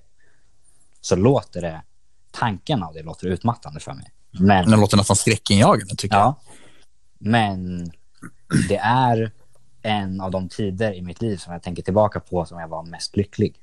så 1.01 1.17
låter 1.17 1.61
det, 1.61 1.83
tanken 2.31 2.83
av 2.83 2.95
det 2.95 3.03
låter 3.03 3.27
utmattande 3.27 3.81
för 3.81 3.93
mig. 3.93 4.13
Men, 4.31 4.71
Det 4.71 4.77
låter 4.77 4.97
nästan 4.97 5.17
skräckinjagande 5.17 5.95
tycker 5.97 6.17
jag. 6.17 6.25
ja, 6.25 6.41
men 7.19 7.91
det 8.69 8.77
är 8.77 9.33
en 9.83 10.21
av 10.21 10.31
de 10.31 10.49
tider 10.49 10.95
i 10.95 11.03
mitt 11.03 11.23
liv 11.23 11.37
som 11.37 11.53
jag 11.53 11.63
tänker 11.63 11.83
tillbaka 11.83 12.21
på 12.21 12.45
som 12.45 12.59
jag 12.59 12.69
var 12.69 12.83
mest 12.83 13.17
lycklig. 13.17 13.57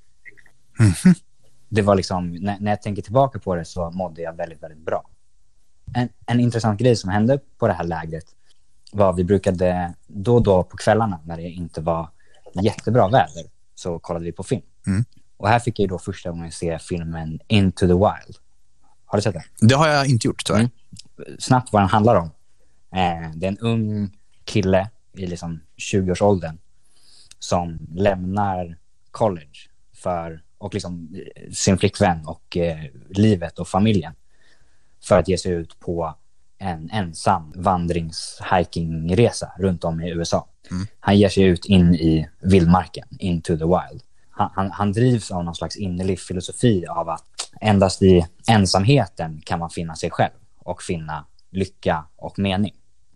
Det 1.76 1.82
var 1.82 1.96
liksom, 1.96 2.32
när, 2.32 2.60
när 2.60 2.72
jag 2.72 2.82
tänker 2.82 3.02
tillbaka 3.02 3.40
på 3.40 3.56
det 3.56 3.66
så 3.66 3.92
mådde 3.92 4.22
jag 4.22 4.34
väldigt, 4.34 4.64
väldigt 4.64 4.86
bra. 4.86 5.04
En, 5.96 6.10
en 6.26 6.40
intressant 6.40 6.80
grej 6.80 6.96
som 6.96 7.10
hände 7.10 7.40
på 7.58 7.68
det 7.68 7.74
här 7.74 7.84
lägret 7.84 8.26
var 8.92 9.14
vi 9.14 9.24
brukade 9.24 9.94
då 10.08 10.36
och 10.36 10.44
då 10.44 10.64
på 10.64 10.78
kvällarna 10.78 11.20
när 11.26 11.38
det 11.38 11.50
inte 11.50 11.82
var 11.82 12.10
jättebra 12.64 13.08
väder 13.08 13.44
så 13.76 14.00
kollade 14.00 14.26
vi 14.26 14.32
på 14.32 14.44
film. 14.44 14.62
Mm. 14.88 15.06
Och 15.38 15.50
här 15.50 15.60
fick 15.60 15.80
jag 15.80 15.90
då 15.90 16.00
första 16.00 16.30
gången 16.30 16.52
se 16.52 16.80
filmen 16.80 17.40
Into 17.48 17.88
the 17.88 17.94
Wild. 17.94 18.38
Har 19.06 19.18
du 19.18 19.22
sett 19.22 19.34
den? 19.34 19.44
Det 19.60 19.76
har 19.76 19.88
jag 19.88 20.08
inte 20.08 20.28
gjort 20.28 20.46
tyvärr. 20.46 20.60
Mm. 20.60 20.72
snabbt 21.40 21.74
vad 21.74 21.82
den 21.82 21.90
handlar 21.90 22.16
om. 22.16 22.30
Eh, 22.92 23.32
det 23.36 23.46
är 23.46 23.52
en 23.52 23.58
ung 23.58 24.12
kille 24.44 24.90
i 25.14 25.28
liksom 25.28 25.60
20-årsåldern 25.78 26.58
som 27.40 27.80
lämnar 27.96 28.78
college 29.12 29.70
för, 29.94 30.42
och 30.66 30.74
liksom 30.74 31.10
eh, 31.14 31.52
sin 31.52 31.78
flickvän 31.78 32.26
och 32.26 32.58
eh, 32.58 32.78
livet 33.10 33.60
och 33.60 33.68
familjen 33.68 34.14
för 35.04 35.20
att 35.20 35.28
ge 35.28 35.38
sig 35.38 35.52
ut 35.52 35.80
på 35.80 36.16
en 36.58 36.90
ensam 36.90 37.54
vandrings-hikingresa 37.56 39.52
runt 39.58 39.84
om 39.84 40.02
i 40.02 40.10
USA. 40.10 40.48
Han 41.00 41.18
ger 41.18 41.30
sig 41.30 41.44
ut 41.44 41.66
in 41.66 41.96
i 41.96 42.30
vildmarken, 42.42 43.08
into 43.20 43.58
the 43.58 43.64
wild. 43.64 44.04
Han, 44.30 44.50
han, 44.54 44.72
han 44.72 44.92
drivs 44.92 45.32
av 45.32 45.44
någon 45.44 45.56
slags 45.56 45.78
innerlig 45.78 46.20
filosofi 46.20 46.86
av 46.86 47.10
att 47.10 47.26
endast 47.62 48.02
i 48.02 48.26
ensamheten 48.48 49.42
kan 49.46 49.60
man 49.60 49.70
finna 49.70 49.96
sig 49.96 50.10
själv 50.10 50.34
och 50.58 50.84
finna 50.84 51.26
lycka 51.52 52.06
och 52.16 52.40
mening. 52.40 52.74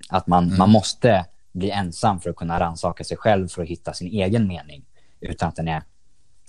Att 0.10 0.28
man, 0.28 0.58
man 0.58 0.70
måste 0.70 1.26
bli 1.52 1.72
ensam 1.72 2.20
för 2.20 2.30
att 2.30 2.36
kunna 2.36 2.60
rannsaka 2.60 3.04
sig 3.04 3.18
själv 3.18 3.48
för 3.48 3.62
att 3.64 3.70
hitta 3.70 3.94
sin 3.94 4.08
egen 4.08 4.48
mening 4.48 4.86
utan 5.22 5.50
att 5.50 5.56
den 5.56 5.68
är 5.68 5.84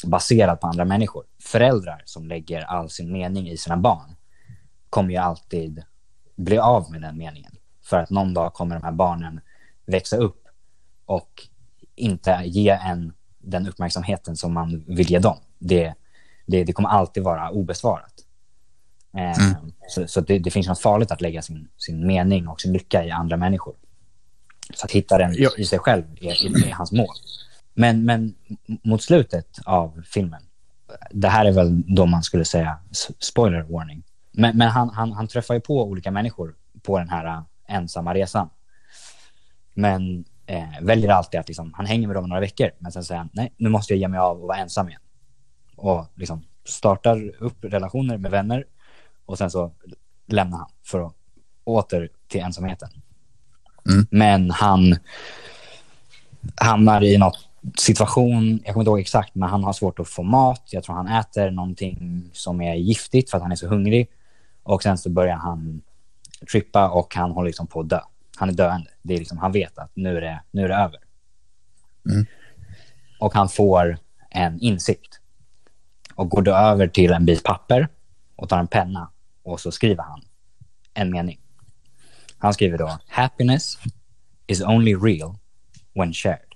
baserad 0.05 0.61
på 0.61 0.67
andra 0.67 0.85
människor. 0.85 1.25
Föräldrar 1.43 2.03
som 2.05 2.29
lägger 2.29 2.63
all 2.63 2.91
sin 2.91 3.13
mening 3.13 3.49
i 3.49 3.57
sina 3.57 3.77
barn 3.77 4.17
kommer 4.91 5.11
ju 5.11 5.17
alltid 5.17 5.83
bli 6.37 6.59
av 6.59 6.91
med 6.91 7.03
den 7.03 7.19
meningen. 7.19 7.53
För 7.83 7.99
att 7.99 8.11
någon 8.11 8.35
dag 8.35 8.55
kommer 8.55 8.75
de 8.75 8.85
här 8.85 8.93
barnen 8.93 9.41
växa 9.87 10.17
upp 10.17 10.45
och 11.07 11.49
inte 11.95 12.43
ge 12.45 12.69
en 12.71 13.13
den 13.39 13.69
uppmärksamheten 13.69 14.37
som 14.37 14.53
man 14.53 14.85
vill 14.87 15.11
ge 15.11 15.19
dem. 15.19 15.37
Det, 15.59 15.95
det, 16.47 16.65
det 16.65 16.73
kommer 16.73 16.89
alltid 16.89 17.23
vara 17.23 17.51
obesvarat. 17.51 18.15
Eh, 19.17 19.57
Så, 19.89 20.07
så 20.07 20.21
det, 20.21 20.39
det 20.39 20.51
finns 20.51 20.69
något 20.69 20.81
farligt 20.81 21.11
att 21.11 21.21
lägga 21.21 21.43
sin, 21.43 21.69
sin 21.77 22.07
mening 22.07 22.49
och 22.49 22.61
sin 22.61 22.73
lycka 22.73 23.05
i 23.05 23.11
andra 23.11 23.37
människor. 23.37 23.75
Så 24.75 24.85
att 24.85 24.93
hitta 24.93 25.19
den 25.19 25.35
i 25.59 25.65
sig 25.65 25.79
själv 25.79 26.05
är, 26.21 26.67
är 26.69 26.73
hans 26.73 26.93
mål. 26.93 27.17
Men, 27.81 28.05
men 28.05 28.35
mot 28.83 29.03
slutet 29.03 29.59
av 29.65 30.03
filmen, 30.07 30.43
det 31.11 31.29
här 31.29 31.45
är 31.45 31.53
väl 31.53 31.83
då 31.95 32.07
man 32.07 32.23
skulle 32.23 32.45
säga 32.45 32.79
spoiler 33.19 33.63
warning. 33.63 34.03
Men, 34.33 34.57
men 34.57 34.69
han, 34.69 34.91
han, 34.91 35.13
han 35.13 35.29
träffar 35.29 35.55
ju 35.55 35.61
på 35.61 35.85
olika 35.85 36.11
människor 36.11 36.55
på 36.83 36.99
den 36.99 37.09
här 37.09 37.27
äh, 37.27 37.43
ensamma 37.69 38.15
resan. 38.15 38.51
Men 39.75 40.25
eh, 40.47 40.69
väljer 40.81 41.11
alltid 41.11 41.41
att 41.41 41.49
liksom, 41.49 41.73
han 41.75 41.87
hänger 41.87 42.07
med 42.07 42.17
dem 42.17 42.29
några 42.29 42.41
veckor, 42.41 42.71
men 42.79 42.93
sen 42.93 43.05
säger 43.05 43.19
han 43.19 43.31
nej, 43.33 43.53
nu 43.57 43.69
måste 43.69 43.93
jag 43.93 44.01
ge 44.01 44.09
mig 44.09 44.21
av 44.21 44.41
och 44.41 44.49
vara 44.49 44.59
ensam 44.59 44.89
igen. 44.89 45.01
Och 45.77 46.07
liksom 46.15 46.45
startar 46.65 47.43
upp 47.43 47.65
relationer 47.65 48.17
med 48.17 48.31
vänner 48.31 48.65
och 49.27 49.39
sen 49.39 49.51
så 49.51 49.73
lämnar 50.27 50.59
han 50.59 50.71
för 50.83 51.07
att 51.07 51.15
åter 51.65 52.09
till 52.29 52.41
ensamheten. 52.41 52.89
Mm. 53.91 54.07
Men 54.11 54.51
han 54.51 54.97
hamnar 56.57 57.03
i 57.03 57.19
något 57.19 57.50
situation, 57.79 58.61
jag 58.65 58.75
kommer 58.75 58.83
inte 58.83 58.91
ihåg 58.91 59.01
exakt, 59.01 59.35
men 59.35 59.49
han 59.49 59.65
har 59.65 59.73
svårt 59.73 59.99
att 59.99 60.09
få 60.09 60.23
mat. 60.23 60.63
Jag 60.71 60.85
tror 60.85 60.95
han 60.95 61.09
äter 61.09 61.51
någonting 61.51 62.25
som 62.33 62.61
är 62.61 62.75
giftigt 62.75 63.31
för 63.31 63.37
att 63.37 63.43
han 63.43 63.53
är 63.53 63.57
så 63.57 63.69
hungrig. 63.69 64.11
Och 64.63 64.83
sen 64.83 64.99
så 64.99 65.11
börjar 65.11 65.37
han 65.37 65.83
trippa 66.53 66.91
och 66.91 67.15
han 67.15 67.31
håller 67.31 67.47
liksom 67.47 67.67
på 67.67 67.81
att 67.81 67.89
dö. 67.89 68.01
Han 68.37 68.49
är 68.49 68.53
döende. 68.53 68.91
Det 69.03 69.15
är 69.15 69.19
liksom, 69.19 69.39
han 69.39 69.53
vet 69.53 69.79
att 69.79 69.91
nu 69.95 70.17
är 70.17 70.21
det, 70.21 70.43
nu 70.51 70.65
är 70.65 70.69
det 70.69 70.75
över. 70.75 70.99
Mm. 72.11 72.27
Och 73.21 73.35
han 73.35 73.49
får 73.49 73.99
en 74.31 74.61
insikt. 74.61 75.21
Och 76.15 76.29
går 76.29 76.43
då 76.43 76.55
över 76.55 76.89
till 76.89 77.13
en 77.13 77.27
bit 77.27 77.45
papper 77.45 77.89
och 78.37 78.49
tar 78.49 78.59
en 78.59 78.67
penna 78.67 79.11
och 79.43 79.61
så 79.61 79.73
skriver 79.73 80.03
han 80.03 80.23
en 80.95 81.11
mening. 81.11 81.41
Han 82.39 82.55
skriver 82.55 82.79
då 82.79 82.99
Happiness 83.09 83.79
is 84.47 84.63
only 84.63 84.95
real 84.95 85.35
when 85.95 86.13
shared. 86.13 86.50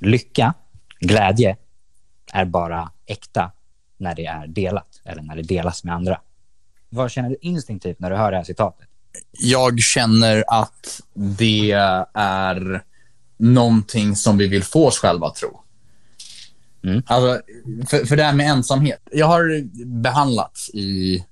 Lycka, 0.00 0.54
glädje, 1.00 1.56
är 2.32 2.44
bara 2.44 2.90
äkta 3.06 3.52
när 3.96 4.14
det 4.14 4.26
är 4.26 4.46
delat 4.46 5.00
eller 5.04 5.22
när 5.22 5.36
det 5.36 5.42
delas 5.42 5.84
med 5.84 5.94
andra. 5.94 6.20
Vad 6.88 7.10
känner 7.10 7.28
du 7.28 7.36
instinktivt 7.40 7.98
när 8.00 8.10
du 8.10 8.16
hör 8.16 8.30
det 8.30 8.36
här 8.36 8.44
citatet? 8.44 8.88
Jag 9.32 9.80
känner 9.80 10.44
att 10.48 11.00
det 11.14 11.70
är 12.14 12.82
någonting 13.36 14.16
som 14.16 14.38
vi 14.38 14.48
vill 14.48 14.64
få 14.64 14.86
oss 14.86 14.98
själva 14.98 15.26
att 15.26 15.34
tro. 15.34 15.60
Mm. 16.84 17.02
Alltså, 17.06 17.42
för, 17.88 18.04
för 18.06 18.16
det 18.16 18.22
här 18.22 18.32
med 18.32 18.46
ensamhet. 18.50 19.00
Jag 19.12 19.26
har 19.26 19.62
behandlats 19.86 20.70
i 20.74 21.24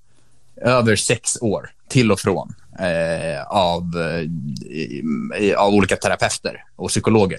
över 0.57 0.97
sex 0.97 1.37
år, 1.41 1.71
till 1.89 2.13
och 2.13 2.21
från, 2.21 2.55
eh, 2.79 3.43
av, 3.49 3.83
eh, 3.97 4.21
i- 5.43 5.55
av 5.55 5.75
olika 5.75 5.97
terapeuter 5.97 6.65
och 6.77 6.89
psykologer. 6.89 7.39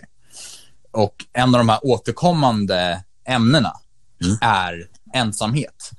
Och 0.91 1.25
en 1.33 1.55
av 1.55 1.59
de 1.59 1.69
här 1.69 1.79
återkommande 1.85 3.03
ämnena 3.27 3.73
är 4.41 4.87
ensamhet. 5.13 5.91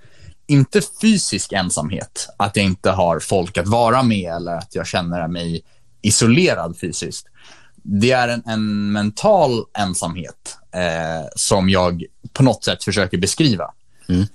Inte 0.47 0.81
fysisk 1.01 1.53
ensamhet, 1.53 2.29
att 2.37 2.57
jag 2.57 2.65
inte 2.65 2.91
har 2.91 3.21
folk 3.21 3.59
att 3.59 3.69
vara 3.69 4.03
med 4.03 4.33
eller 4.33 4.57
att 4.57 4.75
jag 4.75 4.87
känner 4.87 5.29
mig 5.29 5.63
isolerad 6.03 6.79
fysiskt. 6.79 7.27
Det 7.83 8.13
är 8.13 8.29
en, 8.29 8.43
en 8.47 8.93
mental 8.93 9.65
ensamhet 9.79 10.59
eh, 10.75 11.29
som 11.37 11.71
jag 11.71 12.05
på 12.33 12.43
något 12.43 12.65
sätt 12.65 12.85
försöker 12.85 13.19
beskriva. 13.19 13.75
Mm. 14.09 14.27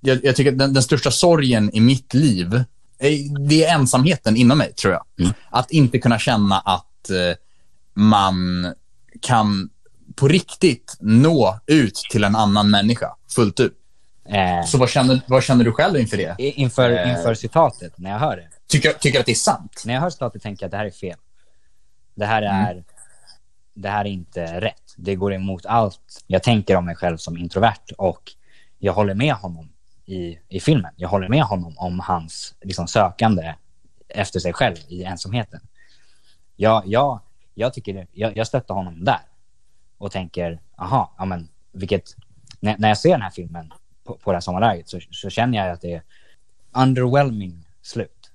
Jag, 0.00 0.24
jag 0.24 0.36
tycker 0.36 0.52
att 0.52 0.58
den, 0.58 0.74
den 0.74 0.82
största 0.82 1.10
sorgen 1.10 1.70
i 1.74 1.80
mitt 1.80 2.14
liv, 2.14 2.54
eh, 2.98 3.18
det 3.48 3.64
är 3.64 3.74
ensamheten 3.74 4.36
inom 4.36 4.58
mig, 4.58 4.72
tror 4.72 4.92
jag. 4.92 5.04
Mm. 5.18 5.32
Att 5.50 5.70
inte 5.70 5.98
kunna 5.98 6.18
känna 6.18 6.58
att 6.58 7.10
eh, 7.10 7.36
man 7.94 8.66
kan 9.20 9.70
på 10.16 10.28
riktigt 10.28 10.96
nå 11.00 11.58
ut 11.66 11.94
till 12.10 12.24
en 12.24 12.36
annan 12.36 12.70
människa 12.70 13.16
fullt 13.34 13.60
ut. 13.60 13.78
Eh, 14.28 14.64
Så 14.66 14.78
vad 14.78 14.88
känner, 14.90 15.20
vad 15.26 15.42
känner 15.44 15.64
du 15.64 15.72
själv 15.72 15.96
inför 16.00 16.16
det? 16.16 16.34
inför, 16.38 16.90
Eh. 16.90 17.10
inför 17.10 17.34
citatet, 17.34 17.98
när 17.98 18.10
jag 18.10 18.18
hör 18.18 18.36
det. 18.36 18.48
Tycker, 18.66 18.92
tycker 18.92 19.20
att 19.20 19.26
det 19.26 19.32
är 19.32 19.36
sant? 19.36 19.82
När 19.86 19.94
jag 19.94 20.00
hör 20.00 20.10
citatet 20.10 20.42
tänker 20.42 20.62
jag 20.62 20.66
att 20.68 20.70
det 20.70 20.76
här 20.76 20.84
är 20.86 20.90
fel. 20.90 21.18
Det 22.14 22.26
här 22.26 22.42
är, 22.42 22.84
det 23.74 23.88
här 23.88 24.04
är 24.04 24.08
inte 24.08 24.60
rätt. 24.60 24.94
Det 24.96 25.14
går 25.14 25.34
emot 25.34 25.66
allt 25.66 26.22
jag 26.26 26.42
tänker 26.42 26.76
om 26.76 26.84
mig 26.84 26.96
själv 26.96 27.16
som 27.16 27.36
introvert 27.38 27.92
och 27.98 28.32
jag 28.78 28.92
håller 28.92 29.14
med 29.14 29.34
honom 29.34 29.68
i, 30.06 30.38
i 30.48 30.60
filmen. 30.60 30.92
Jag 30.96 31.08
håller 31.08 31.28
med 31.28 31.42
honom 31.42 31.74
om 31.78 32.00
hans 32.00 32.54
liksom, 32.62 32.86
sökande 32.86 33.54
efter 34.08 34.40
sig 34.40 34.52
själv 34.52 34.76
i 34.88 35.04
ensamheten. 35.04 35.60
Jag, 36.56 36.82
jag, 36.86 37.20
jag, 37.54 37.74
tycker 37.74 38.06
jag, 38.12 38.36
jag 38.36 38.46
stöttar 38.46 38.74
honom 38.74 39.04
där 39.04 39.20
och 40.04 40.12
tänker, 40.12 40.60
aha, 40.76 41.14
ja, 41.18 41.24
men 41.24 41.48
vilket... 41.72 42.16
När, 42.60 42.78
när 42.78 42.88
jag 42.88 42.98
ser 42.98 43.10
den 43.10 43.22
här 43.22 43.30
filmen 43.30 43.72
på, 44.04 44.14
på 44.14 44.32
det 44.32 44.36
här 44.36 44.40
sommarläget 44.40 44.88
så, 44.88 45.00
så 45.10 45.30
känner 45.30 45.58
jag 45.58 45.70
att 45.70 45.80
det 45.80 45.92
är 45.92 46.02
underwhelming 46.72 47.66
slut. 47.82 48.30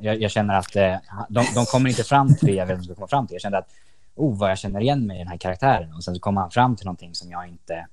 Jag, 0.00 0.22
jag 0.22 0.30
känner 0.30 0.54
att 0.54 0.76
eh, 0.76 0.96
de, 1.28 1.46
de 1.54 1.64
kommer 1.64 1.90
inte 1.90 2.04
fram 2.04 2.34
till 2.34 2.48
det 2.48 2.54
jag 2.54 2.66
vill 2.66 2.74
att 2.74 2.80
de 2.80 2.84
ska 2.84 2.94
komma 2.94 3.08
fram 3.08 3.26
till. 3.26 3.34
Jag 3.34 3.42
kände 3.42 3.58
att, 3.58 3.68
oh, 4.14 4.38
vad 4.38 4.50
jag 4.50 4.58
känner 4.58 4.80
igen 4.80 5.06
mig 5.06 5.16
i 5.16 5.18
den 5.18 5.28
här 5.28 5.36
karaktären. 5.36 5.94
Och 5.94 6.04
sen 6.04 6.14
så 6.14 6.20
kommer 6.20 6.40
han 6.40 6.50
fram 6.50 6.76
till 6.76 6.86
någonting 6.86 7.14
som 7.14 7.30
jag 7.30 7.48
inte 7.48 7.86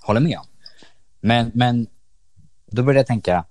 håller 0.00 0.20
med 0.20 0.38
om. 0.38 0.46
Men, 1.20 1.50
men 1.54 1.86
då 2.66 2.82
började 2.82 2.98
jag 2.98 3.06
tänka, 3.06 3.44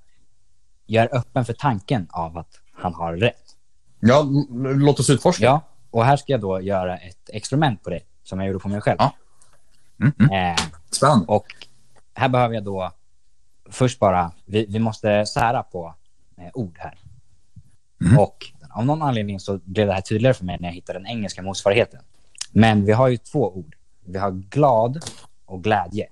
jag 0.86 1.04
är 1.04 1.16
öppen 1.18 1.46
för 1.46 1.54
tanken 1.54 2.08
av 2.10 2.38
att 2.38 2.60
han 2.74 2.94
har 2.94 3.14
rätt. 3.14 3.56
Ja, 4.00 4.26
låt 4.60 5.00
oss 5.00 5.10
utforska. 5.10 5.46
Ja, 5.46 5.62
och 5.92 6.06
här 6.06 6.18
ska 6.18 6.32
jag 6.32 6.42
då 6.42 6.62
göra 6.62 6.98
ett 6.98 7.30
experiment 7.34 7.84
på 7.84 7.90
det 7.90 8.02
som 8.30 8.40
jag 8.40 8.48
gjorde 8.48 8.60
på 8.60 8.70
mig 8.70 8.82
själv. 8.82 8.98
Ja. 9.00 9.14
Mm, 10.02 10.14
mm. 10.20 10.52
Eh, 10.54 10.60
Spännande. 10.92 11.26
och 11.28 11.46
här 12.14 12.30
behöver 12.30 12.56
jag 12.56 12.64
då 12.64 12.92
först 13.70 14.00
bara, 14.00 14.32
vi, 14.46 14.66
vi 14.70 14.80
måste 14.80 15.26
sära 15.26 15.64
på 15.64 15.96
eh, 16.38 16.50
ord 16.54 16.78
här. 16.80 16.98
Mm. 18.06 18.20
Och 18.20 18.46
av 18.70 18.86
någon 18.86 19.02
anledning 19.02 19.40
så 19.40 19.60
blev 19.64 19.88
det 19.88 19.94
här 19.94 20.02
tydligare 20.02 20.34
för 20.34 20.46
mig 20.46 20.58
när 20.60 20.68
jag 20.68 20.74
hittade 20.74 21.00
den 21.00 21.08
engelska 21.08 21.42
motsvarigheten. 21.42 22.00
Men 22.52 22.86
vi 22.86 22.92
har 22.92 23.08
ju 23.08 23.18
två 23.18 23.58
ord. 23.58 23.76
Vi 24.06 24.18
har 24.20 24.32
glad 24.32 25.00
och 25.46 25.64
glädje. 25.64 26.08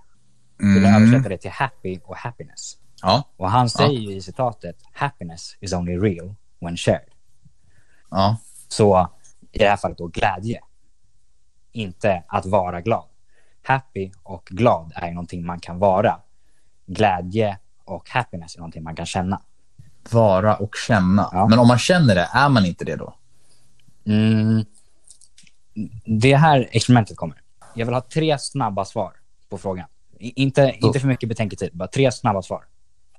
Mm. 0.61 0.95
översätta 0.95 1.29
det 1.29 1.37
till 1.37 1.51
happy 1.51 1.99
och 2.03 2.17
happiness. 2.17 2.77
Ja, 3.01 3.23
Och 3.37 3.51
han 3.51 3.69
säger 3.69 3.99
ju 3.99 4.15
i 4.15 4.21
citatet 4.21 4.75
happiness 4.93 5.55
is 5.59 5.73
only 5.73 5.97
real 5.97 6.35
when 6.59 6.77
shared. 6.77 7.09
ja. 8.11 8.37
Så 8.67 9.09
i 9.51 9.57
det 9.57 9.69
här 9.69 9.77
fallet 9.77 9.97
då 9.97 10.07
glädje. 10.07 10.59
Inte 11.77 12.23
att 12.27 12.45
vara 12.45 12.81
glad. 12.81 13.05
Happy 13.63 14.11
och 14.23 14.45
glad 14.45 14.91
är 14.95 15.11
någonting 15.11 15.45
man 15.45 15.59
kan 15.59 15.79
vara. 15.79 16.19
Glädje 16.85 17.57
och 17.85 18.09
happiness 18.09 18.55
är 18.55 18.59
någonting 18.59 18.83
man 18.83 18.95
kan 18.95 19.05
känna. 19.05 19.41
Vara 20.11 20.55
och 20.55 20.75
känna. 20.87 21.29
Ja. 21.31 21.47
Men 21.47 21.59
om 21.59 21.67
man 21.67 21.79
känner 21.79 22.15
det, 22.15 22.29
är 22.33 22.49
man 22.49 22.65
inte 22.65 22.85
det 22.85 22.95
då? 22.95 23.15
Mm. 24.05 24.65
Det 26.05 26.35
här 26.35 26.69
experimentet 26.71 27.17
kommer. 27.17 27.41
Jag 27.73 27.85
vill 27.85 27.95
ha 27.95 28.01
tre 28.01 28.39
snabba 28.39 28.85
svar 28.85 29.13
på 29.49 29.57
frågan. 29.57 29.87
Inte, 30.19 30.75
inte 30.79 30.99
för 30.99 31.07
mycket 31.07 31.29
betänketid, 31.29 31.69
bara 31.73 31.87
tre 31.87 32.11
snabba 32.11 32.41
svar. 32.41 32.65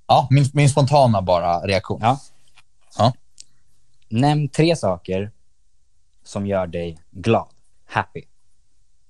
Ja, 0.07 0.29
min, 0.31 0.45
min 0.53 0.71
spontana 0.71 1.23
bara 1.23 1.61
reaktion. 1.61 1.99
Ja. 2.03 2.21
Ja. 2.99 3.13
Nämn 4.09 4.49
tre 4.49 4.77
saker 4.77 5.31
som 6.25 6.47
gör 6.47 6.67
dig 6.67 6.99
glad, 7.11 7.49
happy. 7.87 8.23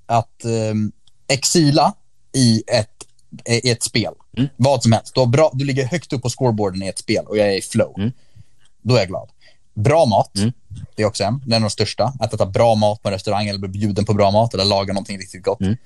Att 0.08 0.44
ehm, 0.44 0.92
exila 1.28 1.94
i 2.32 2.62
ett, 2.66 3.06
i 3.46 3.70
ett 3.70 3.82
spel. 3.82 4.12
Mm. 4.36 4.48
Vad 4.56 4.82
som 4.82 4.92
helst. 4.92 5.14
Du, 5.14 5.26
bra, 5.26 5.50
du 5.54 5.64
ligger 5.64 5.84
högt 5.84 6.12
upp 6.12 6.22
på 6.22 6.28
scoreboarden 6.28 6.82
i 6.82 6.86
ett 6.86 6.98
spel 6.98 7.24
och 7.26 7.36
jag 7.36 7.48
är 7.48 7.58
i 7.58 7.62
flow. 7.62 7.94
Mm. 7.98 8.12
Då 8.82 8.94
är 8.94 8.98
jag 8.98 9.08
glad. 9.08 9.28
Bra 9.74 10.06
mat. 10.06 10.36
Mm. 10.36 10.52
Det 10.96 11.02
är 11.02 11.06
också 11.06 11.24
en. 11.24 11.42
Den 11.46 11.52
är 11.52 11.60
de 11.60 11.70
största. 11.70 12.12
Att 12.20 12.34
äta 12.34 12.46
bra 12.46 12.74
mat 12.74 13.02
på 13.02 13.08
en 13.08 13.12
restaurang 13.12 13.48
eller 13.48 13.58
bli 13.58 13.68
bjuden 13.68 14.04
på 14.04 14.14
bra 14.14 14.30
mat 14.30 14.54
eller 14.54 14.64
laga 14.64 14.92
någonting 14.92 15.18
riktigt 15.18 15.44
gott. 15.44 15.60
Mm. 15.60 15.76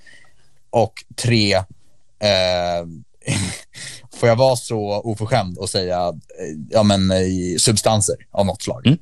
Och 0.70 1.05
tre, 1.16 1.55
eh, 1.55 2.87
får 4.14 4.29
jag 4.29 4.37
vara 4.37 4.57
så 4.57 5.01
oförskämd 5.01 5.59
och 5.59 5.68
säga 5.70 6.09
eh, 6.09 6.57
ja, 6.70 6.83
men, 6.83 7.11
eh, 7.11 7.57
substanser 7.59 8.16
av 8.31 8.47
något 8.47 8.62
slag. 8.62 8.87
Mm. 8.87 8.99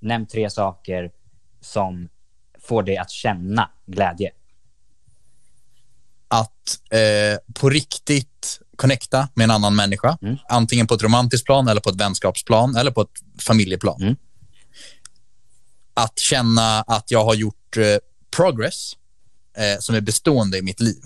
Nämn 0.00 0.26
tre 0.26 0.50
saker 0.50 1.10
som 1.60 2.08
får 2.68 2.82
dig 2.82 2.96
att 2.96 3.10
känna 3.10 3.70
glädje. 3.86 4.30
att 6.28 6.78
eh, 6.90 7.38
på 7.54 7.70
riktigt 7.70 8.60
connecta 8.76 9.28
med 9.34 9.44
en 9.44 9.50
annan 9.50 9.76
människa. 9.76 10.18
Mm. 10.22 10.36
Antingen 10.48 10.86
på 10.86 10.94
ett 10.94 11.02
romantiskt 11.02 11.46
plan, 11.46 11.68
eller 11.68 11.80
på 11.80 11.90
ett 11.90 12.00
vänskapsplan 12.00 12.76
eller 12.76 12.90
på 12.90 13.02
ett 13.02 13.42
familjeplan. 13.42 14.02
Mm. 14.02 14.16
Att 15.94 16.18
känna 16.18 16.80
att 16.80 17.10
jag 17.10 17.24
har 17.24 17.34
gjort 17.34 17.76
eh, 17.76 17.96
progress 18.36 18.92
eh, 19.56 19.80
som 19.80 19.94
är 19.94 20.00
bestående 20.00 20.58
i 20.58 20.62
mitt 20.62 20.80
liv. 20.80 21.02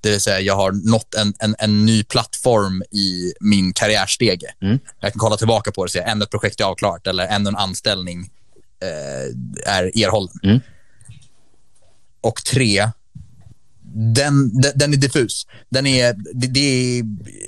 Det 0.00 0.10
vill 0.10 0.20
säga, 0.20 0.40
jag 0.40 0.56
har 0.56 0.72
nått 0.90 1.14
en, 1.14 1.34
en, 1.38 1.56
en 1.58 1.86
ny 1.86 2.04
plattform 2.04 2.82
i 2.90 3.32
min 3.40 3.72
karriärstege. 3.72 4.54
Mm. 4.62 4.78
Jag 5.00 5.12
kan 5.12 5.20
kolla 5.20 5.36
tillbaka 5.36 5.72
på 5.72 5.84
det 5.84 5.86
och 5.86 5.90
säga, 5.90 6.04
ännu 6.04 6.24
ett 6.24 6.30
projekt 6.30 6.60
är 6.60 6.64
avklarat 6.64 7.06
eller 7.06 7.26
ännu 7.26 7.48
en 7.48 7.56
anställning 7.56 8.30
eh, 8.82 9.72
är 9.74 10.02
erhållen. 10.04 10.34
Mm. 10.42 10.60
Och 12.20 12.44
tre, 12.44 12.90
den, 13.94 14.60
den, 14.60 14.72
den 14.74 14.92
är 14.92 14.96
diffus. 14.96 15.46
Den 15.68 15.86
är, 15.86 16.14
det, 16.34 16.46
det 16.46 16.60
är 16.60 17.04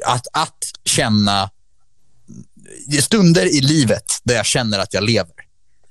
att, 0.07 0.27
att 0.33 0.65
känna 0.85 1.51
det 2.87 2.97
är 2.97 3.03
stunder 3.03 3.57
i 3.57 3.61
livet 3.61 4.05
där 4.25 4.35
jag 4.35 4.47
känner 4.47 4.79
att 4.79 4.95
jag 4.95 5.05
lever. 5.05 5.35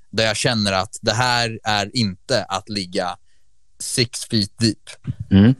Där 0.10 0.26
jag 0.26 0.38
känner 0.38 0.74
att 0.74 0.98
det 1.02 1.14
här 1.14 1.60
är 1.64 1.98
inte 1.98 2.44
att 2.44 2.70
ligga 2.70 3.18
six 3.80 4.26
feet 4.26 4.58
deep. 4.58 4.90
Mm. 5.32 5.56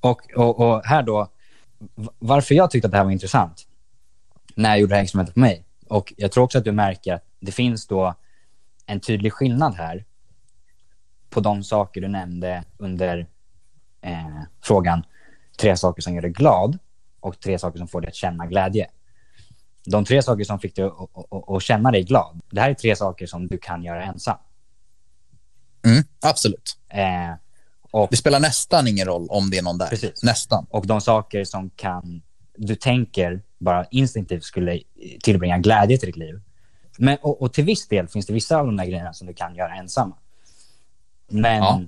Och, 0.00 0.20
och, 0.36 0.60
och 0.60 0.84
här 0.84 1.02
då, 1.02 1.28
varför 2.18 2.54
jag 2.54 2.70
tyckte 2.70 2.86
att 2.86 2.92
det 2.92 2.96
här 2.96 3.04
var 3.04 3.10
intressant 3.10 3.66
när 4.54 4.70
jag 4.70 4.80
gjorde 4.80 4.92
det 4.92 4.96
här 4.96 5.02
experimentet 5.02 5.34
på 5.34 5.40
mig. 5.40 5.64
Och 5.88 6.12
jag 6.16 6.32
tror 6.32 6.44
också 6.44 6.58
att 6.58 6.64
du 6.64 6.72
märker 6.72 7.14
att 7.14 7.24
det 7.40 7.52
finns 7.52 7.86
då 7.86 8.14
en 8.86 9.00
tydlig 9.00 9.32
skillnad 9.32 9.74
här 9.74 10.04
på 11.34 11.40
de 11.40 11.64
saker 11.64 12.00
du 12.00 12.08
nämnde 12.08 12.64
under 12.78 13.26
eh, 14.00 14.42
frågan 14.62 15.04
tre 15.58 15.76
saker 15.76 16.02
som 16.02 16.14
gör 16.14 16.22
dig 16.22 16.30
glad 16.30 16.78
och 17.20 17.40
tre 17.40 17.58
saker 17.58 17.78
som 17.78 17.88
får 17.88 18.00
dig 18.00 18.08
att 18.08 18.14
känna 18.14 18.46
glädje. 18.46 18.86
De 19.84 20.04
tre 20.04 20.22
saker 20.22 20.44
som 20.44 20.58
fick 20.58 20.76
dig 20.76 20.84
att, 21.54 21.62
känna 21.62 21.90
dig 21.90 22.02
glad, 22.02 22.40
det 22.50 22.60
här 22.60 22.70
är 22.70 22.74
tre 22.74 22.96
saker 22.96 23.26
som 23.26 23.46
du 23.46 23.58
kan 23.58 23.82
göra 23.82 24.04
ensam. 24.04 24.36
Mm, 25.86 26.04
absolut. 26.20 26.78
Eh, 26.88 27.34
och 27.90 28.08
Det 28.10 28.16
spelar 28.16 28.40
nästan 28.40 28.88
ingen 28.88 29.06
roll 29.06 29.26
om 29.30 29.50
det 29.50 29.58
är 29.58 29.62
någon 29.62 29.78
där. 29.78 29.86
Precis. 29.86 30.22
Nästan. 30.22 30.66
och 30.70 30.86
de 30.86 31.00
saker 31.00 31.44
som 31.44 31.70
kan, 31.70 32.22
du 32.56 32.74
tänker 32.74 33.42
bara 33.58 33.84
instinktivt 33.90 34.44
skulle 34.44 34.80
tillbringa 35.22 35.58
glädje 35.58 35.98
till 35.98 36.06
ditt 36.06 36.16
liv. 36.16 36.40
Men, 36.98 37.18
och, 37.22 37.42
och 37.42 37.52
till 37.52 37.64
viss 37.64 37.88
del 37.88 38.08
finns 38.08 38.26
det 38.26 38.32
vissa 38.32 38.56
av 38.56 38.66
de 38.66 38.76
där 38.76 38.84
grejerna 38.84 39.12
som 39.12 39.26
du 39.26 39.34
kan 39.34 39.54
göra 39.54 39.74
ensamma. 39.74 40.16
Men 41.28 41.56
Ja. 41.62 41.80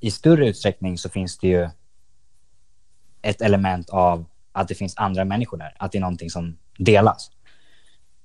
i 0.00 0.10
större 0.10 0.48
utsträckning 0.48 0.98
så 0.98 1.08
finns 1.08 1.38
det 1.38 1.48
ju 1.48 1.68
ett 3.22 3.40
element 3.42 3.90
av 3.90 4.24
att 4.52 4.68
det 4.68 4.74
finns 4.74 4.96
andra 4.96 5.24
människor 5.24 5.56
där. 5.58 5.74
Att 5.78 5.92
det 5.92 5.98
är 5.98 6.00
någonting 6.00 6.30
som 6.30 6.56
delas. 6.78 7.30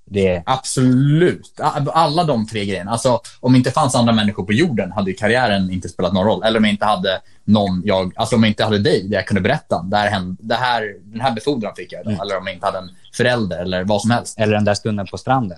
Det 0.08 0.44
Absolut. 0.46 1.60
Alla 1.94 2.24
de 2.24 2.48
tre 2.48 2.66
grejerna. 2.66 2.92
Alltså, 2.92 3.22
om 3.40 3.54
det 3.54 3.58
inte 3.58 3.72
fanns 3.72 3.96
andra 3.96 4.14
människor 4.14 4.44
på 4.44 4.54
jorden 4.54 4.92
hade 4.92 5.14
karriären 5.14 5.72
inte 5.72 5.90
spelat 5.90 6.14
någon 6.14 6.26
roll. 6.26 6.44
Eller 6.44 6.60
om 6.60 6.66
jag 6.66 6.74
inte 6.74 6.86
hade 6.86 7.22
någon 7.44 7.82
jag, 7.86 8.14
alltså 8.16 8.36
om 8.36 8.44
jag 8.44 8.50
inte 8.50 8.64
hade 8.64 8.80
dig 8.80 9.08
där 9.08 9.16
jag 9.18 9.28
kunde 9.28 9.42
berätta. 9.42 9.82
Det 9.84 9.98
här, 9.98 10.10
hände- 10.10 10.38
det 10.44 10.56
här, 10.56 10.96
den 11.04 11.22
här 11.22 11.32
befordran 11.32 11.76
fick 11.76 11.92
jag. 11.94 12.06
Mm. 12.08 12.20
Eller 12.22 12.38
om 12.38 12.48
jag 12.48 12.56
inte 12.56 12.66
hade 12.66 12.78
en 12.78 12.90
förälder 13.14 13.60
eller 13.62 13.84
vad 13.84 14.02
som 14.02 14.12
helst. 14.12 14.40
eller 14.40 14.54
den 14.54 14.66
där 14.66 14.74
stunden 14.74 15.08
på 15.08 15.18
stranden. 15.18 15.58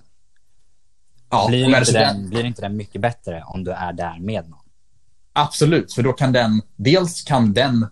Ja, 1.30 1.46
blir, 1.48 1.78
inte 1.78 1.92
den, 1.92 2.30
blir 2.30 2.46
inte 2.46 2.62
den 2.62 2.78
mycket 2.78 3.02
bättre 3.02 3.44
om 3.48 3.64
du 3.64 3.72
är 3.72 3.94
där 3.94 4.20
med 4.20 4.50
någon? 4.50 4.60
Absolut, 5.34 5.94
för 5.94 6.04
då 6.04 6.14
kan 6.14 6.32
den, 6.32 6.62
dels 6.76 7.24
kan 7.24 7.54
den 7.54 7.88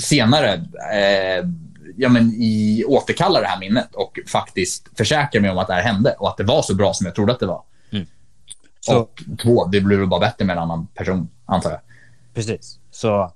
senare 0.00 0.54
eh, 0.92 1.48
ja, 1.96 2.08
men 2.08 2.32
i, 2.32 2.84
återkalla 2.88 3.40
det 3.40 3.46
här 3.46 3.60
minnet 3.60 3.94
och 3.94 4.18
faktiskt 4.26 4.88
försäkra 4.96 5.40
mig 5.40 5.50
om 5.50 5.58
att 5.58 5.66
det 5.66 5.74
här 5.74 5.82
hände 5.82 6.14
och 6.18 6.28
att 6.28 6.36
det 6.36 6.44
var 6.44 6.62
så 6.62 6.74
bra 6.74 6.92
som 6.92 7.06
jag 7.06 7.14
trodde 7.14 7.32
att 7.32 7.40
det 7.40 7.46
var. 7.46 7.62
Så, 8.80 8.98
Och 8.98 9.22
två, 9.42 9.64
det 9.66 9.80
blir 9.80 9.96
väl 9.96 10.08
bara 10.08 10.20
bättre 10.20 10.44
med 10.44 10.56
en 10.56 10.62
annan 10.62 10.86
person, 10.86 11.28
antar 11.46 11.70
jag. 11.70 11.80
Precis. 12.34 12.78
Så 12.90 13.32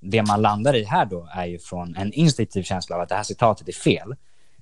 det 0.00 0.22
man 0.22 0.42
landar 0.42 0.76
i 0.76 0.84
här 0.84 1.04
då 1.04 1.28
är 1.30 1.44
ju 1.44 1.58
från 1.58 1.96
en 1.96 2.12
instinktiv 2.12 2.62
känsla 2.62 2.96
av 2.96 3.02
att 3.02 3.08
det 3.08 3.14
här 3.14 3.22
citatet 3.22 3.68
är 3.68 3.72
fel. 3.72 4.14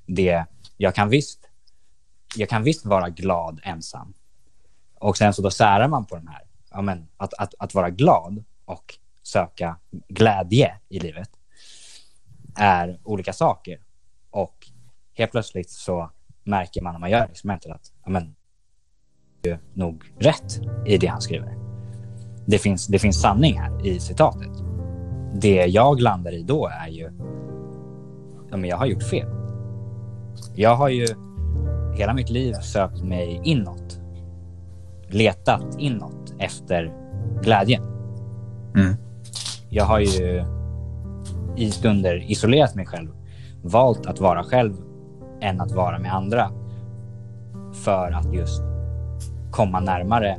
Det, 0.06 0.44
jag, 0.76 0.94
kan 0.94 1.08
visst, 1.08 1.38
jag 2.36 2.48
kan 2.48 2.62
visst 2.62 2.86
vara 2.86 3.08
glad 3.08 3.60
ensam. 3.62 4.14
Och 4.94 5.16
sen 5.16 5.34
så 5.34 5.42
då 5.42 5.50
särar 5.50 5.88
man 5.88 6.04
på 6.04 6.16
den 6.16 6.28
här. 6.28 6.42
Ja, 6.70 6.82
men 6.82 7.08
att, 7.16 7.34
att, 7.34 7.54
att 7.58 7.74
vara 7.74 7.90
glad 7.90 8.44
och 8.64 8.98
söka 9.22 9.76
glädje 10.08 10.78
i 10.88 10.98
livet 10.98 11.30
är 12.56 13.00
olika 13.04 13.32
saker. 13.32 13.80
Och 14.30 14.68
helt 15.14 15.30
plötsligt 15.30 15.70
så 15.70 16.10
märker 16.44 16.82
man 16.82 16.92
när 16.92 17.00
man 17.00 17.10
gör 17.10 17.24
experimentet 17.24 17.72
att 17.72 17.92
ja, 18.04 18.10
men, 18.10 18.34
det 19.40 19.50
är 19.50 19.58
nog 19.74 20.04
rätt 20.18 20.60
i 20.86 20.98
det 20.98 21.06
han 21.06 21.20
skriver 21.22 21.62
det 22.46 22.58
finns, 22.58 22.86
det 22.86 22.98
finns 22.98 23.20
sanning 23.20 23.58
här 23.58 23.86
i 23.86 24.00
citatet. 24.00 24.50
Det 25.34 25.66
jag 25.66 26.00
landar 26.00 26.32
i 26.32 26.42
då 26.42 26.66
är 26.66 26.88
ju, 26.88 27.10
ja, 28.50 28.56
men 28.56 28.64
jag 28.64 28.76
har 28.76 28.86
gjort 28.86 29.02
fel. 29.02 29.28
Jag 30.54 30.76
har 30.76 30.88
ju 30.88 31.06
hela 31.94 32.14
mitt 32.14 32.30
liv 32.30 32.52
sökt 32.52 33.02
mig 33.02 33.40
inåt. 33.44 34.00
Letat 35.08 35.76
inåt 35.78 36.34
efter 36.38 36.92
glädjen. 37.42 37.82
Mm. 38.76 38.94
Jag 39.68 39.84
har 39.84 40.00
ju 40.00 40.44
i 41.56 41.70
stunder 41.70 42.30
isolerat 42.30 42.74
mig 42.74 42.86
själv. 42.86 43.08
Valt 43.62 44.06
att 44.06 44.20
vara 44.20 44.44
själv 44.44 44.74
än 45.40 45.60
att 45.60 45.72
vara 45.72 45.98
med 45.98 46.14
andra. 46.14 46.50
För 47.72 48.12
att 48.12 48.34
just 48.34 48.62
komma 49.50 49.80
närmare 49.80 50.38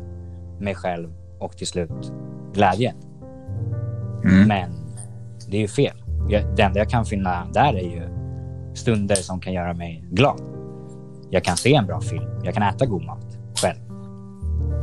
mig 0.59 0.75
själv 0.75 1.13
och 1.39 1.57
till 1.57 1.67
slut 1.67 2.13
glädjen. 2.53 2.95
Mm. 4.25 4.47
Men 4.47 4.69
det 5.49 5.57
är 5.57 5.61
ju 5.61 5.67
fel. 5.67 6.03
Det 6.55 6.63
enda 6.63 6.79
jag 6.79 6.89
kan 6.89 7.05
finna 7.05 7.47
där 7.53 7.73
är 7.73 7.95
ju 7.95 8.09
stunder 8.73 9.15
som 9.15 9.39
kan 9.39 9.53
göra 9.53 9.73
mig 9.73 10.03
glad. 10.11 10.52
Jag 11.33 11.43
kan 11.43 11.57
se 11.57 11.75
en 11.75 11.85
bra 11.85 12.01
film. 12.01 12.23
Jag 12.43 12.53
kan 12.53 12.63
äta 12.63 12.85
god 12.85 13.05
mat 13.05 13.37
själv. 13.61 13.79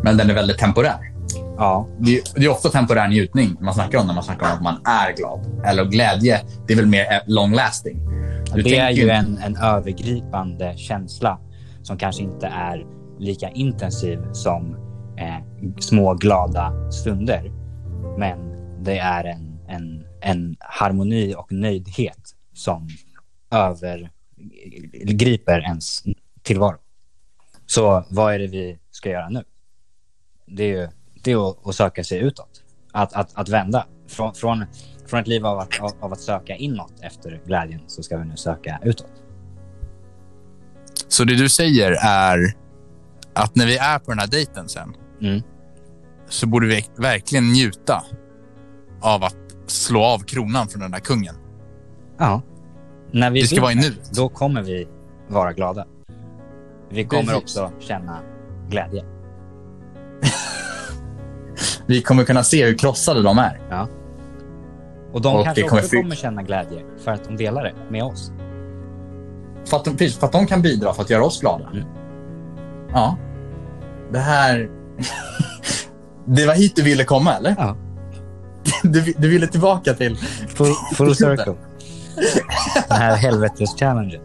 Men 0.03 0.17
den 0.17 0.31
är 0.31 0.35
väldigt 0.35 0.59
temporär. 0.59 1.13
Ja, 1.57 1.89
Det 1.99 2.17
är, 2.17 2.23
det 2.35 2.45
är 2.45 2.49
ofta 2.49 2.69
temporär 2.69 3.09
njutning 3.09 3.57
man 3.61 3.75
snackar 3.75 3.99
om 3.99 4.07
när 4.07 4.15
man 4.15 4.23
snackar 4.23 4.47
om 4.47 4.53
att 4.53 4.63
man 4.63 4.81
är 4.85 5.17
glad. 5.17 5.65
Eller 5.67 5.85
glädje, 5.85 6.41
det 6.67 6.73
är 6.73 6.77
väl 6.77 6.87
mer 6.87 7.13
eh, 7.13 7.19
long 7.27 7.53
lasting. 7.53 8.01
Du 8.55 8.63
det 8.63 8.79
är 8.79 8.91
ju 8.91 9.11
en, 9.11 9.39
en 9.39 9.57
övergripande 9.57 10.75
känsla 10.77 11.39
som 11.83 11.99
kanske 11.99 12.23
inte 12.23 12.47
är 12.47 12.87
lika 13.19 13.49
intensiv 13.49 14.19
som 14.33 14.77
eh, 15.19 15.45
små 15.81 16.15
glada 16.15 16.91
stunder. 16.91 17.53
Men 18.19 18.39
det 18.85 18.99
är 18.99 19.25
en, 19.25 19.59
en 19.69 20.05
en 20.21 20.57
harmoni 20.61 21.35
och 21.35 21.53
nöjdhet 21.53 22.35
som 22.55 22.89
övergriper 23.51 25.61
ens 25.61 26.05
tillvaro. 26.51 26.77
Så 27.67 28.05
vad 28.11 28.35
är 28.35 28.39
det 28.39 28.47
vi 28.47 28.79
ska 28.91 29.11
göra 29.11 29.29
nu? 29.29 29.45
Det 30.47 30.63
är 30.63 30.69
ju 30.69 30.89
det 31.23 31.33
är 31.33 31.51
att, 31.51 31.67
att 31.67 31.75
söka 31.75 32.05
sig 32.05 32.19
utåt. 32.19 32.63
Att, 32.93 33.13
att, 33.13 33.31
att 33.35 33.49
vända. 33.49 33.87
Från, 34.09 34.35
från, 34.35 34.65
från 35.07 35.21
ett 35.21 35.27
liv 35.27 35.47
av 35.47 35.59
att, 35.59 35.81
av, 35.81 35.91
av 36.01 36.13
att 36.13 36.21
söka 36.21 36.57
inåt 36.57 36.93
efter 37.01 37.41
glädjen 37.47 37.81
så 37.87 38.03
ska 38.03 38.17
vi 38.19 38.25
nu 38.25 38.37
söka 38.37 38.81
utåt. 38.83 39.13
Så 41.09 41.25
det 41.25 41.37
du 41.37 41.49
säger 41.49 41.93
är 42.03 42.55
att 43.35 43.57
när 43.57 43.67
vi 43.67 43.77
är 43.77 43.99
på 43.99 44.11
den 44.11 44.19
här 44.19 44.27
dejten 44.27 44.69
sen 44.69 44.97
Mm. 45.21 45.43
så 46.29 46.47
borde 46.47 46.67
vi 46.67 46.85
verkligen 46.97 47.45
njuta 47.53 48.05
av 49.01 49.25
att 49.25 49.37
slå 49.67 50.03
av 50.03 50.19
kronan 50.19 50.69
från 50.69 50.83
den 50.83 50.91
där 50.91 50.99
kungen. 50.99 51.35
Ja. 52.19 52.43
När 53.13 53.31
vi 53.31 53.41
Det 53.41 53.47
ska 53.47 53.61
vara 53.61 53.73
i 53.73 53.75
nuet. 53.75 54.11
Då 54.15 54.29
kommer 54.29 54.63
vi 54.63 54.89
vara 55.29 55.53
glada. 55.53 55.87
Vi 56.91 57.05
kommer 57.05 57.23
Precis. 57.23 57.43
också 57.43 57.73
känna 57.79 58.19
glädje. 58.69 59.05
Vi 61.87 62.03
kommer 62.03 62.25
kunna 62.25 62.43
se 62.43 62.67
hur 62.67 62.79
krossade 62.79 63.23
de 63.23 63.39
är. 63.39 63.61
Och 65.13 65.21
de 65.21 65.37
Och 65.37 65.45
kanske 65.45 65.63
kommer 65.63 65.83
också 65.83 65.97
kommer 65.97 66.15
känna 66.15 66.43
glädje 66.43 66.85
för 67.05 67.11
att 67.11 67.25
de 67.25 67.37
delar 67.37 67.65
det 67.65 67.75
med 67.91 68.03
oss. 68.03 68.33
För 69.65 69.77
att, 69.77 69.85
de, 69.85 70.09
för 70.09 70.27
att 70.27 70.33
de 70.33 70.47
kan 70.47 70.63
bidra 70.63 70.95
för 70.95 71.03
att 71.03 71.11
göra 71.11 71.25
oss 71.25 71.41
glada. 71.41 71.71
Mm. 71.73 71.85
Ja. 72.93 73.17
Det 74.13 74.19
här... 74.19 74.71
det 76.25 76.47
var 76.47 76.55
hit 76.55 76.77
du 76.77 76.83
ville 76.83 77.05
komma, 77.05 77.37
eller? 77.37 77.55
Ja. 77.59 77.77
Du, 78.83 79.15
du 79.19 79.29
ville 79.29 79.47
tillbaka 79.47 79.95
till... 79.95 80.17
Full, 80.49 80.75
full 80.95 81.15
circle. 81.15 81.55
Den 82.89 82.97
här 82.99 83.17
helvetes-challengen. 83.17 84.21